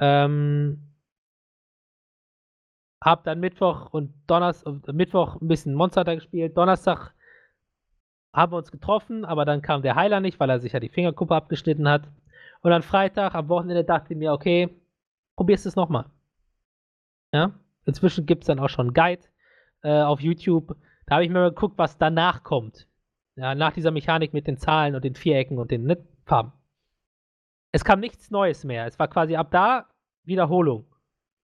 Ähm, 0.00 0.94
hab 3.02 3.24
dann 3.24 3.40
Mittwoch 3.40 3.92
und 3.92 4.12
Donnerstag, 4.26 4.88
äh, 4.88 4.92
Mittwoch 4.92 5.40
ein 5.40 5.48
bisschen 5.48 5.74
Monster 5.74 6.04
gespielt. 6.04 6.56
Donnerstag 6.56 7.14
haben 8.34 8.52
wir 8.52 8.58
uns 8.58 8.70
getroffen, 8.70 9.24
aber 9.24 9.44
dann 9.44 9.62
kam 9.62 9.82
der 9.82 9.94
Heiler 9.94 10.20
nicht, 10.20 10.38
weil 10.40 10.50
er 10.50 10.60
sich 10.60 10.72
ja 10.72 10.80
die 10.80 10.88
Fingerkuppe 10.88 11.34
abgeschnitten 11.34 11.88
hat. 11.88 12.08
Und 12.60 12.70
dann 12.70 12.82
Freitag, 12.82 13.34
am 13.34 13.48
Wochenende 13.48 13.84
dachte 13.84 14.12
ich 14.12 14.18
mir, 14.18 14.32
okay, 14.32 14.68
probierst 15.36 15.66
es 15.66 15.76
nochmal. 15.76 16.06
Ja? 17.32 17.52
Inzwischen 17.86 18.26
gibt 18.26 18.42
es 18.42 18.46
dann 18.46 18.58
auch 18.58 18.68
schon 18.68 18.88
einen 18.88 18.94
Guide 18.94 19.22
äh, 19.82 20.02
auf 20.02 20.20
YouTube. 20.20 20.76
Da 21.06 21.16
habe 21.16 21.24
ich 21.24 21.30
mir 21.30 21.40
mal 21.40 21.50
geguckt, 21.50 21.78
was 21.78 21.98
danach 21.98 22.42
kommt. 22.42 22.86
Ja, 23.36 23.54
nach 23.54 23.72
dieser 23.72 23.90
Mechanik 23.90 24.32
mit 24.32 24.46
den 24.46 24.58
Zahlen 24.58 24.94
und 24.94 25.04
den 25.04 25.16
Vierecken 25.16 25.58
und 25.58 25.70
den 25.70 25.84
ne, 25.84 26.06
Farben. 26.24 26.52
Es 27.72 27.84
kam 27.84 28.00
nichts 28.00 28.30
Neues 28.30 28.64
mehr. 28.64 28.86
Es 28.86 28.98
war 28.98 29.08
quasi 29.08 29.34
ab 29.34 29.50
da 29.50 29.88
Wiederholung. 30.22 30.86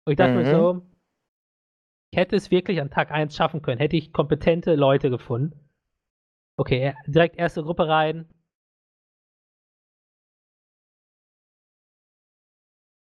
Und 0.05 0.11
ich 0.11 0.17
dachte 0.17 0.31
mhm. 0.31 0.37
mir 0.37 0.51
so, 0.51 0.81
ich 2.11 2.19
hätte 2.19 2.35
es 2.35 2.51
wirklich 2.51 2.81
an 2.81 2.89
Tag 2.89 3.11
1 3.11 3.35
schaffen 3.35 3.61
können, 3.61 3.79
hätte 3.79 3.95
ich 3.97 4.11
kompetente 4.11 4.75
Leute 4.75 5.09
gefunden. 5.09 5.69
Okay, 6.57 6.95
direkt 7.05 7.37
erste 7.37 7.63
Gruppe 7.63 7.87
rein. 7.87 8.27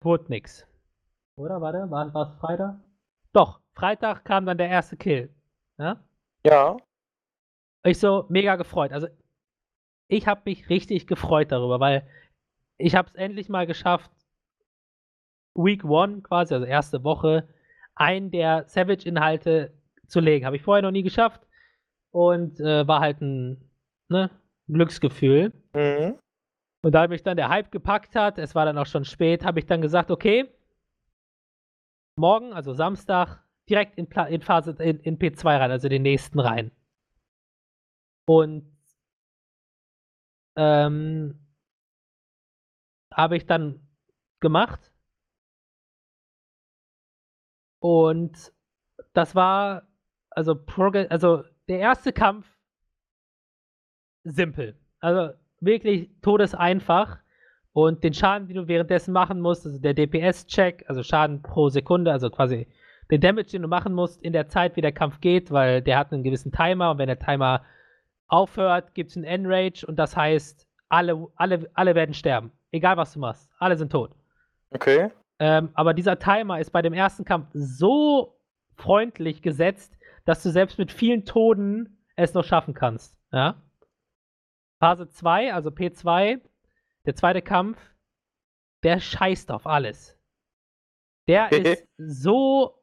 Wurde 0.03 0.25
nix. 0.29 0.67
Oder, 1.37 1.61
warte, 1.61 1.91
war, 1.91 2.13
war 2.15 2.31
es 2.31 2.39
Freitag? 2.39 2.81
doch, 3.33 3.61
Freitag 3.75 4.25
kam 4.25 4.47
dann 4.47 4.59
der 4.59 4.69
erste 4.69 4.97
Kill. 4.97 5.35
Ja? 5.79 6.03
Ja. 6.45 6.77
Ich 7.85 7.99
so 7.99 8.27
mega 8.29 8.57
gefreut. 8.57 8.93
Also 8.93 9.09
ich 10.09 10.27
habe 10.27 10.43
mich 10.45 10.69
richtig 10.69 11.07
gefreut 11.07 11.53
darüber, 11.53 11.81
weil 11.81 12.07
ich 12.79 12.95
habe 12.95 13.09
es 13.09 13.15
endlich 13.15 13.49
mal 13.49 13.67
geschafft, 13.67 14.11
Week 15.55 15.85
One 15.85 16.23
quasi, 16.23 16.55
also 16.55 16.67
erste 16.67 17.05
Woche, 17.05 17.49
einen 17.95 18.31
der 18.31 18.65
Savage-Inhalte 18.67 19.73
zu 20.07 20.21
legen. 20.21 20.47
Habe 20.47 20.57
ich 20.57 20.63
vorher 20.63 20.83
noch 20.83 20.91
nie 20.91 21.03
geschafft 21.03 21.47
und 22.11 22.61
äh, 22.61 22.87
war 22.87 23.01
halt 23.01 23.21
ein 23.21 23.71
ne, 24.09 24.31
Glücksgefühl. 24.69 25.53
Mhm. 25.75 26.19
Und 26.83 26.95
da 26.95 27.07
mich 27.09 27.23
dann 27.23 27.37
der 27.37 27.51
Hype 27.51 27.71
gepackt 27.71 28.15
hat, 28.15 28.39
es 28.39 28.55
war 28.55 28.65
dann 28.65 28.79
auch 28.79 28.87
schon 28.87 29.05
spät, 29.05 29.45
habe 29.45 29.59
ich 29.59 29.67
dann 29.67 29.83
gesagt, 29.83 30.11
okay, 30.11 30.49
morgen, 32.17 32.53
also 32.53 32.73
Samstag, 32.73 33.45
direkt 33.69 33.99
in, 33.99 34.09
Pla 34.09 34.25
in 34.25 34.41
Phase 34.41 34.77
in, 34.79 34.99
in 35.01 35.19
P2 35.19 35.45
rein, 35.45 35.71
also 35.71 35.89
den 35.89 36.03
nächsten 36.03 36.41
rein. 36.41 36.73
Und 38.31 38.65
ähm, 40.55 41.35
habe 43.13 43.37
ich 43.37 43.45
dann 43.45 43.89
gemacht. 44.39 44.93
Und 47.81 48.53
das 49.15 49.35
war 49.35 49.89
also, 50.31 50.55
also 51.09 51.43
der 51.67 51.81
erste 51.81 52.13
Kampf 52.13 52.47
simpel. 54.23 54.79
Also 55.01 55.35
wirklich 55.59 56.09
todeseinfach. 56.23 57.19
Und 57.73 58.05
den 58.05 58.15
Schaden, 58.15 58.47
den 58.47 58.59
du 58.59 58.69
währenddessen 58.69 59.13
machen 59.13 59.41
musst, 59.41 59.67
also 59.67 59.81
der 59.81 59.95
DPS-Check, 59.95 60.85
also 60.89 61.03
Schaden 61.03 61.43
pro 61.43 61.69
Sekunde, 61.69 62.13
also 62.13 62.31
quasi 62.31 62.69
den 63.11 63.21
Damage, 63.21 63.51
den 63.51 63.63
du 63.63 63.69
machen 63.69 63.93
musst 63.93 64.23
in 64.23 64.33
der 64.33 64.47
Zeit, 64.47 64.77
wie 64.77 64.83
der 64.83 64.93
Kampf 64.93 65.21
geht, 65.21 65.51
weil 65.51 65.83
der 65.83 65.99
hat 65.99 66.13
einen 66.13 66.23
gewissen 66.23 66.53
Timer 66.53 66.93
und 66.93 66.99
wenn 66.99 67.09
der 67.09 67.19
Timer 67.19 67.65
aufhört, 68.31 68.95
gibt 68.95 69.11
es 69.11 69.17
einen 69.17 69.25
Enrage 69.25 69.85
und 69.87 69.97
das 69.97 70.17
heißt, 70.17 70.67
alle, 70.89 71.29
alle, 71.37 71.71
alle 71.75 71.95
werden 71.95 72.15
sterben. 72.15 72.53
Egal 72.73 72.97
was 72.97 73.13
du 73.13 73.21
machst. 73.21 73.51
Alle 73.59 73.77
sind 73.77 73.91
tot. 73.93 74.13
Okay. 74.71 75.11
Ähm, 75.39 75.71
aber 75.75 75.95
dieser 75.95 76.19
Timer 76.19 76.61
ist 76.61 76.71
bei 76.71 76.83
dem 76.83 76.93
ersten 76.93 77.25
Kampf 77.25 77.49
so 77.53 78.39
freundlich 78.77 79.43
gesetzt, 79.43 79.97
dass 80.25 80.43
du 80.43 80.51
selbst 80.51 80.79
mit 80.79 80.93
vielen 80.93 81.25
Toten 81.25 81.99
es 82.17 82.35
noch 82.35 82.45
schaffen 82.45 82.75
kannst. 82.75 83.17
Ja? 83.33 83.63
Phase 84.79 85.09
2, 85.09 85.53
also 85.55 85.71
P2, 85.71 86.41
der 87.07 87.15
zweite 87.15 87.43
Kampf, 87.43 87.79
der 88.83 89.01
scheißt 89.01 89.51
auf 89.51 89.67
alles. 89.67 90.19
Der 91.29 91.53
ist 91.53 91.87
so 91.97 92.83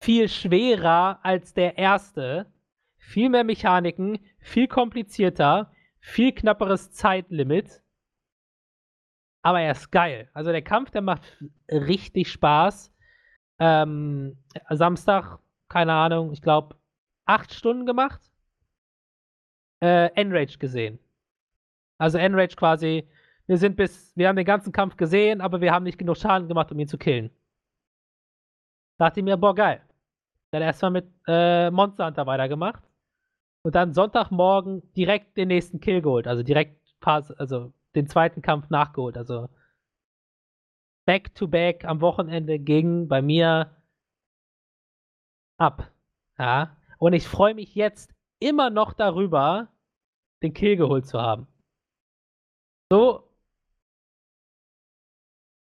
viel 0.00 0.28
schwerer 0.28 1.18
als 1.22 1.54
der 1.54 1.78
erste. 1.78 2.52
Viel 3.06 3.28
mehr 3.28 3.44
Mechaniken, 3.44 4.18
viel 4.40 4.66
komplizierter, 4.66 5.70
viel 6.00 6.32
knapperes 6.32 6.90
Zeitlimit. 6.90 7.82
Aber 9.42 9.60
er 9.60 9.72
ist 9.72 9.92
geil. 9.92 10.30
Also 10.32 10.50
der 10.50 10.62
Kampf, 10.62 10.90
der 10.90 11.02
macht 11.02 11.22
richtig 11.70 12.32
Spaß. 12.32 12.92
Ähm, 13.58 14.38
Samstag, 14.70 15.38
keine 15.68 15.92
Ahnung, 15.92 16.32
ich 16.32 16.40
glaube, 16.40 16.76
acht 17.26 17.52
Stunden 17.52 17.84
gemacht. 17.86 18.20
Äh, 19.80 20.06
Enrage 20.14 20.58
gesehen. 20.58 20.98
Also 21.98 22.16
Enrage 22.18 22.56
quasi, 22.56 23.06
wir 23.46 23.58
sind 23.58 23.76
bis, 23.76 24.12
wir 24.16 24.28
haben 24.28 24.36
den 24.36 24.46
ganzen 24.46 24.72
Kampf 24.72 24.96
gesehen, 24.96 25.42
aber 25.42 25.60
wir 25.60 25.72
haben 25.72 25.84
nicht 25.84 25.98
genug 25.98 26.16
Schaden 26.16 26.48
gemacht, 26.48 26.72
um 26.72 26.78
ihn 26.80 26.88
zu 26.88 26.98
killen. 26.98 27.30
Dachte 28.98 29.20
ich 29.20 29.24
mir, 29.24 29.36
boah, 29.36 29.54
geil. 29.54 29.82
Dann 30.50 30.62
erstmal 30.62 30.90
mit 30.90 31.06
äh, 31.28 31.70
Monster 31.70 32.06
Hunter 32.06 32.26
weitergemacht. 32.26 32.82
Und 33.64 33.74
dann 33.74 33.94
Sonntagmorgen 33.94 34.92
direkt 34.92 35.36
den 35.36 35.48
nächsten 35.48 35.80
Kill 35.80 36.02
geholt. 36.02 36.26
Also 36.26 36.42
direkt, 36.42 36.80
also 37.00 37.72
den 37.94 38.06
zweiten 38.08 38.42
Kampf 38.42 38.68
nachgeholt. 38.68 39.16
Also 39.16 39.48
back 41.06 41.34
to 41.34 41.48
back 41.48 41.84
am 41.84 42.00
Wochenende 42.00 42.58
ging 42.58 43.08
bei 43.08 43.22
mir 43.22 43.74
ab. 45.56 45.90
Ja. 46.38 46.76
Und 46.98 47.14
ich 47.14 47.26
freue 47.26 47.54
mich 47.54 47.74
jetzt 47.74 48.14
immer 48.38 48.68
noch 48.68 48.92
darüber, 48.92 49.68
den 50.42 50.52
Kill 50.52 50.76
geholt 50.76 51.06
zu 51.06 51.20
haben. 51.20 51.46
So 52.90 53.30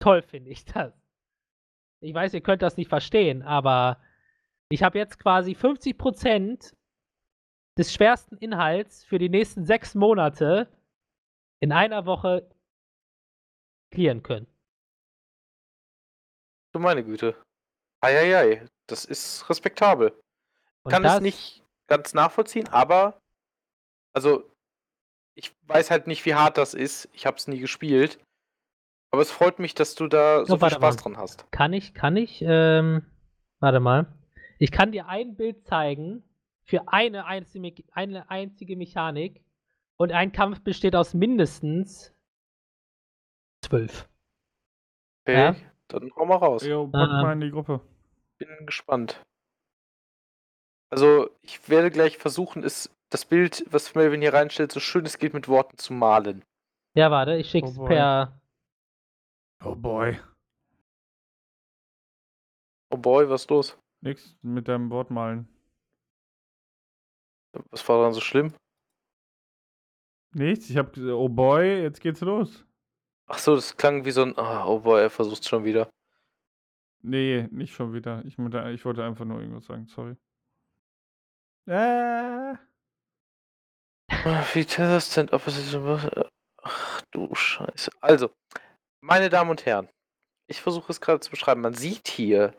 toll 0.01 0.23
finde 0.23 0.51
ich 0.51 0.65
das. 0.65 0.93
Ich 2.01 2.15
weiß, 2.15 2.33
ihr 2.35 2.41
könnt 2.41 2.63
das 2.63 2.77
nicht 2.77 2.89
verstehen, 2.89 3.43
aber 3.43 4.01
ich 4.71 4.83
habe 4.83 4.99
jetzt 4.99 5.19
quasi 5.19 5.53
50% 5.53 6.75
des 7.79 7.93
schwersten 7.93 8.37
Inhalts 8.37 9.05
für 9.05 9.19
die 9.19 9.29
nächsten 9.29 9.65
sechs 9.65 9.95
Monate 9.95 10.69
in 11.61 11.73
einer 11.73 12.07
Woche 12.07 12.49
clearen 13.91 14.23
können. 14.23 14.47
Du 16.73 16.79
meine 16.81 17.05
Güte. 17.05 17.37
Eieiei, 18.01 18.67
das 18.89 19.05
ist 19.05 19.49
respektabel. 19.49 20.13
Und 20.85 20.91
Kann 20.91 21.03
das, 21.03 21.17
es 21.17 21.21
nicht 21.21 21.63
ganz 21.87 22.15
nachvollziehen, 22.15 22.69
aber 22.69 23.21
also 24.15 24.51
ich 25.35 25.55
weiß 25.67 25.91
halt 25.91 26.07
nicht, 26.07 26.25
wie 26.25 26.35
hart 26.35 26.59
das 26.59 26.75
ist. 26.75 27.09
Ich 27.13 27.25
habe 27.27 27.37
es 27.37 27.49
nie 27.49 27.59
gespielt. 27.59 28.19
Aber 29.11 29.23
es 29.23 29.31
freut 29.31 29.59
mich, 29.59 29.75
dass 29.75 29.95
du 29.95 30.09
da 30.09 30.45
so 30.47 30.55
Oh, 30.55 30.59
viel 30.59 30.71
Spaß 30.71 30.97
mal. 30.97 31.03
dran 31.03 31.17
hast. 31.19 31.51
Kann 31.53 31.73
ich, 31.75 31.95
kann 31.95 32.17
ich, 32.17 32.43
ähm, 32.47 33.05
warte 33.61 33.79
mal. 33.81 34.07
Ich 34.59 34.73
kann 34.73 34.93
dir 34.93 35.07
ein 35.07 35.37
Bild 35.37 35.67
zeigen 35.67 36.23
für 36.65 36.89
eine 36.89 37.27
einzige, 37.27 37.83
eine 37.93 38.31
einzige 38.31 38.77
Mechanik 38.77 39.43
und 39.97 40.13
ein 40.13 40.33
Kampf 40.33 40.61
besteht 40.63 40.95
aus 40.97 41.15
mindestens 41.15 42.13
zwölf. 43.65 44.09
Okay, 45.25 45.35
Ja. 45.39 45.57
dann 45.89 46.11
hau 46.17 46.25
mal 46.27 46.37
raus. 46.37 46.65
Jo, 46.65 46.87
pack 46.89 47.09
Ähm. 47.11 47.23
mal 47.23 47.33
in 47.35 47.41
die 47.41 47.51
Gruppe. 47.51 47.81
Bin 48.39 48.49
gespannt. 48.67 49.25
Also, 50.91 51.31
ich 51.43 51.69
werde 51.69 51.91
gleich 51.91 52.19
versuchen, 52.19 52.65
es, 52.65 52.95
das 53.09 53.25
Bild, 53.25 53.65
was 53.71 53.95
Melvin 53.95 54.21
hier 54.21 54.35
reinstellt, 54.35 54.73
so 54.73 54.81
schön 54.81 55.07
es 55.07 55.19
geht, 55.19 55.33
mit 55.33 55.49
Worten 55.49 55.79
zu 55.79 55.93
malen. 55.93 56.45
Ja, 56.95 57.11
warte, 57.11 57.37
ich 57.37 57.49
schick's 57.51 57.71
Oh 57.79 57.81
boy. 57.83 57.89
per. 57.89 58.41
Oh 59.65 59.75
boy. 59.77 60.19
Oh 62.91 62.97
boy, 62.99 63.29
was 63.29 63.43
ist 63.43 63.51
los? 63.51 63.79
Nix 64.03 64.37
mit 64.43 64.69
deinem 64.69 64.91
Wort 64.91 65.11
malen. 65.11 65.49
Was 67.71 67.87
war 67.89 67.99
daran 67.99 68.13
so 68.15 68.21
schlimm? 68.21 68.55
Nichts, 70.35 70.71
ich 70.71 70.77
hab 70.77 70.93
gesagt, 70.93 71.13
oh 71.13 71.29
boy, 71.29 71.83
jetzt 71.83 72.01
geht's 72.01 72.21
los. 72.21 72.65
Ach 73.27 73.39
so, 73.39 73.55
das 73.55 73.77
klang 73.77 74.05
wie 74.05 74.11
so 74.11 74.23
ein. 74.23 74.37
ah, 74.39 74.67
oh 74.67 74.81
boy, 74.81 75.03
er 75.03 75.11
versucht 75.11 75.47
schon 75.47 75.65
wieder. 75.65 75.91
Nee, 77.03 77.49
nicht 77.51 77.75
schon 77.75 77.93
wieder. 77.93 78.25
Ich, 78.25 78.39
wollte- 78.39 78.71
ich 78.71 78.85
wollte 78.85 79.05
einfach 79.05 79.25
nur 79.25 79.41
irgendwas 79.41 79.67
sagen, 79.67 79.87
sorry. 79.87 80.17
Äh, 81.67 82.55
Wie 84.55 84.65
Tethers 84.65 85.13
sind 85.13 85.33
opposite. 85.33 86.31
Ach 86.63 87.03
du 87.11 87.35
Scheiße. 87.35 87.91
Also, 88.01 88.31
meine 89.01 89.29
Damen 89.31 89.51
und 89.51 89.67
Herren, 89.67 89.89
ich 90.49 90.61
versuche 90.61 90.93
es 90.93 91.01
gerade 91.01 91.21
zu 91.21 91.31
beschreiben. 91.31 91.61
Man 91.61 91.75
sieht 91.75 92.09
hier 92.09 92.57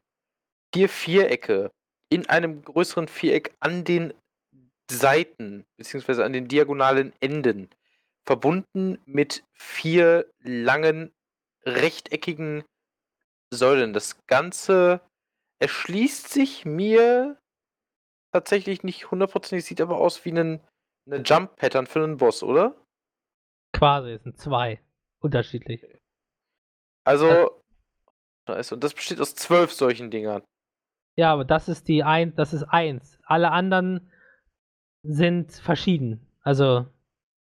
vier 0.73 0.89
Vierecke 0.89 1.71
in 2.09 2.27
einem 2.27 2.61
größeren 2.63 3.07
Viereck 3.07 3.55
an 3.59 3.83
den 3.83 4.13
Seiten, 4.97 5.65
beziehungsweise 5.77 6.23
an 6.23 6.33
den 6.33 6.47
diagonalen 6.47 7.13
Enden, 7.19 7.69
verbunden 8.25 8.99
mit 9.05 9.43
vier 9.53 10.29
langen 10.39 11.11
rechteckigen 11.65 12.63
Säulen. 13.53 13.93
Das 13.93 14.25
Ganze 14.27 15.01
erschließt 15.59 16.29
sich 16.29 16.65
mir 16.65 17.37
tatsächlich 18.31 18.83
nicht 18.83 19.11
hundertprozentig, 19.11 19.65
sieht 19.65 19.81
aber 19.81 19.97
aus 19.97 20.25
wie 20.25 20.31
ein, 20.31 20.61
eine 21.05 21.21
Jump-Pattern 21.23 21.87
für 21.87 22.03
einen 22.03 22.17
Boss, 22.17 22.43
oder? 22.43 22.75
Quasi, 23.73 24.11
es 24.11 24.23
sind 24.23 24.37
zwei. 24.39 24.81
Unterschiedlich. 25.19 25.85
Also, 27.05 27.61
und 28.47 28.83
das 28.83 28.93
besteht 28.93 29.21
aus 29.21 29.35
zwölf 29.35 29.71
solchen 29.71 30.11
Dingern. 30.11 30.43
Ja, 31.15 31.31
aber 31.31 31.45
das 31.45 31.69
ist 31.69 31.87
die 31.87 32.03
ein, 32.03 32.35
das 32.35 32.53
ist 32.53 32.63
eins. 32.63 33.19
Alle 33.23 33.51
anderen 33.51 34.11
sind 35.04 35.51
verschieden. 35.51 36.26
Also 36.41 36.86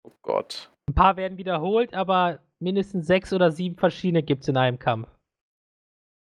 Oh 0.04 0.12
Gott. 0.22 0.72
ein 0.88 0.94
paar 0.94 1.18
werden 1.18 1.38
wiederholt, 1.38 1.94
aber 1.94 2.40
mindestens 2.60 3.08
sechs 3.08 3.34
oder 3.34 3.52
sieben 3.52 3.76
verschiedene 3.78 4.24
gibt 4.24 4.44
es 4.44 4.48
in 4.50 4.58
einem 4.58 4.78
Kampf. 4.80 5.10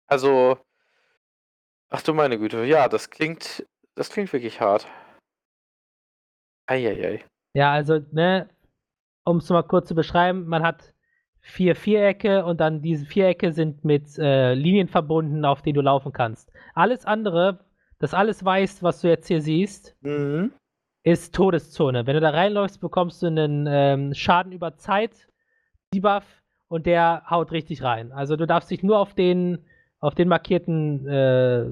Also, 0.07 0.59
ach 1.89 2.03
du 2.03 2.13
meine 2.15 2.39
Güte, 2.39 2.65
ja, 2.65 2.89
das 2.89 3.11
klingt, 3.11 3.67
das 3.95 4.11
klingt 4.11 4.33
wirklich 4.33 4.61
hart. 4.61 4.87
Eieiei. 6.67 7.25
Ja, 7.55 7.73
also, 7.73 8.01
ne, 8.13 8.49
um 9.25 9.39
es 9.39 9.49
mal 9.51 9.63
kurz 9.63 9.89
zu 9.89 9.95
beschreiben, 9.95 10.47
man 10.47 10.63
hat 10.63 10.95
vier 11.41 11.75
Vierecke 11.75 12.45
und 12.45 12.61
dann 12.61 12.83
diese 12.83 13.07
Vierecke 13.07 13.53
sind 13.53 13.85
mit 13.85 14.19
äh, 14.19 14.55
Linien 14.55 14.89
verbunden, 14.89 15.45
auf 15.45 15.63
denen 15.63 15.75
du 15.77 15.81
laufen 15.81 16.13
kannst. 16.13 16.53
Alles 16.75 17.07
andere, 17.07 17.65
das 17.99 18.15
alles 18.15 18.45
weiß, 18.45 18.83
was 18.83 19.01
du 19.01 19.09
jetzt 19.09 19.27
hier 19.29 19.41
siehst, 19.43 19.97
Mhm. 20.03 20.53
Ist 21.03 21.35
Todeszone. 21.35 22.07
Wenn 22.07 22.15
du 22.15 22.21
da 22.21 22.31
reinläufst, 22.31 22.81
bekommst 22.81 23.23
du 23.23 23.27
einen 23.27 23.67
ähm, 23.69 24.15
Schaden 24.15 24.53
über 24.53 24.77
Zeit, 24.77 25.29
Debuff 25.95 26.25
und 26.69 26.87
der 26.87 27.25
haut 27.29 27.53
richtig 27.53 27.83
rein. 27.83 28.13
Also 28.13 28.37
du 28.37 28.47
darfst 28.47 28.71
dich 28.71 28.83
nur 28.83 28.99
auf 28.99 29.15
den, 29.15 29.65
auf 29.99 30.15
den 30.15 30.29
markierten 30.29 31.07
äh, 31.09 31.67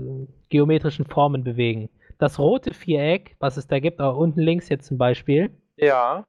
geometrischen 0.48 1.04
Formen 1.06 1.44
bewegen. 1.44 1.90
Das 2.18 2.38
rote 2.38 2.74
Viereck, 2.74 3.36
was 3.38 3.56
es 3.56 3.66
da 3.68 3.78
gibt, 3.78 4.00
auch 4.00 4.16
unten 4.16 4.40
links 4.40 4.68
jetzt 4.68 4.86
zum 4.86 4.98
Beispiel, 4.98 5.50
Ja. 5.76 6.24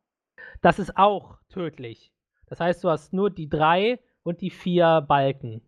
das 0.62 0.78
ist 0.78 0.98
auch 0.98 1.38
tödlich. 1.50 2.12
Das 2.48 2.60
heißt, 2.60 2.84
du 2.84 2.90
hast 2.90 3.14
nur 3.14 3.30
die 3.30 3.50
drei 3.50 4.00
und 4.24 4.42
die 4.42 4.50
vier 4.52 5.02
Balken. 5.08 5.62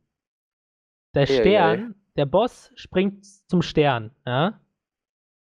Der. 1.15 1.25
Stern, 1.25 1.95
der 2.15 2.25
Boss 2.25 2.71
springt 2.75 3.25
zum 3.25 3.61
Stern, 3.61 4.11
ja? 4.25 4.60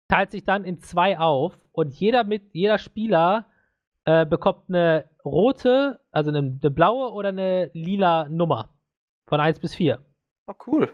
Teilt 0.07 0.31
sich 0.31 0.43
dann 0.43 0.63
in 0.63 0.79
zwei 0.79 1.17
auf 1.17 1.59
und 1.71 1.93
jeder 1.93 2.23
mit 2.23 2.53
jeder 2.53 2.77
Spieler 2.77 3.45
äh, 4.05 4.25
bekommt 4.25 4.69
eine 4.69 5.09
rote, 5.23 5.99
also 6.11 6.29
eine, 6.29 6.39
eine 6.39 6.71
blaue 6.71 7.11
oder 7.11 7.29
eine 7.29 7.71
lila 7.73 8.27
Nummer 8.29 8.69
von 9.27 9.39
1 9.39 9.59
bis 9.59 9.75
4. 9.75 10.03
Oh, 10.47 10.53
cool. 10.67 10.93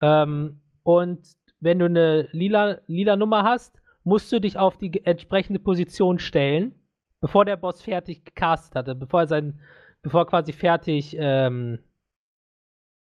Ähm, 0.00 0.60
und 0.82 1.36
wenn 1.60 1.78
du 1.78 1.86
eine 1.86 2.28
lila, 2.32 2.78
lila 2.86 3.16
Nummer 3.16 3.42
hast, 3.42 3.80
musst 4.04 4.32
du 4.32 4.40
dich 4.40 4.58
auf 4.58 4.78
die 4.78 5.04
entsprechende 5.04 5.60
Position 5.60 6.18
stellen, 6.18 6.74
bevor 7.20 7.44
der 7.44 7.56
Boss 7.56 7.82
fertig 7.82 8.24
gecastet 8.24 8.74
hatte, 8.74 8.94
bevor 8.94 9.20
er 9.20 9.26
sein, 9.26 9.60
bevor 10.02 10.22
er 10.22 10.26
quasi 10.26 10.52
fertig 10.52 11.14
ähm, 11.18 11.80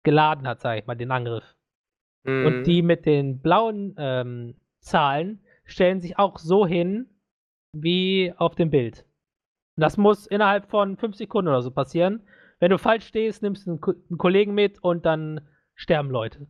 geladen 0.03 0.47
hat, 0.47 0.59
sag 0.59 0.79
ich 0.79 0.87
mal, 0.87 0.95
den 0.95 1.11
Angriff. 1.11 1.55
Mhm. 2.23 2.45
Und 2.45 2.63
die 2.63 2.81
mit 2.81 3.05
den 3.05 3.41
blauen 3.41 3.95
ähm, 3.97 4.55
Zahlen 4.81 5.43
stellen 5.65 6.01
sich 6.01 6.17
auch 6.19 6.37
so 6.37 6.65
hin 6.65 7.09
wie 7.73 8.33
auf 8.37 8.55
dem 8.55 8.69
Bild. 8.69 9.05
Und 9.77 9.81
das 9.81 9.97
muss 9.97 10.27
innerhalb 10.27 10.69
von 10.69 10.97
fünf 10.97 11.15
Sekunden 11.15 11.47
oder 11.49 11.61
so 11.61 11.71
passieren. 11.71 12.23
Wenn 12.59 12.71
du 12.71 12.77
falsch 12.77 13.05
stehst, 13.07 13.41
nimmst 13.41 13.65
du 13.65 13.71
einen, 13.71 13.81
Ko- 13.81 13.93
einen 14.09 14.17
Kollegen 14.17 14.53
mit 14.53 14.83
und 14.83 15.05
dann 15.05 15.47
sterben 15.75 16.09
Leute. 16.09 16.47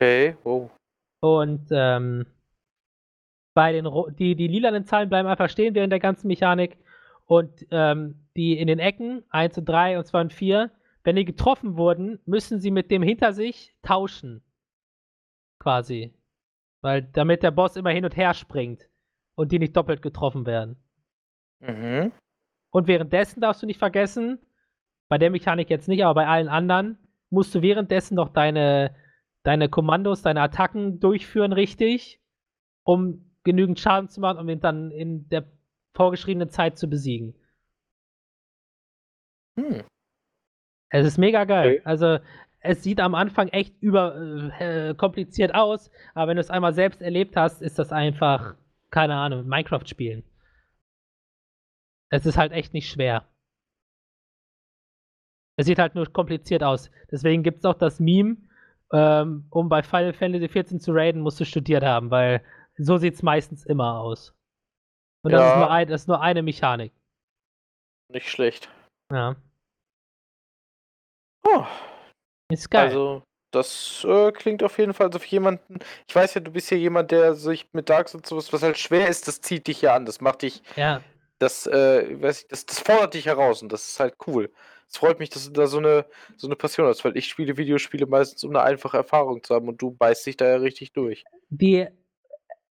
Okay, 0.00 0.36
oh. 0.44 0.70
Und 1.20 1.66
ähm, 1.70 2.26
bei 3.54 3.72
den 3.72 3.86
ro- 3.86 4.10
die, 4.10 4.34
die 4.34 4.48
lilanen 4.48 4.84
Zahlen 4.86 5.08
bleiben 5.08 5.28
einfach 5.28 5.48
stehen 5.50 5.74
während 5.74 5.92
der 5.92 6.00
ganzen 6.00 6.26
Mechanik. 6.28 6.78
Und 7.26 7.66
ähm, 7.70 8.26
die 8.36 8.58
in 8.58 8.66
den 8.66 8.78
Ecken, 8.78 9.22
1 9.30 9.58
und 9.58 9.64
3 9.66 9.98
und 9.98 10.06
2 10.06 10.20
und 10.22 10.32
4, 10.32 10.70
wenn 11.04 11.16
die 11.16 11.24
getroffen 11.24 11.76
wurden, 11.76 12.18
müssen 12.26 12.60
sie 12.60 12.70
mit 12.70 12.90
dem 12.90 13.02
hinter 13.02 13.32
sich 13.32 13.74
tauschen. 13.82 14.42
Quasi. 15.60 16.12
Weil 16.84 17.00
damit 17.00 17.42
der 17.42 17.50
Boss 17.50 17.76
immer 17.76 17.92
hin 17.92 18.04
und 18.04 18.14
her 18.14 18.34
springt 18.34 18.90
und 19.36 19.50
die 19.52 19.58
nicht 19.58 19.74
doppelt 19.74 20.02
getroffen 20.02 20.44
werden. 20.44 20.76
Mhm. 21.60 22.12
Und 22.70 22.88
währenddessen 22.88 23.40
darfst 23.40 23.62
du 23.62 23.66
nicht 23.66 23.78
vergessen, 23.78 24.38
bei 25.08 25.16
der 25.16 25.30
Mechanik 25.30 25.70
jetzt 25.70 25.88
nicht, 25.88 26.04
aber 26.04 26.12
bei 26.12 26.26
allen 26.26 26.48
anderen, 26.48 26.98
musst 27.30 27.54
du 27.54 27.62
währenddessen 27.62 28.16
noch 28.16 28.28
deine, 28.28 28.94
deine 29.44 29.70
Kommandos, 29.70 30.20
deine 30.20 30.42
Attacken 30.42 31.00
durchführen, 31.00 31.54
richtig, 31.54 32.20
um 32.82 33.34
genügend 33.44 33.80
Schaden 33.80 34.10
zu 34.10 34.20
machen, 34.20 34.38
um 34.38 34.48
ihn 34.50 34.60
dann 34.60 34.90
in 34.90 35.26
der 35.30 35.46
vorgeschriebenen 35.94 36.50
Zeit 36.50 36.76
zu 36.76 36.90
besiegen. 36.90 37.34
Hm. 39.58 39.84
Es 40.90 41.06
ist 41.06 41.16
mega 41.16 41.44
geil. 41.44 41.76
Okay. 41.76 41.82
Also, 41.84 42.18
es 42.64 42.82
sieht 42.82 42.98
am 43.00 43.14
Anfang 43.14 43.48
echt 43.48 43.80
über 43.82 44.16
äh, 44.58 44.94
kompliziert 44.94 45.54
aus, 45.54 45.90
aber 46.14 46.28
wenn 46.28 46.36
du 46.36 46.40
es 46.40 46.50
einmal 46.50 46.72
selbst 46.72 47.02
erlebt 47.02 47.36
hast, 47.36 47.60
ist 47.62 47.78
das 47.78 47.92
einfach, 47.92 48.56
keine 48.90 49.14
Ahnung, 49.16 49.46
Minecraft 49.46 49.86
spielen. 49.86 50.24
Es 52.10 52.26
ist 52.26 52.38
halt 52.38 52.52
echt 52.52 52.72
nicht 52.72 52.88
schwer. 52.88 53.26
Es 55.56 55.66
sieht 55.66 55.78
halt 55.78 55.94
nur 55.94 56.10
kompliziert 56.12 56.64
aus. 56.64 56.90
Deswegen 57.10 57.42
gibt 57.42 57.58
es 57.58 57.64
auch 57.64 57.74
das 57.74 58.00
Meme, 58.00 58.36
ähm, 58.92 59.46
um 59.50 59.68
bei 59.68 59.82
Final 59.82 60.12
Fantasy 60.12 60.48
14 60.48 60.80
zu 60.80 60.92
raiden, 60.92 61.20
musst 61.20 61.38
du 61.40 61.44
studiert 61.44 61.84
haben, 61.84 62.10
weil 62.10 62.42
so 62.76 62.96
sieht 62.96 63.14
es 63.14 63.22
meistens 63.22 63.64
immer 63.64 64.00
aus. 64.00 64.34
Und 65.22 65.32
das, 65.32 65.40
Ja. 65.40 65.50
ist 65.52 65.56
nur 65.56 65.70
ein, 65.70 65.88
das 65.88 66.00
ist 66.02 66.08
nur 66.08 66.20
eine 66.20 66.42
Mechanik. 66.42 66.92
Nicht 68.08 68.28
schlecht. 68.28 68.68
Ja. 69.12 69.36
Oh, 71.46 71.64
Ist 72.54 72.70
geil. 72.70 72.86
also, 72.88 73.22
das 73.50 74.04
äh, 74.08 74.32
klingt 74.32 74.62
auf 74.62 74.78
jeden 74.78 74.94
Fall 74.94 75.12
so 75.12 75.18
für 75.18 75.28
jemanden. 75.28 75.78
Ich 76.08 76.14
weiß 76.14 76.34
ja, 76.34 76.40
du 76.40 76.50
bist 76.50 76.70
ja 76.70 76.76
jemand, 76.76 77.10
der 77.10 77.34
sich 77.34 77.68
mit 77.72 77.88
Dark 77.88 78.08
Souls 78.08 78.28
sowas, 78.28 78.52
was 78.52 78.62
halt 78.62 78.78
schwer 78.78 79.08
ist, 79.08 79.28
das 79.28 79.40
zieht 79.40 79.66
dich 79.66 79.82
ja 79.82 79.94
an. 79.94 80.06
Das 80.06 80.20
macht 80.20 80.42
dich, 80.42 80.62
ja. 80.76 81.02
das, 81.38 81.66
äh, 81.66 82.20
weiß 82.20 82.42
ich, 82.42 82.48
das, 82.48 82.66
das 82.66 82.80
fordert 82.80 83.14
dich 83.14 83.26
heraus 83.26 83.62
und 83.62 83.72
das 83.72 83.86
ist 83.86 84.00
halt 84.00 84.14
cool. 84.26 84.50
Es 84.88 84.98
freut 84.98 85.18
mich, 85.18 85.30
dass 85.30 85.46
du 85.46 85.52
da 85.52 85.66
so 85.66 85.78
eine, 85.78 86.04
so 86.36 86.46
eine 86.46 86.56
Passion 86.56 86.86
hast, 86.86 87.04
weil 87.04 87.16
ich 87.16 87.26
spiele 87.26 87.56
Videospiele 87.56 88.06
meistens, 88.06 88.44
um 88.44 88.50
eine 88.50 88.62
einfache 88.62 88.96
Erfahrung 88.96 89.42
zu 89.42 89.54
haben 89.54 89.68
und 89.68 89.80
du 89.80 89.92
beißt 89.92 90.26
dich 90.26 90.36
da 90.36 90.46
ja 90.46 90.56
richtig 90.56 90.92
durch. 90.92 91.24
die 91.48 91.88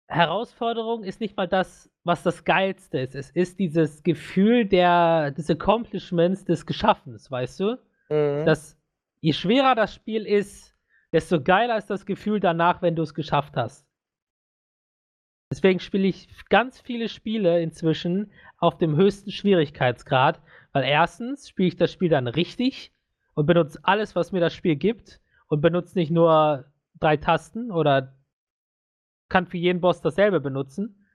Herausforderung 0.07 1.03
ist 1.03 1.19
nicht 1.19 1.35
mal 1.35 1.47
das, 1.47 1.89
was 2.03 2.23
das 2.23 2.43
Geilste 2.43 2.99
ist. 2.99 3.15
Es 3.15 3.31
ist 3.31 3.59
dieses 3.59 4.03
Gefühl 4.03 4.65
der, 4.65 5.31
des 5.31 5.49
Accomplishments, 5.49 6.45
des 6.45 6.65
Geschaffens, 6.65 7.31
weißt 7.31 7.59
du? 7.59 7.77
Mhm. 8.09 8.45
Das, 8.45 8.77
je 9.23 9.31
schwerer 9.31 9.73
das 9.73 9.95
Spiel 9.95 10.25
ist, 10.25 10.75
desto 11.13 11.41
geiler 11.41 11.77
ist 11.77 11.89
das 11.89 12.05
Gefühl 12.05 12.41
danach, 12.41 12.81
wenn 12.81 12.97
du 12.97 13.03
es 13.03 13.13
geschafft 13.13 13.55
hast. 13.55 13.87
Deswegen 15.49 15.79
spiele 15.79 16.07
ich 16.07 16.27
ganz 16.49 16.81
viele 16.81 17.07
Spiele 17.07 17.61
inzwischen 17.61 18.33
auf 18.57 18.77
dem 18.77 18.97
höchsten 18.97 19.31
Schwierigkeitsgrad, 19.31 20.41
weil 20.73 20.83
erstens 20.83 21.47
spiele 21.47 21.69
ich 21.69 21.77
das 21.77 21.93
Spiel 21.93 22.09
dann 22.09 22.27
richtig 22.27 22.91
und 23.33 23.45
benutze 23.45 23.79
alles, 23.83 24.13
was 24.13 24.33
mir 24.33 24.41
das 24.41 24.53
Spiel 24.53 24.75
gibt 24.75 25.21
und 25.47 25.61
benutze 25.61 25.97
nicht 25.97 26.11
nur 26.11 26.65
drei 26.99 27.15
Tasten 27.15 27.71
oder 27.71 28.17
kann 29.29 29.47
für 29.47 29.57
jeden 29.57 29.79
Boss 29.79 30.01
dasselbe 30.01 30.41
benutzen. 30.41 31.07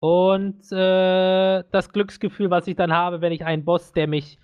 Und 0.00 0.72
äh, 0.72 1.62
das 1.70 1.92
Glücksgefühl, 1.92 2.50
was 2.50 2.66
ich 2.66 2.74
dann 2.74 2.92
habe, 2.92 3.20
wenn 3.20 3.32
ich 3.32 3.44
einen 3.44 3.64
Boss, 3.64 3.92
der 3.92 4.08
mich 4.08 4.40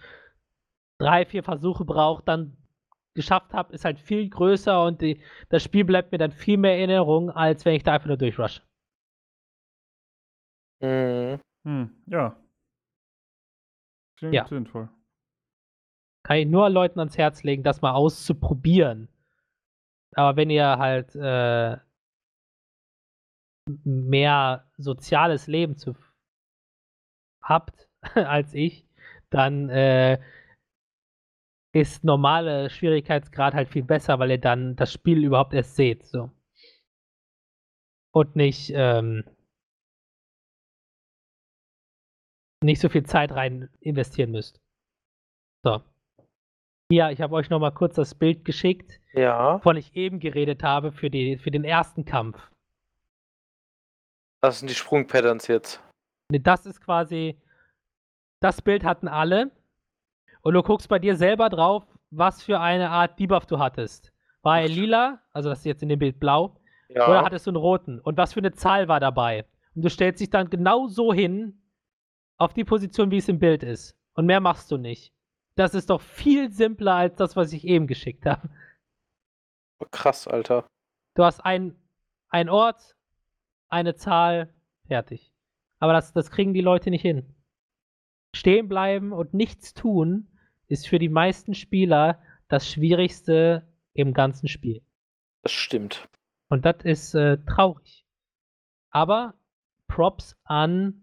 drei, 0.99 1.24
vier 1.24 1.43
Versuche 1.43 1.85
braucht, 1.85 2.29
dann 2.29 2.57
geschafft 3.19 3.53
habe, 3.53 3.73
ist 3.75 3.85
halt 3.85 3.99
viel 3.99 4.29
größer 4.31 4.85
und 4.85 5.03
die, 5.03 5.21
das 5.51 5.62
Spiel 5.64 5.85
bleibt 5.85 6.12
mir 6.12 6.19
dann 6.19 6.33
viel 6.33 6.57
mehr 6.57 6.75
in 6.77 6.89
Erinnerung, 6.89 7.31
als 7.31 7.64
wenn 7.64 7.75
ich 7.75 7.83
da 7.83 7.95
einfach 7.95 8.07
nur 8.07 8.16
durchrush. 8.16 8.62
Mhm. 10.81 11.41
Hm, 11.64 11.91
ja. 12.07 12.37
Klingt 14.16 14.35
Ja. 14.35 14.47
sinnvoll. 14.47 14.89
Kann 16.25 16.37
ich 16.39 16.47
nur 16.47 16.71
Leuten 16.71 17.01
ans 17.01 17.19
Herz 17.19 17.43
legen, 17.43 17.62
das 17.64 17.83
mal 17.83 17.93
auszuprobieren. 17.93 19.09
Aber 20.14 20.37
wenn 20.37 20.51
ihr 20.51 20.79
halt 20.79 21.14
äh, 21.16 21.77
mehr 23.85 24.71
soziales 24.77 25.47
Leben 25.47 25.77
zu 25.77 25.95
habt 27.43 27.89
als 28.14 28.55
ich, 28.55 28.87
dann 29.31 29.69
äh, 29.69 30.19
ist 31.73 32.05
normale 32.05 32.71
Schwierigkeitsgrad 32.71 33.55
halt 33.55 33.69
viel 33.69 33.83
besser, 33.85 34.19
weil 34.19 34.31
ihr 34.33 34.41
dann 34.41 34.75
das 34.77 34.93
Spiel 34.93 35.23
überhaupt 35.25 35.53
erst 35.55 35.77
seht. 35.77 36.07
So. 36.07 36.31
Und 38.12 38.37
nicht, 38.37 38.73
ähm, 38.75 39.25
nicht 42.62 42.81
so 42.81 42.89
viel 42.89 43.05
Zeit 43.05 43.33
rein 43.33 43.69
investieren 43.81 44.31
müsst. 44.33 44.61
So. 45.64 45.83
Ja, 46.91 47.11
ich 47.11 47.21
habe 47.21 47.35
euch 47.35 47.51
noch 47.51 47.61
mal 47.61 47.71
kurz 47.71 47.95
das 47.97 48.14
Bild 48.14 48.45
geschickt, 48.47 48.99
Ja, 49.12 49.57
wovon 49.57 49.77
ich 49.77 49.95
eben 49.95 50.21
geredet 50.21 50.62
habe 50.62 50.91
für, 50.91 51.11
die, 51.11 51.37
für 51.37 51.51
den 51.51 51.64
ersten 51.64 52.05
Kampf. 52.07 52.51
das 54.41 54.61
sind 54.61 54.71
die 54.71 54.75
Sprungpatterns 54.75 55.47
jetzt. 55.49 55.83
Das 56.31 56.64
ist 56.64 56.81
quasi, 56.81 57.39
das 58.41 58.62
Bild 58.62 58.85
hatten 58.85 59.09
alle. 59.09 59.51
Und 60.43 60.55
du 60.55 60.62
guckst 60.62 60.89
bei 60.89 60.99
dir 60.99 61.16
selber 61.16 61.49
drauf, 61.49 61.84
was 62.11 62.43
für 62.43 62.61
eine 62.61 62.91
Art 62.91 63.18
Debuff 63.18 63.47
du 63.47 63.59
hattest. 63.59 64.12
War 64.43 64.61
er 64.61 64.68
lila, 64.68 65.20
also 65.32 65.49
das 65.49 65.59
ist 65.61 65.64
jetzt 65.66 65.82
in 65.82 65.89
dem 65.89 65.99
Bild 65.99 66.20
blau, 66.20 66.57
Ja. 66.89 67.07
oder 67.09 67.22
hattest 67.22 67.47
du 67.47 67.51
einen 67.51 67.57
roten? 67.57 68.01
Und 68.01 68.16
was 68.16 68.32
für 68.32 68.41
eine 68.41 68.53
Zahl 68.53 68.89
war 68.89 69.01
dabei? 69.01 69.45
Und 69.74 69.82
du 69.84 69.91
stellst 69.91 70.20
dich 70.20 70.30
dann 70.30 70.49
genau 70.51 70.86
so 70.86 71.12
hin, 71.12 71.61
auf 72.39 72.55
die 72.55 72.64
Position, 72.64 73.11
wie 73.11 73.16
es 73.18 73.28
im 73.28 73.41
Bild 73.41 73.62
ist. 73.64 73.97
Und 74.14 74.26
mehr 74.26 74.41
machst 74.41 74.70
du 74.70 74.76
nicht. 74.76 75.12
Das 75.57 75.74
ist 75.74 75.91
doch 75.91 76.01
viel 76.01 76.53
simpler 76.53 76.95
als 76.95 77.16
das, 77.16 77.34
was 77.36 77.53
ich 77.53 77.64
eben 77.64 77.89
geschickt 77.89 78.24
habe. 78.26 78.49
Oh, 79.80 79.86
Krass, 79.91 80.28
Alter. 80.28 80.64
Du 81.14 81.24
hast 81.24 81.45
ein, 81.45 81.74
ein 82.28 82.49
Ort, 82.49 82.97
eine 83.68 83.97
Zahl, 83.97 84.55
fertig. 84.86 85.32
Aber 85.80 85.93
das, 85.93 86.12
das 86.12 86.30
kriegen 86.30 86.55
die 86.55 86.61
Leute 86.61 86.91
nicht 86.91 87.03
hin. 87.03 87.34
Stehen 88.35 88.68
bleiben 88.68 89.12
und 89.12 89.35
nichts 89.35 89.74
tun 89.74 90.29
ist 90.68 90.87
für 90.87 90.99
die 90.99 91.09
meisten 91.09 91.55
Spieler 91.55 92.20
das 92.49 92.70
Schwierigste 92.70 93.66
im 93.95 94.12
ganzen 94.12 94.49
Spiel. 94.49 94.83
Das 95.43 95.53
stimmt. 95.53 96.09
Und 96.49 96.64
das 96.64 96.76
ist 96.85 97.14
äh, 97.14 97.39
traurig. 97.47 98.05
Aber 98.91 99.35
Props 99.87 100.37
an 100.45 101.03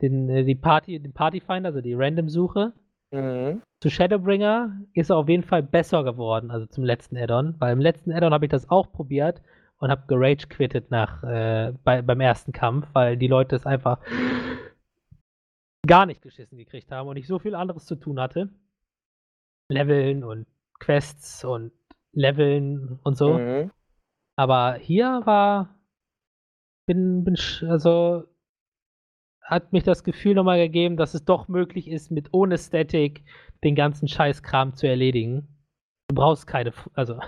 den, 0.00 0.28
äh, 0.28 0.44
die 0.44 0.54
Party, 0.54 1.00
den 1.00 1.12
Partyfinder, 1.12 1.68
also 1.68 1.80
die 1.80 1.94
Random-Suche. 1.94 2.72
Mhm. 3.10 3.62
Zu 3.80 3.90
Shadowbringer 3.90 4.80
ist 4.94 5.10
er 5.10 5.16
auf 5.16 5.28
jeden 5.28 5.44
Fall 5.44 5.62
besser 5.62 6.04
geworden, 6.04 6.50
also 6.50 6.66
zum 6.66 6.84
letzten 6.84 7.16
Addon. 7.16 7.54
Weil 7.58 7.72
im 7.72 7.80
letzten 7.80 8.12
Addon 8.12 8.32
habe 8.32 8.46
ich 8.46 8.50
das 8.50 8.68
auch 8.70 8.90
probiert 8.90 9.42
und 9.78 9.90
habe 9.90 10.04
gerage 10.06 10.48
quittet 10.48 10.90
nach 10.90 11.22
äh, 11.22 11.72
bei, 11.84 12.02
beim 12.02 12.20
ersten 12.20 12.52
Kampf, 12.52 12.88
weil 12.92 13.16
die 13.16 13.28
Leute 13.28 13.56
es 13.56 13.66
einfach 13.66 14.00
gar 15.86 16.06
nicht 16.06 16.22
geschissen 16.22 16.58
gekriegt 16.58 16.90
haben 16.90 17.08
und 17.08 17.16
ich 17.16 17.26
so 17.26 17.38
viel 17.38 17.54
anderes 17.54 17.86
zu 17.86 17.96
tun 17.96 18.20
hatte. 18.20 18.50
Leveln 19.68 20.24
und 20.24 20.46
Quests 20.78 21.44
und 21.44 21.72
Leveln 22.12 22.98
und 23.02 23.16
so. 23.16 23.38
Mhm. 23.38 23.70
Aber 24.36 24.74
hier 24.74 25.22
war 25.24 25.74
bin, 26.86 27.24
bin 27.24 27.36
also 27.68 28.24
hat 29.40 29.72
mich 29.72 29.84
das 29.84 30.04
Gefühl 30.04 30.34
nochmal 30.34 30.58
gegeben, 30.58 30.96
dass 30.96 31.14
es 31.14 31.24
doch 31.24 31.48
möglich 31.48 31.88
ist, 31.88 32.10
mit 32.10 32.32
ohne 32.32 32.56
Static 32.56 33.24
den 33.62 33.74
ganzen 33.74 34.08
Scheißkram 34.08 34.74
zu 34.74 34.86
erledigen. 34.86 35.48
Du 36.08 36.14
brauchst 36.14 36.46
keine, 36.46 36.72
also 36.94 37.20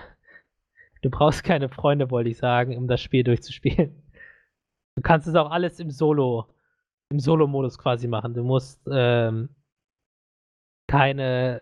du 1.01 1.09
brauchst 1.09 1.43
keine 1.43 1.69
Freunde, 1.69 2.09
wollte 2.09 2.29
ich 2.29 2.37
sagen, 2.37 2.75
um 2.75 2.87
das 2.87 3.01
Spiel 3.01 3.23
durchzuspielen. 3.23 4.03
Du 4.95 5.01
kannst 5.03 5.27
es 5.27 5.35
auch 5.35 5.51
alles 5.51 5.79
im 5.79 5.91
Solo, 5.91 6.47
im 7.09 7.19
Solo-Modus 7.19 7.77
quasi 7.77 8.07
machen. 8.07 8.33
Du 8.33 8.43
musst 8.43 8.81
ähm, 8.91 9.49
keine 10.89 11.61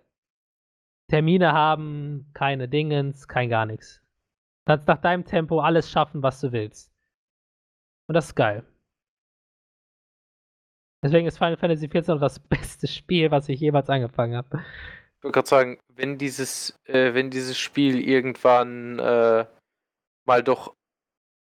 Termine 1.09 1.53
haben, 1.53 2.31
keine 2.33 2.67
Dingens, 2.67 3.27
kein 3.27 3.49
gar 3.49 3.65
nichts. 3.65 4.01
Du 4.65 4.71
kannst 4.71 4.87
nach 4.87 5.01
deinem 5.01 5.25
Tempo 5.25 5.59
alles 5.59 5.89
schaffen, 5.89 6.23
was 6.23 6.41
du 6.41 6.51
willst. 6.51 6.91
Und 8.07 8.15
das 8.15 8.27
ist 8.27 8.35
geil. 8.35 8.65
Deswegen 11.03 11.27
ist 11.27 11.37
Final 11.37 11.57
Fantasy 11.57 11.87
XIV 11.87 12.07
noch 12.07 12.19
das 12.19 12.39
beste 12.49 12.87
Spiel, 12.87 13.29
was 13.29 13.47
ich 13.49 13.59
jemals 13.59 13.89
angefangen 13.89 14.35
habe. 14.35 14.63
Ich 15.17 15.23
wollte 15.23 15.35
gerade 15.35 15.47
sagen, 15.47 15.79
wenn 15.89 16.17
dieses, 16.17 16.79
äh, 16.85 17.13
wenn 17.13 17.29
dieses 17.29 17.57
Spiel 17.57 17.99
irgendwann 17.99 18.99
äh, 18.99 19.45
mal 20.25 20.43
doch 20.43 20.75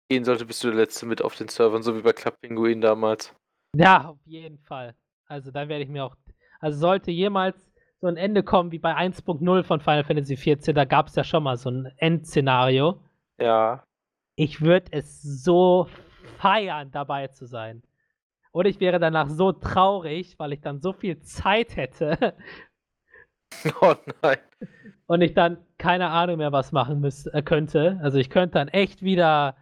gehen 0.08 0.24
sollte, 0.24 0.46
bist 0.46 0.62
du 0.62 0.68
der 0.68 0.76
Letzte 0.76 1.06
mit 1.06 1.22
auf 1.22 1.36
den 1.36 1.48
Servern, 1.48 1.82
so 1.82 1.96
wie 1.96 2.02
bei 2.02 2.12
Club 2.12 2.40
Penguin 2.40 2.80
damals. 2.80 3.34
Ja, 3.74 4.08
auf 4.08 4.18
jeden 4.24 4.58
Fall. 4.58 4.94
Also 5.26 5.50
dann 5.50 5.68
werde 5.68 5.84
ich 5.84 5.90
mir 5.90 6.04
auch. 6.04 6.16
Also 6.60 6.78
sollte 6.78 7.10
jemals 7.10 7.70
so 8.00 8.06
ein 8.06 8.16
Ende 8.16 8.42
kommen 8.42 8.70
wie 8.72 8.78
bei 8.78 8.94
1.0 8.96 9.62
von 9.64 9.80
Final 9.80 10.04
Fantasy 10.04 10.34
XIV, 10.36 10.74
da 10.74 10.84
gab 10.84 11.08
es 11.08 11.14
ja 11.14 11.24
schon 11.24 11.42
mal 11.42 11.56
so 11.56 11.70
ein 11.70 11.86
Endszenario. 11.96 13.00
Ja. 13.38 13.84
Ich 14.36 14.60
würde 14.60 14.86
es 14.92 15.22
so 15.22 15.88
feiern, 16.38 16.90
dabei 16.90 17.28
zu 17.28 17.46
sein. 17.46 17.82
Und 18.52 18.66
ich 18.66 18.78
wäre 18.80 18.98
danach 18.98 19.28
so 19.28 19.52
traurig, 19.52 20.38
weil 20.38 20.52
ich 20.52 20.60
dann 20.60 20.80
so 20.80 20.92
viel 20.92 21.20
Zeit 21.20 21.76
hätte 21.76 22.34
Oh 23.80 23.94
nein. 24.22 24.38
und 25.06 25.20
ich 25.22 25.34
dann 25.34 25.58
keine 25.78 26.08
Ahnung 26.10 26.38
mehr 26.38 26.52
was 26.52 26.72
machen 26.72 27.00
müß, 27.00 27.26
äh, 27.26 27.42
könnte. 27.42 27.98
Also 28.02 28.18
ich 28.18 28.30
könnte 28.30 28.54
dann 28.54 28.68
echt 28.68 29.02
wieder 29.02 29.56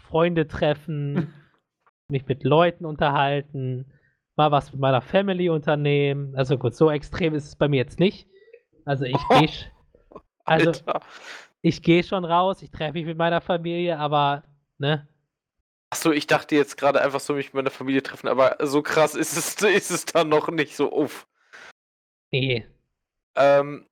Freunde 0.00 0.46
treffen, 0.46 1.32
mich 2.08 2.26
mit 2.26 2.44
Leuten 2.44 2.84
unterhalten, 2.84 3.86
mal 4.36 4.50
was 4.50 4.72
mit 4.72 4.80
meiner 4.80 5.02
Family 5.02 5.48
unternehmen. 5.48 6.34
Also 6.36 6.58
gut, 6.58 6.74
so 6.74 6.90
extrem 6.90 7.34
ist 7.34 7.44
es 7.46 7.56
bei 7.56 7.68
mir 7.68 7.78
jetzt 7.78 7.98
nicht. 7.98 8.28
Also 8.84 9.04
ich 9.04 9.16
gehe 9.28 9.48
sch- 9.48 9.70
also 10.44 10.70
Alter. 10.70 11.00
ich 11.62 11.82
gehe 11.82 12.04
schon 12.04 12.24
raus, 12.24 12.62
ich 12.62 12.70
treffe 12.70 12.92
mich 12.94 13.06
mit 13.06 13.18
meiner 13.18 13.40
Familie, 13.40 13.98
aber 13.98 14.44
ne? 14.78 15.08
Achso, 15.90 16.10
ich 16.12 16.26
dachte 16.26 16.54
jetzt 16.56 16.76
gerade 16.76 17.00
einfach 17.00 17.20
so 17.20 17.34
mich 17.34 17.46
mit 17.48 17.54
meiner 17.54 17.70
Familie 17.70 18.02
treffen, 18.02 18.28
aber 18.28 18.56
so 18.66 18.82
krass 18.82 19.14
ist 19.14 19.36
es, 19.36 19.54
ist 19.62 19.90
es 19.90 20.04
dann 20.04 20.28
noch 20.28 20.48
nicht 20.48 20.76
so 20.76 20.92
uff. 20.92 21.26
Nee. 22.32 22.66
Ähm, 23.36 23.86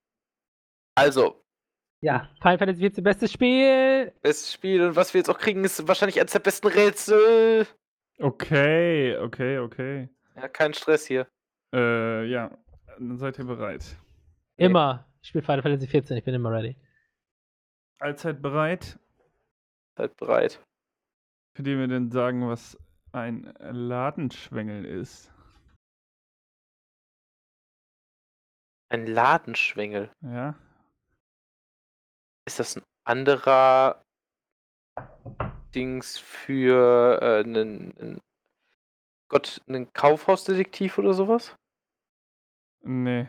also, 0.95 1.43
Ja, 2.01 2.29
Final 2.41 2.57
Fantasy 2.57 2.81
wird 2.81 2.97
das 2.97 3.03
beste 3.03 3.27
Spiel. 3.27 4.13
bestes 4.21 4.53
Spiel 4.53 4.81
und 4.81 4.95
was 4.95 5.13
wir 5.13 5.19
jetzt 5.19 5.29
auch 5.29 5.37
kriegen, 5.37 5.63
ist 5.63 5.87
wahrscheinlich 5.87 6.19
eines 6.19 6.31
der 6.31 6.39
besten 6.39 6.67
Rätsel. 6.67 7.67
Okay, 8.19 9.17
okay, 9.17 9.57
okay. 9.59 10.09
Ja, 10.35 10.47
kein 10.47 10.73
Stress 10.73 11.05
hier. 11.05 11.27
Äh, 11.73 12.25
ja, 12.25 12.57
dann 12.97 13.17
seid 13.17 13.37
ihr 13.39 13.45
bereit. 13.45 13.97
Immer. 14.57 15.05
Ich 15.21 15.29
spiele 15.29 15.43
Final 15.43 15.61
Fantasy 15.63 15.87
14, 15.87 16.17
ich 16.17 16.23
bin 16.23 16.35
immer 16.35 16.51
ready. 16.51 16.77
Allzeit 17.99 18.41
bereit? 18.41 18.99
Seid 19.97 20.15
bereit. 20.17 20.63
Könnt 21.55 21.67
ihr 21.67 21.77
mir 21.77 21.87
denn 21.87 22.11
sagen, 22.11 22.47
was 22.47 22.77
ein 23.11 23.53
Ladenschwengel 23.59 24.85
ist? 24.85 25.33
Ein 28.89 29.07
Ladenschwengel. 29.07 30.11
Ja? 30.21 30.55
Ist 32.45 32.59
das 32.59 32.77
ein 32.77 32.83
anderer 33.03 34.05
Dings 35.75 36.17
für 36.17 37.19
äh, 37.21 37.43
einen, 37.43 38.21
Gott, 39.27 39.61
einen 39.67 39.91
Kaufhausdetektiv 39.93 40.97
oder 40.97 41.13
sowas? 41.13 41.55
Nee. 42.81 43.27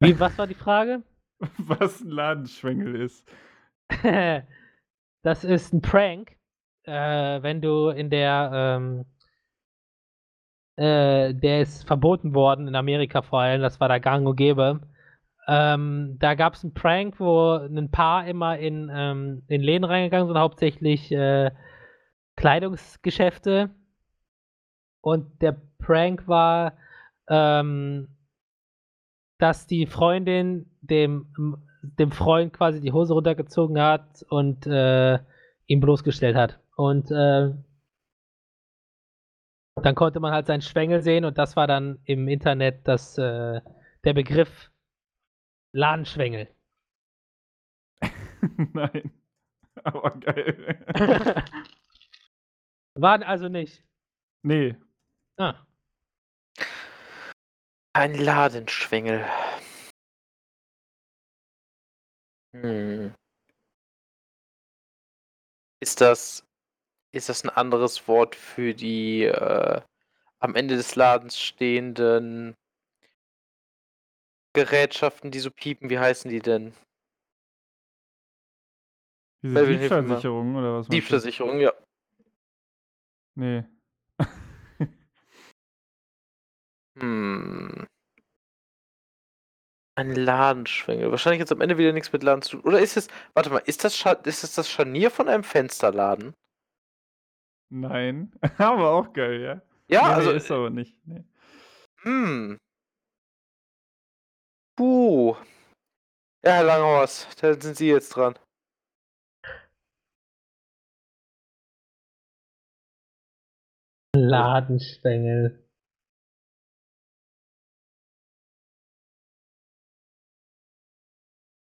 Wie, 0.00 0.18
was 0.18 0.36
war 0.36 0.48
die 0.48 0.54
Frage? 0.54 1.02
Was 1.58 2.00
ein 2.00 2.10
Ladenschwengel 2.10 3.00
ist. 3.00 3.28
das 5.22 5.44
ist 5.44 5.72
ein 5.72 5.80
Prank, 5.80 6.36
äh, 6.84 7.42
wenn 7.42 7.60
du 7.60 7.88
in 7.88 8.10
der, 8.10 8.50
ähm, 8.52 9.04
äh, 10.76 11.34
der 11.34 11.62
ist 11.62 11.86
verboten 11.86 12.34
worden 12.34 12.68
in 12.68 12.74
Amerika 12.74 13.22
vor 13.22 13.40
allem, 13.40 13.62
das 13.62 13.80
war 13.80 13.88
da 13.88 13.98
gang 13.98 14.26
und 14.26 14.36
gäbe. 14.36 14.80
Ähm, 15.48 16.16
da 16.20 16.34
gab 16.34 16.54
es 16.54 16.64
einen 16.64 16.74
Prank, 16.74 17.18
wo 17.18 17.54
ein 17.54 17.90
Paar 17.90 18.26
immer 18.26 18.58
in, 18.58 18.90
ähm, 18.94 19.42
in 19.48 19.60
Läden 19.60 19.84
reingegangen 19.84 20.28
sind, 20.28 20.38
hauptsächlich 20.38 21.10
äh, 21.10 21.50
Kleidungsgeschäfte. 22.36 23.70
Und 25.00 25.42
der 25.42 25.60
Prank 25.78 26.28
war, 26.28 26.74
ähm, 27.28 28.08
dass 29.38 29.66
die 29.66 29.86
Freundin 29.86 30.70
dem, 30.80 31.26
dem 31.82 32.12
Freund 32.12 32.52
quasi 32.52 32.80
die 32.80 32.92
Hose 32.92 33.14
runtergezogen 33.14 33.80
hat 33.80 34.24
und 34.28 34.66
äh, 34.68 35.18
ihn 35.66 35.80
bloßgestellt 35.80 36.36
hat. 36.36 36.60
Und 36.76 37.10
äh, 37.10 37.50
dann 39.76 39.94
konnte 39.94 40.20
man 40.20 40.32
halt 40.32 40.46
seinen 40.46 40.62
Schwengel 40.62 41.02
sehen 41.02 41.24
und 41.24 41.38
das 41.38 41.56
war 41.56 41.66
dann 41.66 42.00
im 42.04 42.28
Internet 42.28 42.86
das, 42.86 43.16
äh, 43.18 43.60
der 44.04 44.12
Begriff 44.14 44.70
Ladenschwengel. 45.72 46.48
Nein. 48.72 49.12
Aber 49.84 50.10
geil. 50.20 50.84
War 52.94 53.26
also 53.26 53.48
nicht. 53.48 53.82
nee. 54.42 54.76
Ah. 55.38 55.64
Ein 57.94 58.14
Ladenschwengel. 58.14 59.24
Hm. 62.54 63.14
Ist 65.80 66.00
das, 66.00 66.46
ist 67.12 67.28
das 67.28 67.44
ein 67.44 67.50
anderes 67.50 68.08
Wort 68.08 68.34
für 68.34 68.74
die 68.74 69.24
äh, 69.24 69.80
am 70.40 70.54
Ende 70.54 70.76
des 70.76 70.96
Ladens 70.96 71.38
stehenden 71.38 72.56
Gerätschaften, 74.54 75.30
die 75.30 75.38
so 75.38 75.50
piepen? 75.50 75.90
Wie 75.90 75.98
heißen 75.98 76.30
die 76.30 76.40
denn? 76.40 76.74
Diese? 79.42 79.66
Diebstahlsicherung 79.66 80.56
oder 80.56 80.78
was? 80.78 80.88
Diebstahlsicherung, 80.88 81.60
ja. 81.60 81.72
Nee. 83.34 83.64
Hm. 86.98 87.86
Ein 89.94 90.14
Ladenschwengel. 90.14 91.10
Wahrscheinlich 91.10 91.40
jetzt 91.40 91.52
am 91.52 91.62
Ende 91.62 91.78
wieder 91.78 91.92
nichts 91.92 92.12
mit 92.12 92.22
Laden 92.22 92.42
zu 92.42 92.56
tun. 92.56 92.64
Oder 92.64 92.80
ist 92.80 92.96
es, 92.98 93.08
warte 93.34 93.50
mal, 93.50 93.62
ist 93.64 93.84
das, 93.84 93.96
Scha 93.96 94.12
ist 94.12 94.42
das 94.42 94.54
das 94.54 94.70
Scharnier 94.70 95.10
von 95.10 95.28
einem 95.28 95.42
Fensterladen? 95.42 96.34
Nein. 97.72 98.30
aber 98.58 98.90
auch 98.90 99.12
geil, 99.14 99.40
ja. 99.40 99.62
Ja, 99.88 100.08
nee, 100.08 100.14
also, 100.14 100.30
nee, 100.30 100.36
ist 100.36 100.50
aber 100.50 100.68
nicht. 100.68 100.94
Nee. 101.06 101.24
hm. 102.02 102.58
Puh. 104.76 105.36
Ja, 106.44 106.52
Herr 106.52 106.64
Langhorst, 106.64 107.42
da 107.42 107.54
sind 107.58 107.76
Sie 107.76 107.88
jetzt 107.88 108.10
dran. 108.10 108.34
Ladenschwengel. 114.14 115.66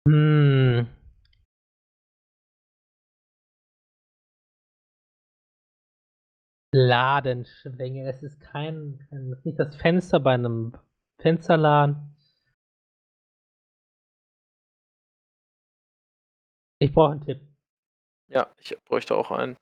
Hm. 0.08 0.88
Ladenschwengel. 6.72 8.06
Es 8.08 8.22
ist 8.22 8.40
kein, 8.40 8.98
kein 9.08 9.32
es 9.32 9.38
ist 9.38 9.46
nicht 9.46 9.58
das 9.58 9.76
Fenster 9.76 10.20
bei 10.20 10.34
einem 10.34 10.72
Fensterladen. 11.18 12.14
Ich 16.80 16.92
brauche 16.92 17.12
einen 17.12 17.20
Tipp. 17.22 17.40
Ja, 18.28 18.48
ich 18.58 18.76
bräuchte 18.84 19.16
auch 19.16 19.30
einen. 19.30 19.56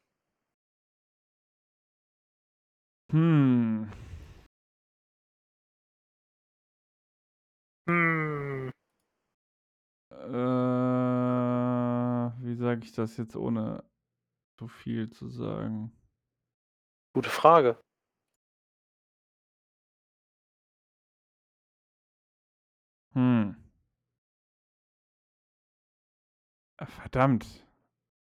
Hm. 3.11 3.91
Hm. 7.89 8.71
Äh, 10.11 10.27
wie 12.43 12.55
sage 12.57 12.85
ich 12.85 12.93
das 12.93 13.17
jetzt 13.17 13.37
ohne 13.37 13.85
so 14.59 14.69
viel 14.69 15.11
zu 15.11 15.29
sagen? 15.29 15.93
Gute 17.17 17.31
Frage. 17.31 17.79
Hm. 23.15 23.57
Ah, 26.77 26.85
Verdammt. 26.85 27.47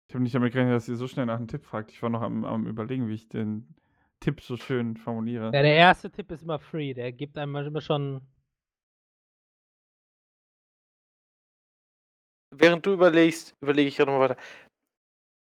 Ich 0.09 0.13
habe 0.13 0.23
nicht 0.23 0.35
damit 0.35 0.51
gerechnet, 0.51 0.75
dass 0.75 0.89
ihr 0.89 0.97
so 0.97 1.07
schnell 1.07 1.25
nach 1.25 1.37
einem 1.37 1.47
Tipp 1.47 1.63
fragt. 1.63 1.91
Ich 1.91 2.03
war 2.03 2.09
noch 2.09 2.21
am, 2.21 2.43
am 2.43 2.67
überlegen, 2.67 3.07
wie 3.07 3.13
ich 3.13 3.29
den 3.29 3.73
Tipp 4.19 4.41
so 4.41 4.57
schön 4.57 4.97
formuliere. 4.97 5.45
Ja, 5.45 5.61
der 5.61 5.75
erste 5.75 6.11
Tipp 6.11 6.29
ist 6.29 6.43
immer 6.43 6.59
free. 6.59 6.93
Der 6.93 7.13
gibt 7.13 7.37
einem 7.37 7.55
immer 7.55 7.79
schon. 7.79 8.19
Während 12.53 12.85
du 12.85 12.91
überlegst, 12.91 13.55
überlege 13.61 13.87
ich 13.87 13.95
gerade 13.95 14.11
mal 14.11 14.19
weiter. 14.19 14.37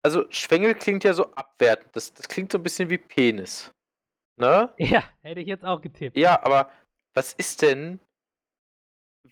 Also, 0.03 0.25
Schwengel 0.29 0.75
klingt 0.75 1.03
ja 1.03 1.13
so 1.13 1.33
abwertend. 1.33 1.95
Das, 1.95 2.13
das 2.13 2.27
klingt 2.27 2.51
so 2.51 2.57
ein 2.57 2.63
bisschen 2.63 2.89
wie 2.89 2.97
Penis. 2.97 3.71
Ne? 4.39 4.73
Ja, 4.77 5.03
hätte 5.21 5.41
ich 5.41 5.47
jetzt 5.47 5.65
auch 5.65 5.81
getippt. 5.81 6.15
Ja, 6.15 6.43
aber 6.43 6.71
was 7.15 7.33
ist 7.33 7.63
denn, 7.63 7.99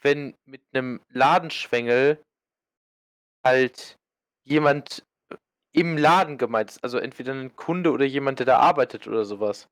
wenn 0.01 0.35
mit 0.45 0.61
einem 0.73 1.01
Ladenschwengel 1.09 2.23
halt 3.45 3.97
jemand 4.43 5.05
im 5.71 5.97
Laden 5.97 6.37
gemeint 6.37 6.71
ist? 6.71 6.83
Also 6.83 6.97
entweder 6.97 7.33
ein 7.33 7.55
Kunde 7.55 7.91
oder 7.91 8.05
jemand, 8.05 8.39
der 8.39 8.47
da 8.47 8.57
arbeitet 8.57 9.07
oder 9.07 9.23
sowas. 9.25 9.67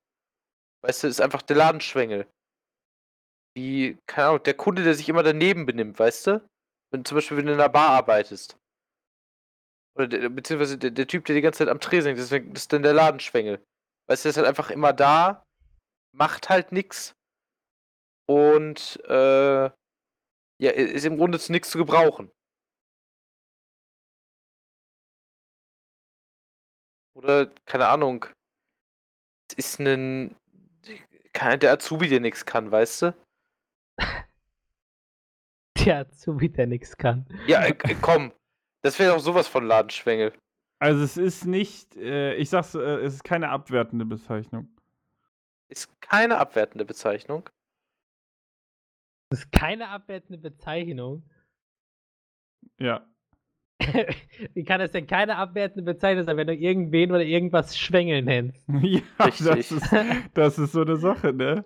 Weißt 0.84 1.04
du, 1.04 1.08
ist 1.08 1.22
einfach 1.22 1.42
der 1.42 1.56
Ladenschwengel. 1.56 2.28
Wie, 3.56 3.98
keine 4.06 4.28
Ahnung, 4.30 4.44
der 4.44 4.56
Kunde, 4.56 4.84
der 4.84 4.94
sich 4.94 5.10
immer 5.10 5.24
daneben 5.24 5.66
benimmt, 5.66 5.98
weißt 5.98 6.28
du? 6.28 6.50
Wenn 6.92 7.06
zum 7.06 7.16
Beispiel, 7.16 7.38
wenn 7.38 7.48
du 7.48 7.54
in 7.54 7.60
einer 7.60 7.70
Bar 7.70 7.90
arbeitest. 7.90 8.58
Oder 9.96 10.08
der, 10.08 10.30
beziehungsweise 10.30 10.78
der, 10.78 10.92
der 10.92 11.08
Typ, 11.08 11.26
der 11.26 11.36
die 11.36 11.42
ganze 11.42 11.60
Zeit 11.60 11.70
am 11.70 11.80
Tresen 11.80 12.10
hängt, 12.10 12.20
ist, 12.20 12.32
das 12.32 12.64
ist 12.64 12.74
dann 12.74 12.84
der 12.84 12.94
Ladenschwengel. 12.94 13.64
Weißt 14.08 14.24
du, 14.24 14.28
der 14.28 14.30
ist 14.32 14.38
halt 14.38 14.48
einfach 14.48 14.70
immer 14.72 14.94
da, 14.94 15.46
macht 16.12 16.50
halt 16.50 16.72
nix. 16.72 17.16
Und 18.28 19.00
äh, 19.08 19.66
ja, 19.66 20.72
ist 20.72 21.06
im 21.06 21.18
Grunde 21.18 21.40
zu 21.40 21.52
nichts 21.52 21.70
zu 21.70 21.78
gebrauchen. 21.78 22.32
Oder, 27.16 27.48
keine 27.66 27.88
Ahnung. 27.90 28.26
Es 29.50 29.58
ist 29.58 29.80
ein. 29.80 30.36
Der 31.36 31.72
Azubi, 31.72 32.08
der 32.10 32.20
nichts 32.20 32.46
kann, 32.46 32.72
weißt 32.72 33.02
du? 33.04 33.16
Der 35.86 36.02
Azubi, 36.02 36.50
der 36.50 36.68
nichts 36.68 36.96
kann. 36.96 37.26
Ja, 37.48 37.66
äh, 37.66 37.74
komm. 38.00 38.32
Das 38.84 39.00
wäre 39.00 39.14
doch 39.14 39.20
sowas 39.20 39.48
von 39.48 39.66
Ladenschwengel. 39.66 40.34
Also 40.80 41.04
es 41.04 41.16
ist 41.16 41.46
nicht, 41.46 41.96
äh, 41.96 42.36
ich 42.36 42.50
sag's, 42.50 42.76
äh, 42.76 42.80
es 42.80 43.16
ist 43.16 43.24
keine 43.24 43.50
abwertende 43.50 44.06
Bezeichnung. 44.06 44.68
Ist 45.70 45.90
keine 46.02 46.38
abwertende 46.38 46.84
Bezeichnung. 46.84 47.50
Das 49.30 49.40
ist 49.40 49.52
keine 49.52 49.88
abwertende 49.88 50.38
Bezeichnung. 50.38 51.24
Ja. 52.78 53.08
Wie 54.54 54.64
kann 54.66 54.82
das 54.82 54.92
denn 54.92 55.08
keine 55.08 55.38
abwertende 55.38 55.84
Bezeichnung 55.84 56.26
sein, 56.26 56.36
wenn 56.36 56.48
du 56.48 56.54
irgendwen 56.54 57.12
oder 57.12 57.24
irgendwas 57.24 57.78
Schwengel 57.78 58.22
nennst? 58.22 58.68
ja, 58.82 59.02
das 59.18 59.72
ist, 59.72 59.96
das 60.34 60.60
ist 60.60 60.74
so 60.74 60.82
eine 60.82 60.98
Sache, 60.98 61.32
ne? 61.32 61.64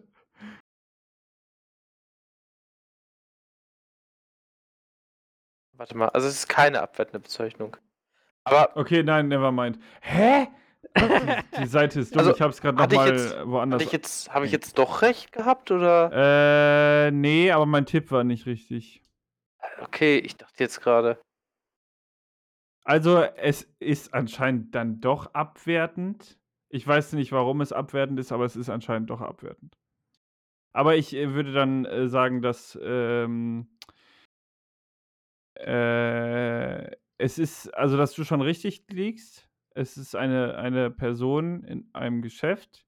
Warte 5.78 5.95
mal, 5.95 6.09
also 6.09 6.28
es 6.28 6.34
ist 6.39 6.49
keine 6.49 6.82
abwertende 6.82 7.19
Bezeichnung. 7.19 7.78
Aber 8.43 8.75
Okay, 8.75 9.03
nein, 9.03 9.28
never 9.28 9.51
mind. 9.51 9.80
Hä? 10.01 10.47
Die, 10.97 11.61
die 11.61 11.67
Seite 11.67 11.99
ist 11.99 12.13
dumm, 12.15 12.19
Also, 12.19 12.34
ich 12.34 12.41
hab's 12.41 12.61
gerade 12.61 12.78
nochmal 12.78 13.47
woanders. 13.47 13.75
habe 13.80 13.84
ich 13.84 13.91
jetzt, 13.91 14.34
habe 14.34 14.45
ich 14.45 14.51
jetzt 14.51 14.78
doch 14.80 15.01
recht 15.01 15.32
gehabt 15.32 15.69
oder? 15.69 17.07
Äh, 17.07 17.11
nee, 17.11 17.51
aber 17.51 17.65
mein 17.65 17.86
Tipp 17.86 18.09
war 18.09 18.23
nicht 18.23 18.45
richtig. 18.47 19.03
Okay, 19.82 20.17
ich 20.17 20.38
dachte 20.38 20.55
jetzt 20.63 20.82
gerade. 20.82 21.19
Also, 22.84 23.21
es 23.21 23.63
ist 23.80 24.13
anscheinend 24.13 24.73
dann 24.73 25.01
doch 25.01 25.34
abwertend. 25.34 26.39
Ich 26.69 26.88
weiß 26.88 27.13
nicht, 27.13 27.32
warum 27.32 27.61
es 27.61 27.73
abwertend 27.73 28.19
ist, 28.19 28.32
aber 28.32 28.45
es 28.45 28.55
ist 28.55 28.69
anscheinend 28.69 29.09
doch 29.09 29.21
abwertend. 29.21 29.78
Aber 30.73 30.95
ich 30.95 31.13
äh, 31.15 31.34
würde 31.34 31.51
dann 31.53 31.86
äh, 31.86 32.07
sagen, 32.07 32.41
dass 32.41 32.78
ähm, 32.82 33.76
äh, 35.60 36.95
es 37.18 37.39
ist, 37.39 37.74
also 37.74 37.97
dass 37.97 38.14
du 38.14 38.24
schon 38.24 38.41
richtig 38.41 38.86
liegst. 38.89 39.49
Es 39.72 39.97
ist 39.97 40.16
eine, 40.16 40.55
eine 40.58 40.89
Person 40.91 41.64
in 41.64 41.89
einem 41.93 42.22
Geschäft, 42.22 42.86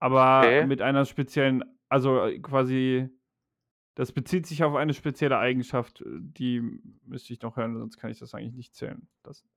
aber 0.00 0.60
Okay. 0.60 0.66
mit 0.66 0.82
einer 0.82 1.04
speziellen, 1.04 1.64
also 1.88 2.24
äh, 2.26 2.38
quasi, 2.40 3.08
das 3.94 4.12
bezieht 4.12 4.46
sich 4.46 4.64
auf 4.64 4.74
eine 4.74 4.94
spezielle 4.94 5.38
Eigenschaft, 5.38 6.02
äh, 6.02 6.04
die 6.20 6.60
müsste 7.04 7.32
ich 7.32 7.42
noch 7.42 7.56
hören, 7.56 7.78
sonst 7.78 7.98
kann 7.98 8.10
ich 8.10 8.18
das 8.18 8.34
eigentlich 8.34 8.54
nicht 8.54 8.74
zählen 8.74 9.08
lassen. 9.24 9.48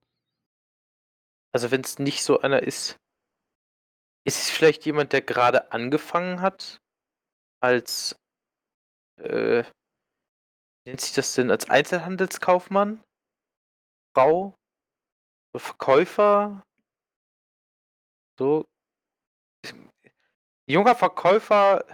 Also 1.54 1.72
wenn 1.72 1.82
es 1.82 2.00
nicht 2.00 2.24
so 2.24 2.40
einer 2.42 2.62
ist, 2.64 3.00
ist 4.28 4.40
es 4.40 4.50
vielleicht 4.50 4.86
jemand, 4.86 5.14
der 5.14 5.22
gerade 5.22 5.72
angefangen 5.72 6.42
hat 6.42 6.82
als, 7.62 8.16
äh, 9.18 9.64
nennt 10.86 11.02
sich 11.02 11.14
das 11.14 11.34
denn, 11.36 11.52
als 11.52 11.70
Einzelhandelskaufmann? 11.70 13.04
Frau? 14.14 14.56
Verkäufer? 15.56 16.64
So? 18.38 18.66
Junger 20.68 20.96
Verkäufer 20.96 21.86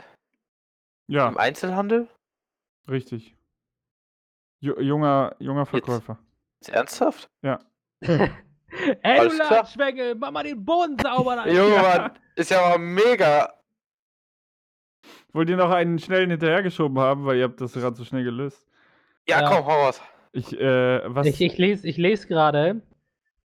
Ja, 1.08 1.28
im 1.28 1.38
Einzelhandel? 1.38 2.08
richtig. 2.88 3.36
Ju 4.60 4.80
junger, 4.80 5.36
junger 5.40 5.66
Verkäufer. 5.66 6.20
Ist 6.62 6.70
ernsthaft? 6.70 7.30
Ey, 8.02 8.30
Alles 9.20 9.34
du 9.34 9.40
klar. 9.40 9.52
Ladenschwengel, 9.52 10.16
mach 10.16 10.32
mal 10.32 10.44
den 10.44 10.64
Boden 10.64 10.98
sauber. 11.00 11.46
Junge 11.52 11.74
Ja. 11.76 11.82
Mann, 11.82 12.20
ist 12.36 12.52
ja 12.52 12.62
mal 12.62 12.78
mega. 12.78 13.54
Wollt 15.34 15.50
ihr 15.50 15.58
noch 15.58 15.72
einen 15.72 16.00
schnellen 16.00 16.30
hinterhergeschoben 16.30 17.00
haben, 17.00 17.26
weil 17.26 17.38
ihr 17.38 17.46
habt 17.46 17.60
das 17.62 17.74
gerade 17.74 17.96
so 17.96 18.04
schnell 18.06 18.24
gelöst? 18.24 18.68
Ja, 19.28 19.42
Ja. 19.42 19.50
komm, 19.50 19.66
hau 19.66 19.84
raus. 19.86 20.02
Ich, 20.34 20.54
äh, 20.58 21.02
was? 21.14 21.28
Ich, 21.28 21.42
ich 21.42 21.58
lese 21.58 21.88
ich 21.88 21.98
les 21.98 22.28
gerade, 22.28 22.82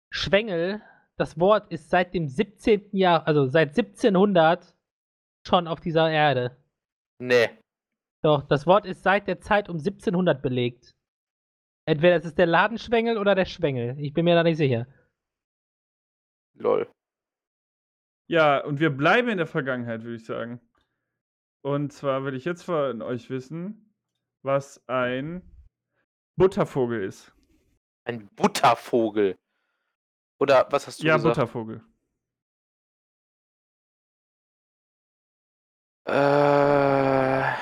Schwengel, 0.10 0.82
das 1.18 1.40
Wort 1.40 1.72
ist 1.72 1.90
seit 1.90 2.14
dem 2.14 2.28
17. 2.28 2.90
Jahr, 2.96 3.26
also 3.28 3.46
seit 3.48 3.70
1700 3.70 4.76
schon 5.48 5.68
auf 5.68 5.80
dieser 5.80 6.10
Erde. 6.10 6.58
Nee. 7.20 7.50
Doch, 8.24 8.44
das 8.44 8.66
Wort 8.68 8.86
ist 8.86 9.04
seit 9.04 9.28
der 9.28 9.40
Zeit 9.40 9.70
um 9.70 9.78
1700 9.78 10.42
belegt. 10.42 10.96
Entweder 11.88 12.16
es 12.16 12.26
ist 12.26 12.38
der 12.38 12.48
Ladenschwengel 12.48 13.18
oder 13.18 13.36
der 13.36 13.46
Schwengel. 13.46 13.96
Ich 14.00 14.14
bin 14.14 14.26
mir 14.26 14.36
da 14.36 14.44
nicht 14.44 14.58
sicher. 14.58 14.88
Lol. 16.56 16.90
Ja, 18.28 18.64
und 18.66 18.80
wir 18.80 18.90
bleiben 18.90 19.30
in 19.30 19.38
der 19.38 19.46
Vergangenheit, 19.48 20.04
würde 20.04 20.16
ich 20.16 20.26
sagen. 20.26 20.60
Und 21.64 21.94
zwar 21.94 22.26
will 22.26 22.34
ich 22.34 22.46
jetzt 22.46 22.64
von 22.64 23.02
euch 23.02 23.30
wissen, 23.30 23.94
was 24.44 24.84
ein 24.88 25.44
Buttervogel 26.38 27.04
ist. 27.04 27.34
Ein 28.06 28.28
Buttervogel. 28.36 29.38
Oder 30.40 30.72
was 30.72 30.88
hast 30.88 31.02
du 31.02 31.08
ja, 31.08 31.16
gesagt? 31.16 31.36
Buttervogel. 31.36 31.84
Äh. 36.08 37.56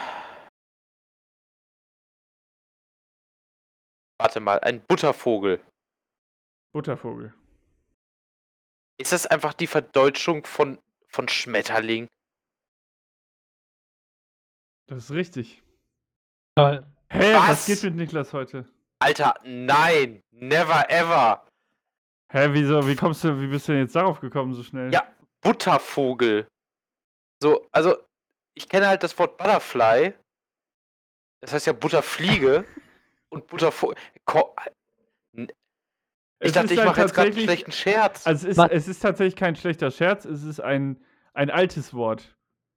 Warte 4.20 4.40
mal, 4.40 4.60
ein 4.62 4.86
Buttervogel. 4.86 5.64
Buttervogel. 6.74 7.34
Ist 9.00 9.12
das 9.12 9.28
einfach 9.28 9.54
die 9.54 9.68
Verdeutschung 9.68 10.46
von 10.46 10.80
von 11.14 11.28
Schmetterling. 11.30 12.08
Das 14.88 15.06
ist 15.06 15.12
richtig. 15.12 15.64
Toll. 16.58 16.93
Hä, 17.14 17.34
was? 17.36 17.50
Was? 17.50 17.66
geht 17.68 17.84
mit 17.84 17.96
Niklas 17.96 18.34
heute? 18.34 18.66
Alter, 19.00 19.36
nein, 19.44 20.24
never 20.32 20.90
ever. 20.90 21.46
Hä, 22.32 22.48
wieso, 22.52 22.88
wie 22.88 22.96
kommst 22.96 23.24
du, 23.24 23.40
wie 23.40 23.48
bist 23.48 23.68
du 23.68 23.74
denn 23.74 23.82
jetzt 23.82 23.96
darauf 23.96 24.20
gekommen 24.20 24.54
so 24.54 24.64
schnell? 24.64 24.92
Ja. 24.92 25.04
Buttervogel. 25.42 26.48
So, 27.42 27.68
also, 27.72 27.98
ich 28.56 28.68
kenne 28.68 28.88
halt 28.88 29.04
das 29.04 29.18
Wort 29.20 29.38
Butterfly. 29.38 30.14
Das 31.42 31.54
heißt 31.54 31.68
ja 31.68 31.74
Butterfliege. 31.74 32.66
und 33.30 33.46
Buttervogel. 33.48 33.98
Ich 35.36 36.50
Es 36.50 36.54
dachte, 36.54 36.66
ist 36.66 36.72
ich 36.72 36.78
halt 36.80 36.90
mache 36.90 37.02
jetzt 37.02 37.14
gerade 37.14 37.30
einen 37.32 37.40
schlechten 37.40 37.72
Scherz. 37.72 38.26
Also 38.26 38.48
es 38.48 38.58
ist, 38.58 38.72
es 38.72 38.88
ist 38.88 39.00
tatsächlich 39.02 39.36
kein 39.36 39.56
schlechter 39.56 39.92
Scherz, 39.92 40.26
es 40.26 40.44
ist 40.44 40.60
ein, 40.60 41.02
ein 41.34 41.50
altes 41.50 41.94
Wort. 41.94 42.36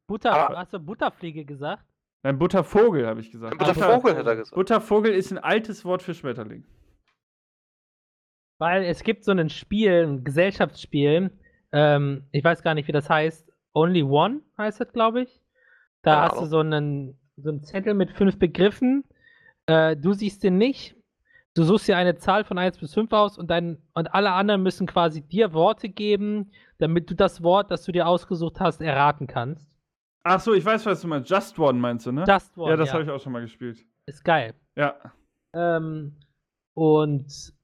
Butter, 0.09 0.32
Aber- 0.32 0.59
hast 0.59 0.72
du 0.72 0.78
Butterfliege 0.78 1.45
gesagt? 1.45 1.84
Nein, 2.27 2.41
Buttervogel, 2.41 3.07
habe 3.07 3.20
ich 3.20 3.31
gesagt. 3.31 3.53
Ein 3.53 3.59
Buttervogel 3.59 4.16
hat 4.16 4.27
er 4.27 4.35
gesagt. 4.35 4.57
Buttervogel 4.57 5.12
ist 5.12 5.31
ein 5.31 5.39
altes 5.39 5.85
Wort 5.85 6.03
für 6.03 6.12
Schmetterling. 6.12 6.64
Weil 8.59 8.83
es 8.83 9.05
gibt 9.05 9.22
so 9.22 9.31
ein 9.31 9.49
Spiel, 9.49 10.05
ein 10.05 10.24
Gesellschaftsspiel, 10.24 11.31
ähm, 11.70 12.24
ich 12.33 12.43
weiß 12.43 12.64
gar 12.64 12.74
nicht, 12.74 12.89
wie 12.89 12.93
das 12.93 13.09
heißt. 13.09 13.49
Only 13.74 14.03
One 14.03 14.41
heißt 14.59 14.81
das, 14.81 14.93
glaube 14.93 15.22
ich. 15.22 15.41
Da 16.03 16.14
Keine 16.14 16.27
hast 16.27 16.41
du 16.41 16.47
so 16.47 16.59
einen, 16.59 17.16
so 17.37 17.51
einen 17.51 17.62
Zettel 17.62 17.95
mit 17.95 18.11
fünf 18.11 18.41
Begriffen. 18.41 19.05
Äh, 19.66 19.97
du 19.97 20.12
siehst 20.12 20.43
den 20.43 20.59
nicht. 20.59 20.97
Du 21.55 21.62
suchst 21.62 21.87
dir 21.87 21.97
eine 21.97 22.16
Zahl 22.16 22.43
von 22.43 22.59
1 22.59 22.79
bis 22.79 22.93
5 22.93 23.12
aus 23.12 23.39
und, 23.39 23.53
dein, 23.53 23.79
und 23.95 24.12
alle 24.12 24.33
anderen 24.33 24.64
müssen 24.64 24.89
quasi 24.89 25.22
dir 25.22 25.53
Worte 25.53 25.89
geben, 25.89 26.51
damit 26.79 27.09
du 27.09 27.14
das 27.14 27.45
Wort, 27.45 27.70
das 27.70 27.85
du 27.85 27.93
dir 27.93 28.09
ausgesucht 28.09 28.59
hast, 28.59 28.83
erraten 28.83 29.29
kannst. 29.29 29.76
Ach 30.29 30.41
so, 30.41 30.55
ich 30.55 30.64
weiß, 30.64 30.85
was 30.87 31.01
du 31.01 31.07
meinst. 31.07 31.31
Just 31.31 31.57
One 31.59 31.79
meinst 31.79 32.05
du, 32.07 32.11
ne? 32.12 32.24
Just 32.27 32.59
One, 32.59 32.70
ja, 32.70 32.77
das 32.77 32.89
ja. 32.89 32.95
habe 32.95 33.05
ich 33.05 33.11
auch 33.11 33.20
schon 33.20 33.33
mal 33.33 33.43
gespielt. 33.43 33.85
Ist 34.07 34.24
geil. 34.24 34.55
Ja. 34.74 34.97
Ähm, 35.55 36.16
und 36.74 37.55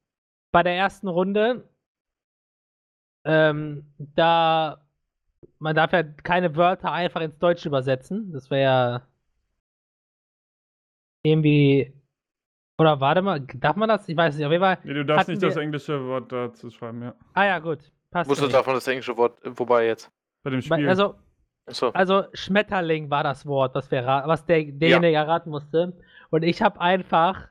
bei 0.53 0.63
der 0.63 0.75
ersten 0.77 1.09
Runde, 1.09 1.67
ähm, 3.25 3.85
da 3.97 4.79
man 5.59 5.75
darf 5.75 5.91
ja 5.91 6.03
keine 6.03 6.55
Wörter 6.55 6.91
einfach 6.91 7.19
ins 7.21 7.37
Deutsche 7.37 7.67
übersetzen. 7.67 8.31
Das 8.31 8.49
wäre 8.49 8.61
ja 8.61 9.07
irgendwie. 11.23 11.93
Oder 12.77 12.99
warte 12.99 13.21
mal, 13.21 13.41
darf 13.41 13.75
man 13.75 13.89
das? 13.89 14.07
Ich 14.07 14.15
weiß 14.15 14.35
nicht. 14.35 14.45
Auf 14.45 14.51
jeden 14.51 14.63
Fall. 14.63 14.77
Nee, 14.83 14.93
du 14.93 15.05
darfst 15.05 15.27
nicht 15.27 15.43
das 15.43 15.55
wir- 15.55 15.61
englische 15.63 16.05
Wort 16.07 16.31
dazu 16.31 16.69
schreiben, 16.69 17.01
ja. 17.01 17.15
Ah 17.33 17.45
ja, 17.45 17.59
gut. 17.59 17.91
Passt. 18.09 18.29
Wusste 18.29 18.43
für 18.43 18.47
mich. 18.47 18.55
davon 18.55 18.73
das 18.73 18.87
englische 18.87 19.17
Wort, 19.17 19.37
wobei 19.43 19.87
jetzt. 19.87 20.11
Bei 20.43 20.49
dem 20.49 20.61
Spiel. 20.61 20.87
Also, 20.87 21.15
Achso. 21.65 21.89
also 21.89 22.25
Schmetterling 22.33 23.09
war 23.09 23.23
das 23.23 23.45
Wort, 23.45 23.73
was, 23.75 23.89
wir, 23.89 24.05
was 24.05 24.45
der, 24.45 24.63
derjenige 24.65 25.15
erraten 25.15 25.49
musste. 25.49 25.93
Und 26.29 26.43
ich 26.43 26.61
habe 26.61 26.79
einfach 26.81 27.47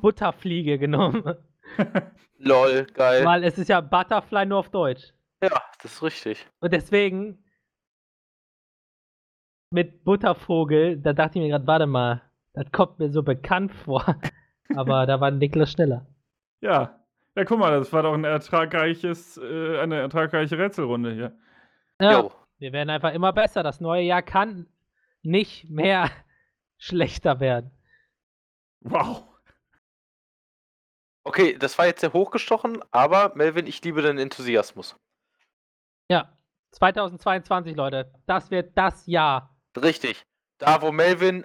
Butterfliege 0.00 0.78
genommen. 0.78 1.34
Lol, 2.38 2.86
geil. 2.94 3.24
Weil 3.24 3.44
es 3.44 3.58
ist 3.58 3.68
ja 3.68 3.80
Butterfly 3.80 4.46
nur 4.46 4.58
auf 4.58 4.70
Deutsch. 4.70 5.12
Ja, 5.42 5.62
das 5.82 5.92
ist 5.94 6.02
richtig. 6.02 6.46
Und 6.60 6.72
deswegen 6.72 7.42
mit 9.70 10.04
Buttervogel, 10.04 10.96
da 10.98 11.12
dachte 11.12 11.38
ich 11.38 11.42
mir 11.42 11.50
gerade, 11.50 11.66
warte 11.66 11.86
mal, 11.86 12.22
das 12.54 12.70
kommt 12.72 12.98
mir 12.98 13.10
so 13.10 13.22
bekannt 13.22 13.72
vor. 13.74 14.04
Aber 14.76 15.06
da 15.06 15.20
war 15.20 15.30
Niklas 15.30 15.72
schneller. 15.72 16.06
ja. 16.60 17.00
Ja, 17.38 17.44
guck 17.44 17.58
mal, 17.58 17.78
das 17.78 17.92
war 17.92 18.02
doch 18.02 18.14
ein 18.14 18.24
ertragreiches, 18.24 19.36
äh, 19.36 19.78
eine 19.80 19.96
ertragreiche 19.96 20.56
Rätselrunde 20.56 21.12
hier. 21.12 21.38
Ja, 22.00 22.12
Jo. 22.20 22.32
Wir 22.58 22.72
werden 22.72 22.90
einfach 22.90 23.12
immer 23.12 23.32
besser. 23.32 23.62
Das 23.62 23.80
neue 23.80 24.02
Jahr 24.02 24.22
kann 24.22 24.66
nicht 25.22 25.68
mehr 25.68 26.10
schlechter 26.78 27.40
werden. 27.40 27.70
Wow. 28.80 29.24
Okay, 31.24 31.56
das 31.58 31.76
war 31.76 31.86
jetzt 31.86 32.00
sehr 32.00 32.12
hochgestochen, 32.12 32.82
aber 32.92 33.34
Melvin, 33.34 33.66
ich 33.66 33.82
liebe 33.82 34.00
deinen 34.00 34.18
Enthusiasmus. 34.18 34.96
Ja, 36.08 36.32
2022, 36.70 37.74
Leute, 37.74 38.12
das 38.26 38.52
wird 38.52 38.78
das 38.78 39.06
Jahr. 39.06 39.56
Richtig. 39.76 40.24
Da, 40.58 40.80
wo 40.82 40.92
Melvin 40.92 41.44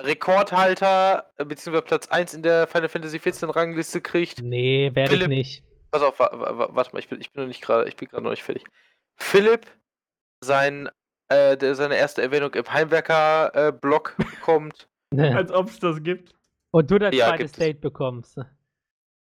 Rekordhalter 0.00 1.30
äh, 1.36 1.44
beziehungsweise 1.44 1.84
Platz 1.84 2.08
1 2.08 2.34
in 2.34 2.42
der 2.42 2.66
Final 2.66 2.88
Fantasy 2.88 3.18
14 3.18 3.50
Rangliste 3.50 4.00
kriegt. 4.00 4.40
Nee, 4.40 4.90
werde 4.94 5.16
ich 5.16 5.28
nicht. 5.28 5.64
Pass 5.90 6.02
auf, 6.02 6.18
wa 6.20 6.30
wa 6.32 6.68
warte 6.70 6.92
mal, 6.92 7.00
ich 7.00 7.08
bin, 7.08 7.20
ich 7.20 7.32
bin 7.32 7.42
noch 7.42 7.48
nicht 7.48 7.62
gerade, 7.62 7.88
ich 7.88 7.96
bin 7.96 8.08
gerade 8.08 8.22
noch 8.22 8.30
nicht 8.30 8.42
fertig. 8.42 8.64
Philipp 9.16 9.66
sein, 10.42 10.88
äh, 11.28 11.56
der, 11.56 11.74
seine 11.74 11.96
erste 11.96 12.22
Erwähnung 12.22 12.54
im 12.54 12.72
Heimwerker-Blog 12.72 14.16
bekommt 14.30 14.88
Als 15.16 15.50
ob 15.52 15.68
es 15.68 15.78
das 15.78 16.02
gibt. 16.02 16.34
Und 16.70 16.90
du 16.90 16.98
das 16.98 17.14
Ja, 17.14 17.28
zweite. 17.28 17.48
State 17.48 17.78
bekommst. 17.80 18.38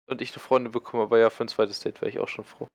und 0.08 0.22
ich 0.22 0.32
eine 0.34 0.40
Freundin 0.40 0.72
bekomme, 0.72 1.04
aber 1.04 1.20
ja, 1.20 1.30
für 1.30 1.46
ein 1.46 1.48
zweites 1.48 1.80
Date 1.80 2.02
wäre 2.02 2.10
ich 2.10 2.20
auch 2.20 2.28
schon 2.28 2.46
froh. 2.46 2.68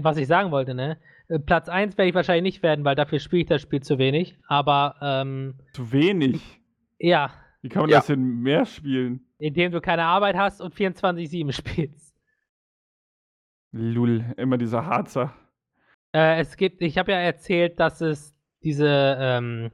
Was 0.00 0.16
ich 0.16 0.26
sagen 0.26 0.50
wollte, 0.50 0.74
ne? 0.74 0.98
Äh, 1.28 1.38
Platz 1.38 1.68
1 1.68 1.98
werde 1.98 2.08
ich 2.08 2.14
wahrscheinlich 2.14 2.54
nicht 2.54 2.62
werden, 2.62 2.84
weil 2.84 2.94
dafür 2.96 3.18
spiele 3.18 3.42
ich 3.42 3.48
das 3.48 3.60
Spiel 3.60 3.82
zu 3.82 3.98
wenig. 3.98 4.38
Aber, 4.48 4.96
ähm, 5.02 5.58
Zu 5.74 5.92
wenig. 5.92 6.60
ja, 6.98 7.30
Wie 7.60 7.68
kann 7.68 7.82
man 7.82 7.90
Ja. 7.90 7.98
das 7.98 8.06
denn 8.06 8.40
mehr 8.40 8.64
spielen? 8.66 9.26
indem 9.38 9.70
du 9.72 9.80
keine 9.80 10.04
Arbeit 10.04 10.36
hast 10.36 10.60
und 10.60 10.72
24-7 10.74 11.52
spielst. 11.52 12.14
Lul, 13.72 14.24
immer 14.36 14.56
dieser 14.58 14.86
Harzer. 14.86 15.34
Äh, 16.14 16.40
es 16.40 16.56
gibt, 16.56 16.82
ich 16.82 16.98
habe 16.98 17.12
ja 17.12 17.18
erzählt, 17.18 17.80
dass 17.80 18.00
es 18.00 18.34
diese, 18.62 19.16
ähm, 19.18 19.70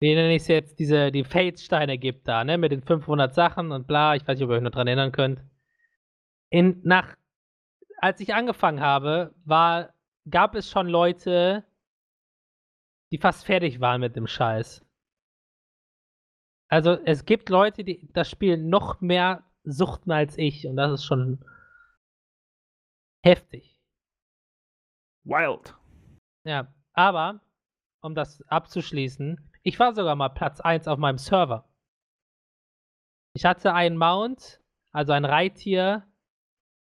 wie 0.00 0.14
nenne 0.14 0.34
ich 0.34 0.42
es 0.42 0.48
jetzt, 0.48 0.78
diese, 0.78 1.10
die 1.10 1.24
Fates-Steine 1.24 1.98
gibt 1.98 2.28
da, 2.28 2.44
ne, 2.44 2.56
mit 2.58 2.72
den 2.72 2.82
500 2.82 3.34
Sachen 3.34 3.72
und 3.72 3.86
bla, 3.86 4.14
ich 4.14 4.26
weiß 4.26 4.38
nicht, 4.38 4.44
ob 4.44 4.50
ihr 4.50 4.56
euch 4.56 4.62
noch 4.62 4.70
dran 4.70 4.86
erinnern 4.86 5.12
könnt. 5.12 5.42
In, 6.50 6.80
nach, 6.84 7.16
als 7.98 8.20
ich 8.20 8.34
angefangen 8.34 8.80
habe, 8.80 9.34
war, 9.44 9.92
gab 10.30 10.54
es 10.54 10.70
schon 10.70 10.88
Leute, 10.88 11.64
die 13.10 13.18
fast 13.18 13.44
fertig 13.44 13.80
waren 13.80 14.00
mit 14.00 14.16
dem 14.16 14.26
Scheiß. 14.26 14.84
Also, 16.68 16.92
es 17.04 17.24
gibt 17.24 17.48
Leute, 17.48 17.82
die 17.82 18.08
das 18.12 18.30
Spiel 18.30 18.58
noch 18.58 19.00
mehr 19.00 19.44
suchten 19.64 20.12
als 20.12 20.36
ich 20.38 20.66
und 20.66 20.76
das 20.76 20.92
ist 20.92 21.04
schon 21.04 21.44
heftig. 23.22 23.77
Wild. 25.28 25.76
Ja, 26.44 26.72
aber, 26.94 27.40
um 28.00 28.14
das 28.14 28.42
abzuschließen, 28.48 29.38
ich 29.62 29.78
war 29.78 29.94
sogar 29.94 30.16
mal 30.16 30.30
Platz 30.30 30.60
1 30.60 30.88
auf 30.88 30.98
meinem 30.98 31.18
Server. 31.18 31.68
Ich 33.34 33.44
hatte 33.44 33.74
einen 33.74 33.98
Mount, 33.98 34.60
also 34.90 35.12
ein 35.12 35.26
Reittier, 35.26 36.06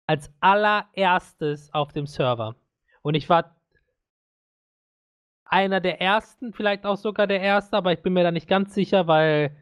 als 0.07 0.31
allererstes 0.39 1.73
auf 1.73 1.91
dem 1.91 2.05
Server. 2.05 2.55
Und 3.01 3.15
ich 3.15 3.27
war 3.29 3.55
einer 5.45 5.81
der 5.81 5.99
ersten, 5.99 6.53
vielleicht 6.53 6.85
auch 6.85 6.97
sogar 6.97 7.25
der 7.25 7.41
erste, 7.41 7.75
aber 7.75 7.93
ich 7.93 8.03
bin 8.03 8.13
mir 8.13 8.23
da 8.23 8.31
nicht 8.31 8.47
ganz 8.47 8.75
sicher, 8.75 9.07
weil 9.07 9.57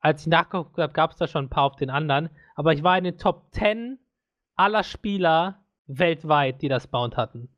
als 0.00 0.22
ich 0.22 0.26
nachgeguckt 0.28 0.78
habe, 0.78 0.92
gab 0.92 1.10
es 1.10 1.16
da 1.16 1.26
schon 1.26 1.46
ein 1.46 1.50
paar 1.50 1.64
auf 1.64 1.76
den 1.76 1.90
anderen. 1.90 2.30
Aber 2.54 2.72
ich 2.72 2.84
war 2.84 2.96
in 2.96 3.04
den 3.04 3.18
Top 3.18 3.52
10 3.52 3.98
aller 4.54 4.84
Spieler 4.84 5.64
weltweit, 5.86 6.62
die 6.62 6.68
das 6.68 6.90
Mount 6.92 7.16
hatten. 7.16 7.48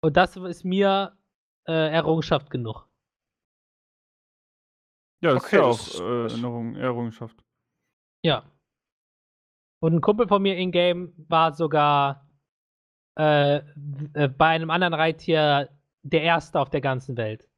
Und 0.00 0.16
das 0.16 0.36
ist 0.36 0.64
mir 0.64 1.16
äh, 1.66 1.72
Errungenschaft 1.92 2.50
genug. 2.50 2.88
Ja, 5.20 5.34
das 5.34 5.44
Okay, 5.44 5.70
ist 5.70 5.98
ja 5.98 6.04
auch 6.04 6.76
äh, 6.76 6.80
Errungenschaft. 6.80 7.44
Ja. 8.22 8.44
Und 9.80 9.94
ein 9.94 10.00
Kumpel 10.00 10.28
von 10.28 10.42
mir 10.42 10.56
in-game 10.56 11.12
war 11.28 11.52
sogar 11.52 12.28
äh, 13.18 13.56
äh, 14.14 14.28
bei 14.28 14.46
einem 14.46 14.70
anderen 14.70 14.94
Reittier 14.94 15.70
der 16.02 16.22
erste 16.22 16.60
auf 16.60 16.70
der 16.70 16.80
ganzen 16.80 17.16
Welt. 17.16 17.48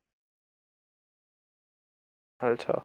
Alter. 2.38 2.82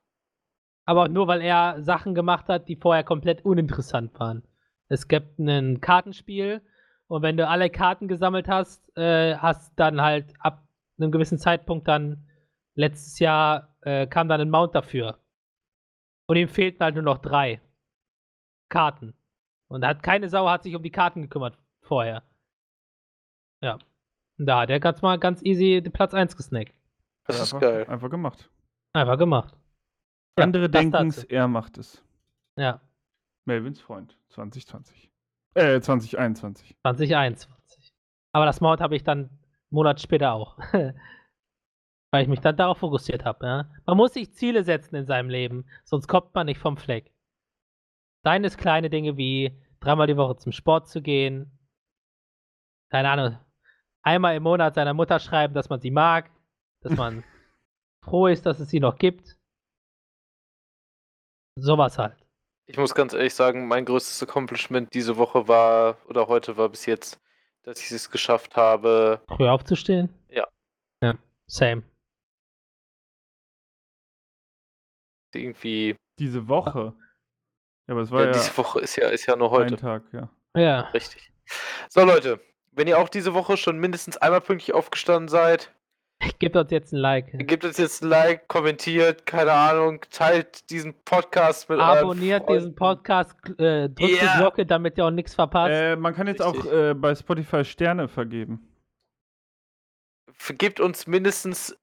Aber 0.86 1.08
nur 1.08 1.28
weil 1.28 1.42
er 1.42 1.82
Sachen 1.82 2.14
gemacht 2.14 2.48
hat, 2.48 2.68
die 2.68 2.76
vorher 2.76 3.04
komplett 3.04 3.44
uninteressant 3.44 4.20
waren. 4.20 4.44
Es 4.88 5.08
gibt 5.08 5.40
ein 5.40 5.82
Kartenspiel 5.82 6.62
und 7.08 7.22
wenn 7.22 7.38
du 7.38 7.48
alle 7.48 7.70
Karten 7.70 8.08
gesammelt 8.08 8.48
hast, 8.48 8.96
äh, 8.98 9.36
hast 9.38 9.74
dann 9.80 10.02
halt 10.02 10.34
ab 10.40 10.64
einem 10.98 11.12
gewissen 11.12 11.38
Zeitpunkt 11.38 11.88
dann 11.88 12.28
letztes 12.76 13.20
Jahr 13.20 13.76
äh, 13.82 14.08
kam 14.08 14.28
dann 14.28 14.42
ein 14.42 14.50
Mount 14.50 14.74
dafür. 14.76 15.20
Und 16.28 16.38
ihm 16.38 16.48
fehlten 16.50 16.84
halt 16.84 16.96
nur 16.96 17.04
noch 17.04 17.20
drei 17.20 17.62
Karten. 18.70 19.14
Und 19.68 19.86
hat 19.86 20.04
keine 20.04 20.30
Sau 20.30 20.50
hat 20.50 20.64
sich 20.64 20.76
um 20.76 20.84
die 20.84 20.92
Karten 20.92 21.22
gekümmert 21.22 21.58
vorher. 21.82 22.24
Ja. 23.62 23.78
Und 24.38 24.48
da 24.48 24.62
hat 24.62 24.70
er 24.70 24.80
ganz 24.80 25.02
mal 25.02 25.18
ganz 25.20 25.42
easy 25.44 25.82
den 25.82 25.92
Platz 25.94 26.14
1 26.14 26.36
gesnackt. 26.36 26.74
Das 27.26 27.38
Ja, 27.38 27.44
ist 27.44 27.54
einfach, 27.54 27.62
geil. 27.68 27.86
Einfach 27.88 28.10
gemacht. 28.10 28.50
Einfach 28.94 29.18
gemacht. 29.18 29.56
Ja, 30.38 30.44
Andere 30.44 30.70
das 30.70 30.82
denken 30.82 31.10
dazu. 31.10 31.26
er 31.30 31.48
macht 31.48 31.78
es. 31.78 32.04
Ja. 32.58 32.82
Melvins 33.46 33.80
Freund. 33.80 34.18
2020. 34.30 35.10
Äh, 35.56 35.80
2021. 35.80 36.76
2021. 36.82 37.94
Aber 38.34 38.46
das 38.46 38.62
Mount 38.62 38.82
habe 38.82 38.96
ich 38.96 39.04
dann 39.04 39.30
Monat 39.70 40.02
später 40.02 40.34
auch. 40.34 40.58
Weil 42.12 42.24
ich 42.24 42.28
mich 42.28 42.42
dann 42.42 42.58
darauf 42.58 42.78
fokussiert 42.78 43.26
habe. 43.26 43.46
Ja? 43.46 43.70
Man 43.86 43.98
muss 43.98 44.14
sich 44.14 44.34
Ziele 44.34 44.64
setzen 44.64 44.96
in 44.96 45.06
seinem 45.06 45.30
Leben, 45.30 45.66
sonst 45.84 46.08
kommt 46.08 46.34
man 46.36 46.46
nicht 46.46 46.60
vom 46.60 46.78
Fleck. 46.78 47.14
Seien 48.24 48.44
es 48.44 48.58
kleine 48.58 48.90
Dinge 48.90 49.18
wie 49.18 49.58
dreimal 49.80 50.08
die 50.08 50.18
Woche 50.18 50.38
zum 50.38 50.52
Sport 50.52 50.88
zu 50.88 51.02
gehen, 51.02 51.52
keine 52.90 53.10
Ahnung, 53.10 53.38
einmal 54.04 54.36
im 54.36 54.44
Monat 54.44 54.76
seiner 54.76 54.94
Mutter 54.94 55.20
schreiben, 55.20 55.54
dass 55.54 55.70
man 55.70 55.82
sie 55.82 55.92
mag, 55.92 56.32
dass 56.82 56.96
man 56.96 57.24
froh 58.04 58.28
ist, 58.28 58.46
dass 58.46 58.60
es 58.60 58.70
sie 58.70 58.80
noch 58.80 58.98
gibt. 58.98 59.38
Sowas 61.58 61.98
halt. 61.98 62.25
Ich 62.68 62.78
muss 62.78 62.96
ganz 62.96 63.14
ehrlich 63.14 63.34
sagen, 63.34 63.68
mein 63.68 63.86
größtes 63.86 64.24
Accomplishment 64.24 64.94
diese 64.94 65.18
Woche 65.18 65.48
war, 65.48 65.98
oder 66.08 66.28
heute 66.28 66.58
war 66.58 66.70
bis 66.70 66.86
jetzt, 66.86 67.20
dass 67.64 67.80
ich 67.80 67.92
es 67.92 68.10
geschafft 68.10 68.56
habe. 68.56 69.22
Früh 69.28 69.48
aufzustehen? 69.48 70.10
Ja. 70.30 70.48
Ja, 71.02 71.14
same. 71.48 71.84
Irgendwie. 75.34 75.96
Diese 76.18 76.48
Woche. 76.48 76.94
Ja, 77.88 77.94
aber 77.94 78.02
es 78.02 78.10
war 78.10 78.22
Ja, 78.22 78.28
ja, 78.28 78.32
diese 78.34 78.58
Woche 78.58 78.80
ist 78.80 78.96
ja, 78.96 79.10
ist 79.10 79.26
ja 79.26 79.36
nur 79.36 79.50
ein 79.50 79.54
heute. 79.54 79.78
Tag, 79.78 80.04
ja. 80.12 80.30
Ja. 80.56 80.82
Richtig. 80.92 81.32
So, 81.90 82.04
Leute, 82.04 82.40
wenn 82.72 82.88
ihr 82.88 82.98
auch 82.98 83.10
diese 83.10 83.34
Woche 83.34 83.58
schon 83.58 83.78
mindestens 83.78 84.18
einmal 84.18 84.42
pünktlich 84.42 84.74
aufgestanden 84.74 85.28
seid, 85.28 85.72
Gebt 86.40 86.56
uns 86.56 86.72
jetzt 86.72 86.92
ein 86.94 86.98
Like. 86.98 87.48
gebt 87.48 87.64
uns 87.66 87.78
jetzt 87.78 88.04
ein 88.04 88.10
Like, 88.10 88.48
kommentiert, 88.48 89.26
keine 89.26 89.52
Ahnung, 89.54 90.02
teilt 90.12 90.70
diesen 90.70 90.94
Podcast 91.04 91.70
mit 91.70 91.80
euren 91.80 91.98
Abonniert 92.00 92.50
diesen. 92.50 92.76
Podcast, 92.76 93.36
äh, 93.60 93.90
drückt 93.90 94.00
Ja. 94.00 94.34
die 94.34 94.38
Glocke, 94.40 94.66
damit 94.66 94.98
ihr 94.98 95.06
auch 95.06 95.12
nichts 95.12 95.36
verpasst. 95.36 95.74
Äh, 95.74 95.96
man 95.96 96.14
kann 96.16 96.28
jetzt 96.28 96.42
auch 96.42 96.54
Richtig. 96.56 96.72
äh, 96.74 96.94
bei 96.94 97.16
Spotify 97.16 97.64
Sterne 97.66 98.08
vergeben. 98.08 98.72
Gebt 100.58 100.80
uns 100.80 101.08
mindestens 101.08 101.78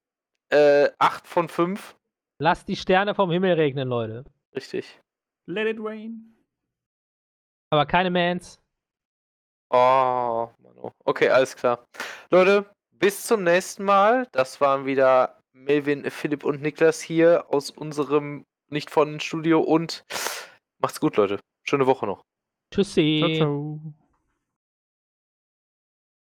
äh, 0.49 0.89
8 0.99 1.27
von 1.27 1.49
5. 1.49 1.95
Lasst 2.39 2.67
die 2.67 2.75
Sterne 2.75 3.15
vom 3.15 3.31
Himmel 3.31 3.53
regnen, 3.53 3.87
Leute. 3.87 4.25
Richtig. 4.55 4.99
Let 5.47 5.67
it 5.67 5.77
rain. 5.79 6.35
Aber 7.71 7.85
keine 7.85 8.11
Mans. 8.11 8.59
Oh, 9.71 10.49
Mann. 10.59 10.77
oh. 10.77 10.91
Okay, 11.05 11.29
alles 11.29 11.55
klar. 11.55 11.87
Leute, 12.29 12.69
bis 13.03 13.25
zum 13.27 13.43
nächsten 13.43 13.83
Mal. 13.83 14.27
Das 14.31 14.61
waren 14.61 14.85
wieder 14.85 15.37
Melvin, 15.51 16.09
Philipp 16.09 16.45
und 16.45 16.61
Niklas 16.61 17.01
hier 17.01 17.45
aus 17.49 17.69
unserem 17.69 18.45
nicht 18.69 18.89
von 18.89 19.19
Studio 19.19 19.59
und 19.59 20.05
macht's 20.79 21.01
gut, 21.01 21.17
Leute. 21.17 21.39
Schöne 21.67 21.85
Woche 21.85 22.05
noch. 22.05 22.21
Tschüssi. 22.73 23.19
Ciao, 23.19 23.35
ciao. 23.35 23.93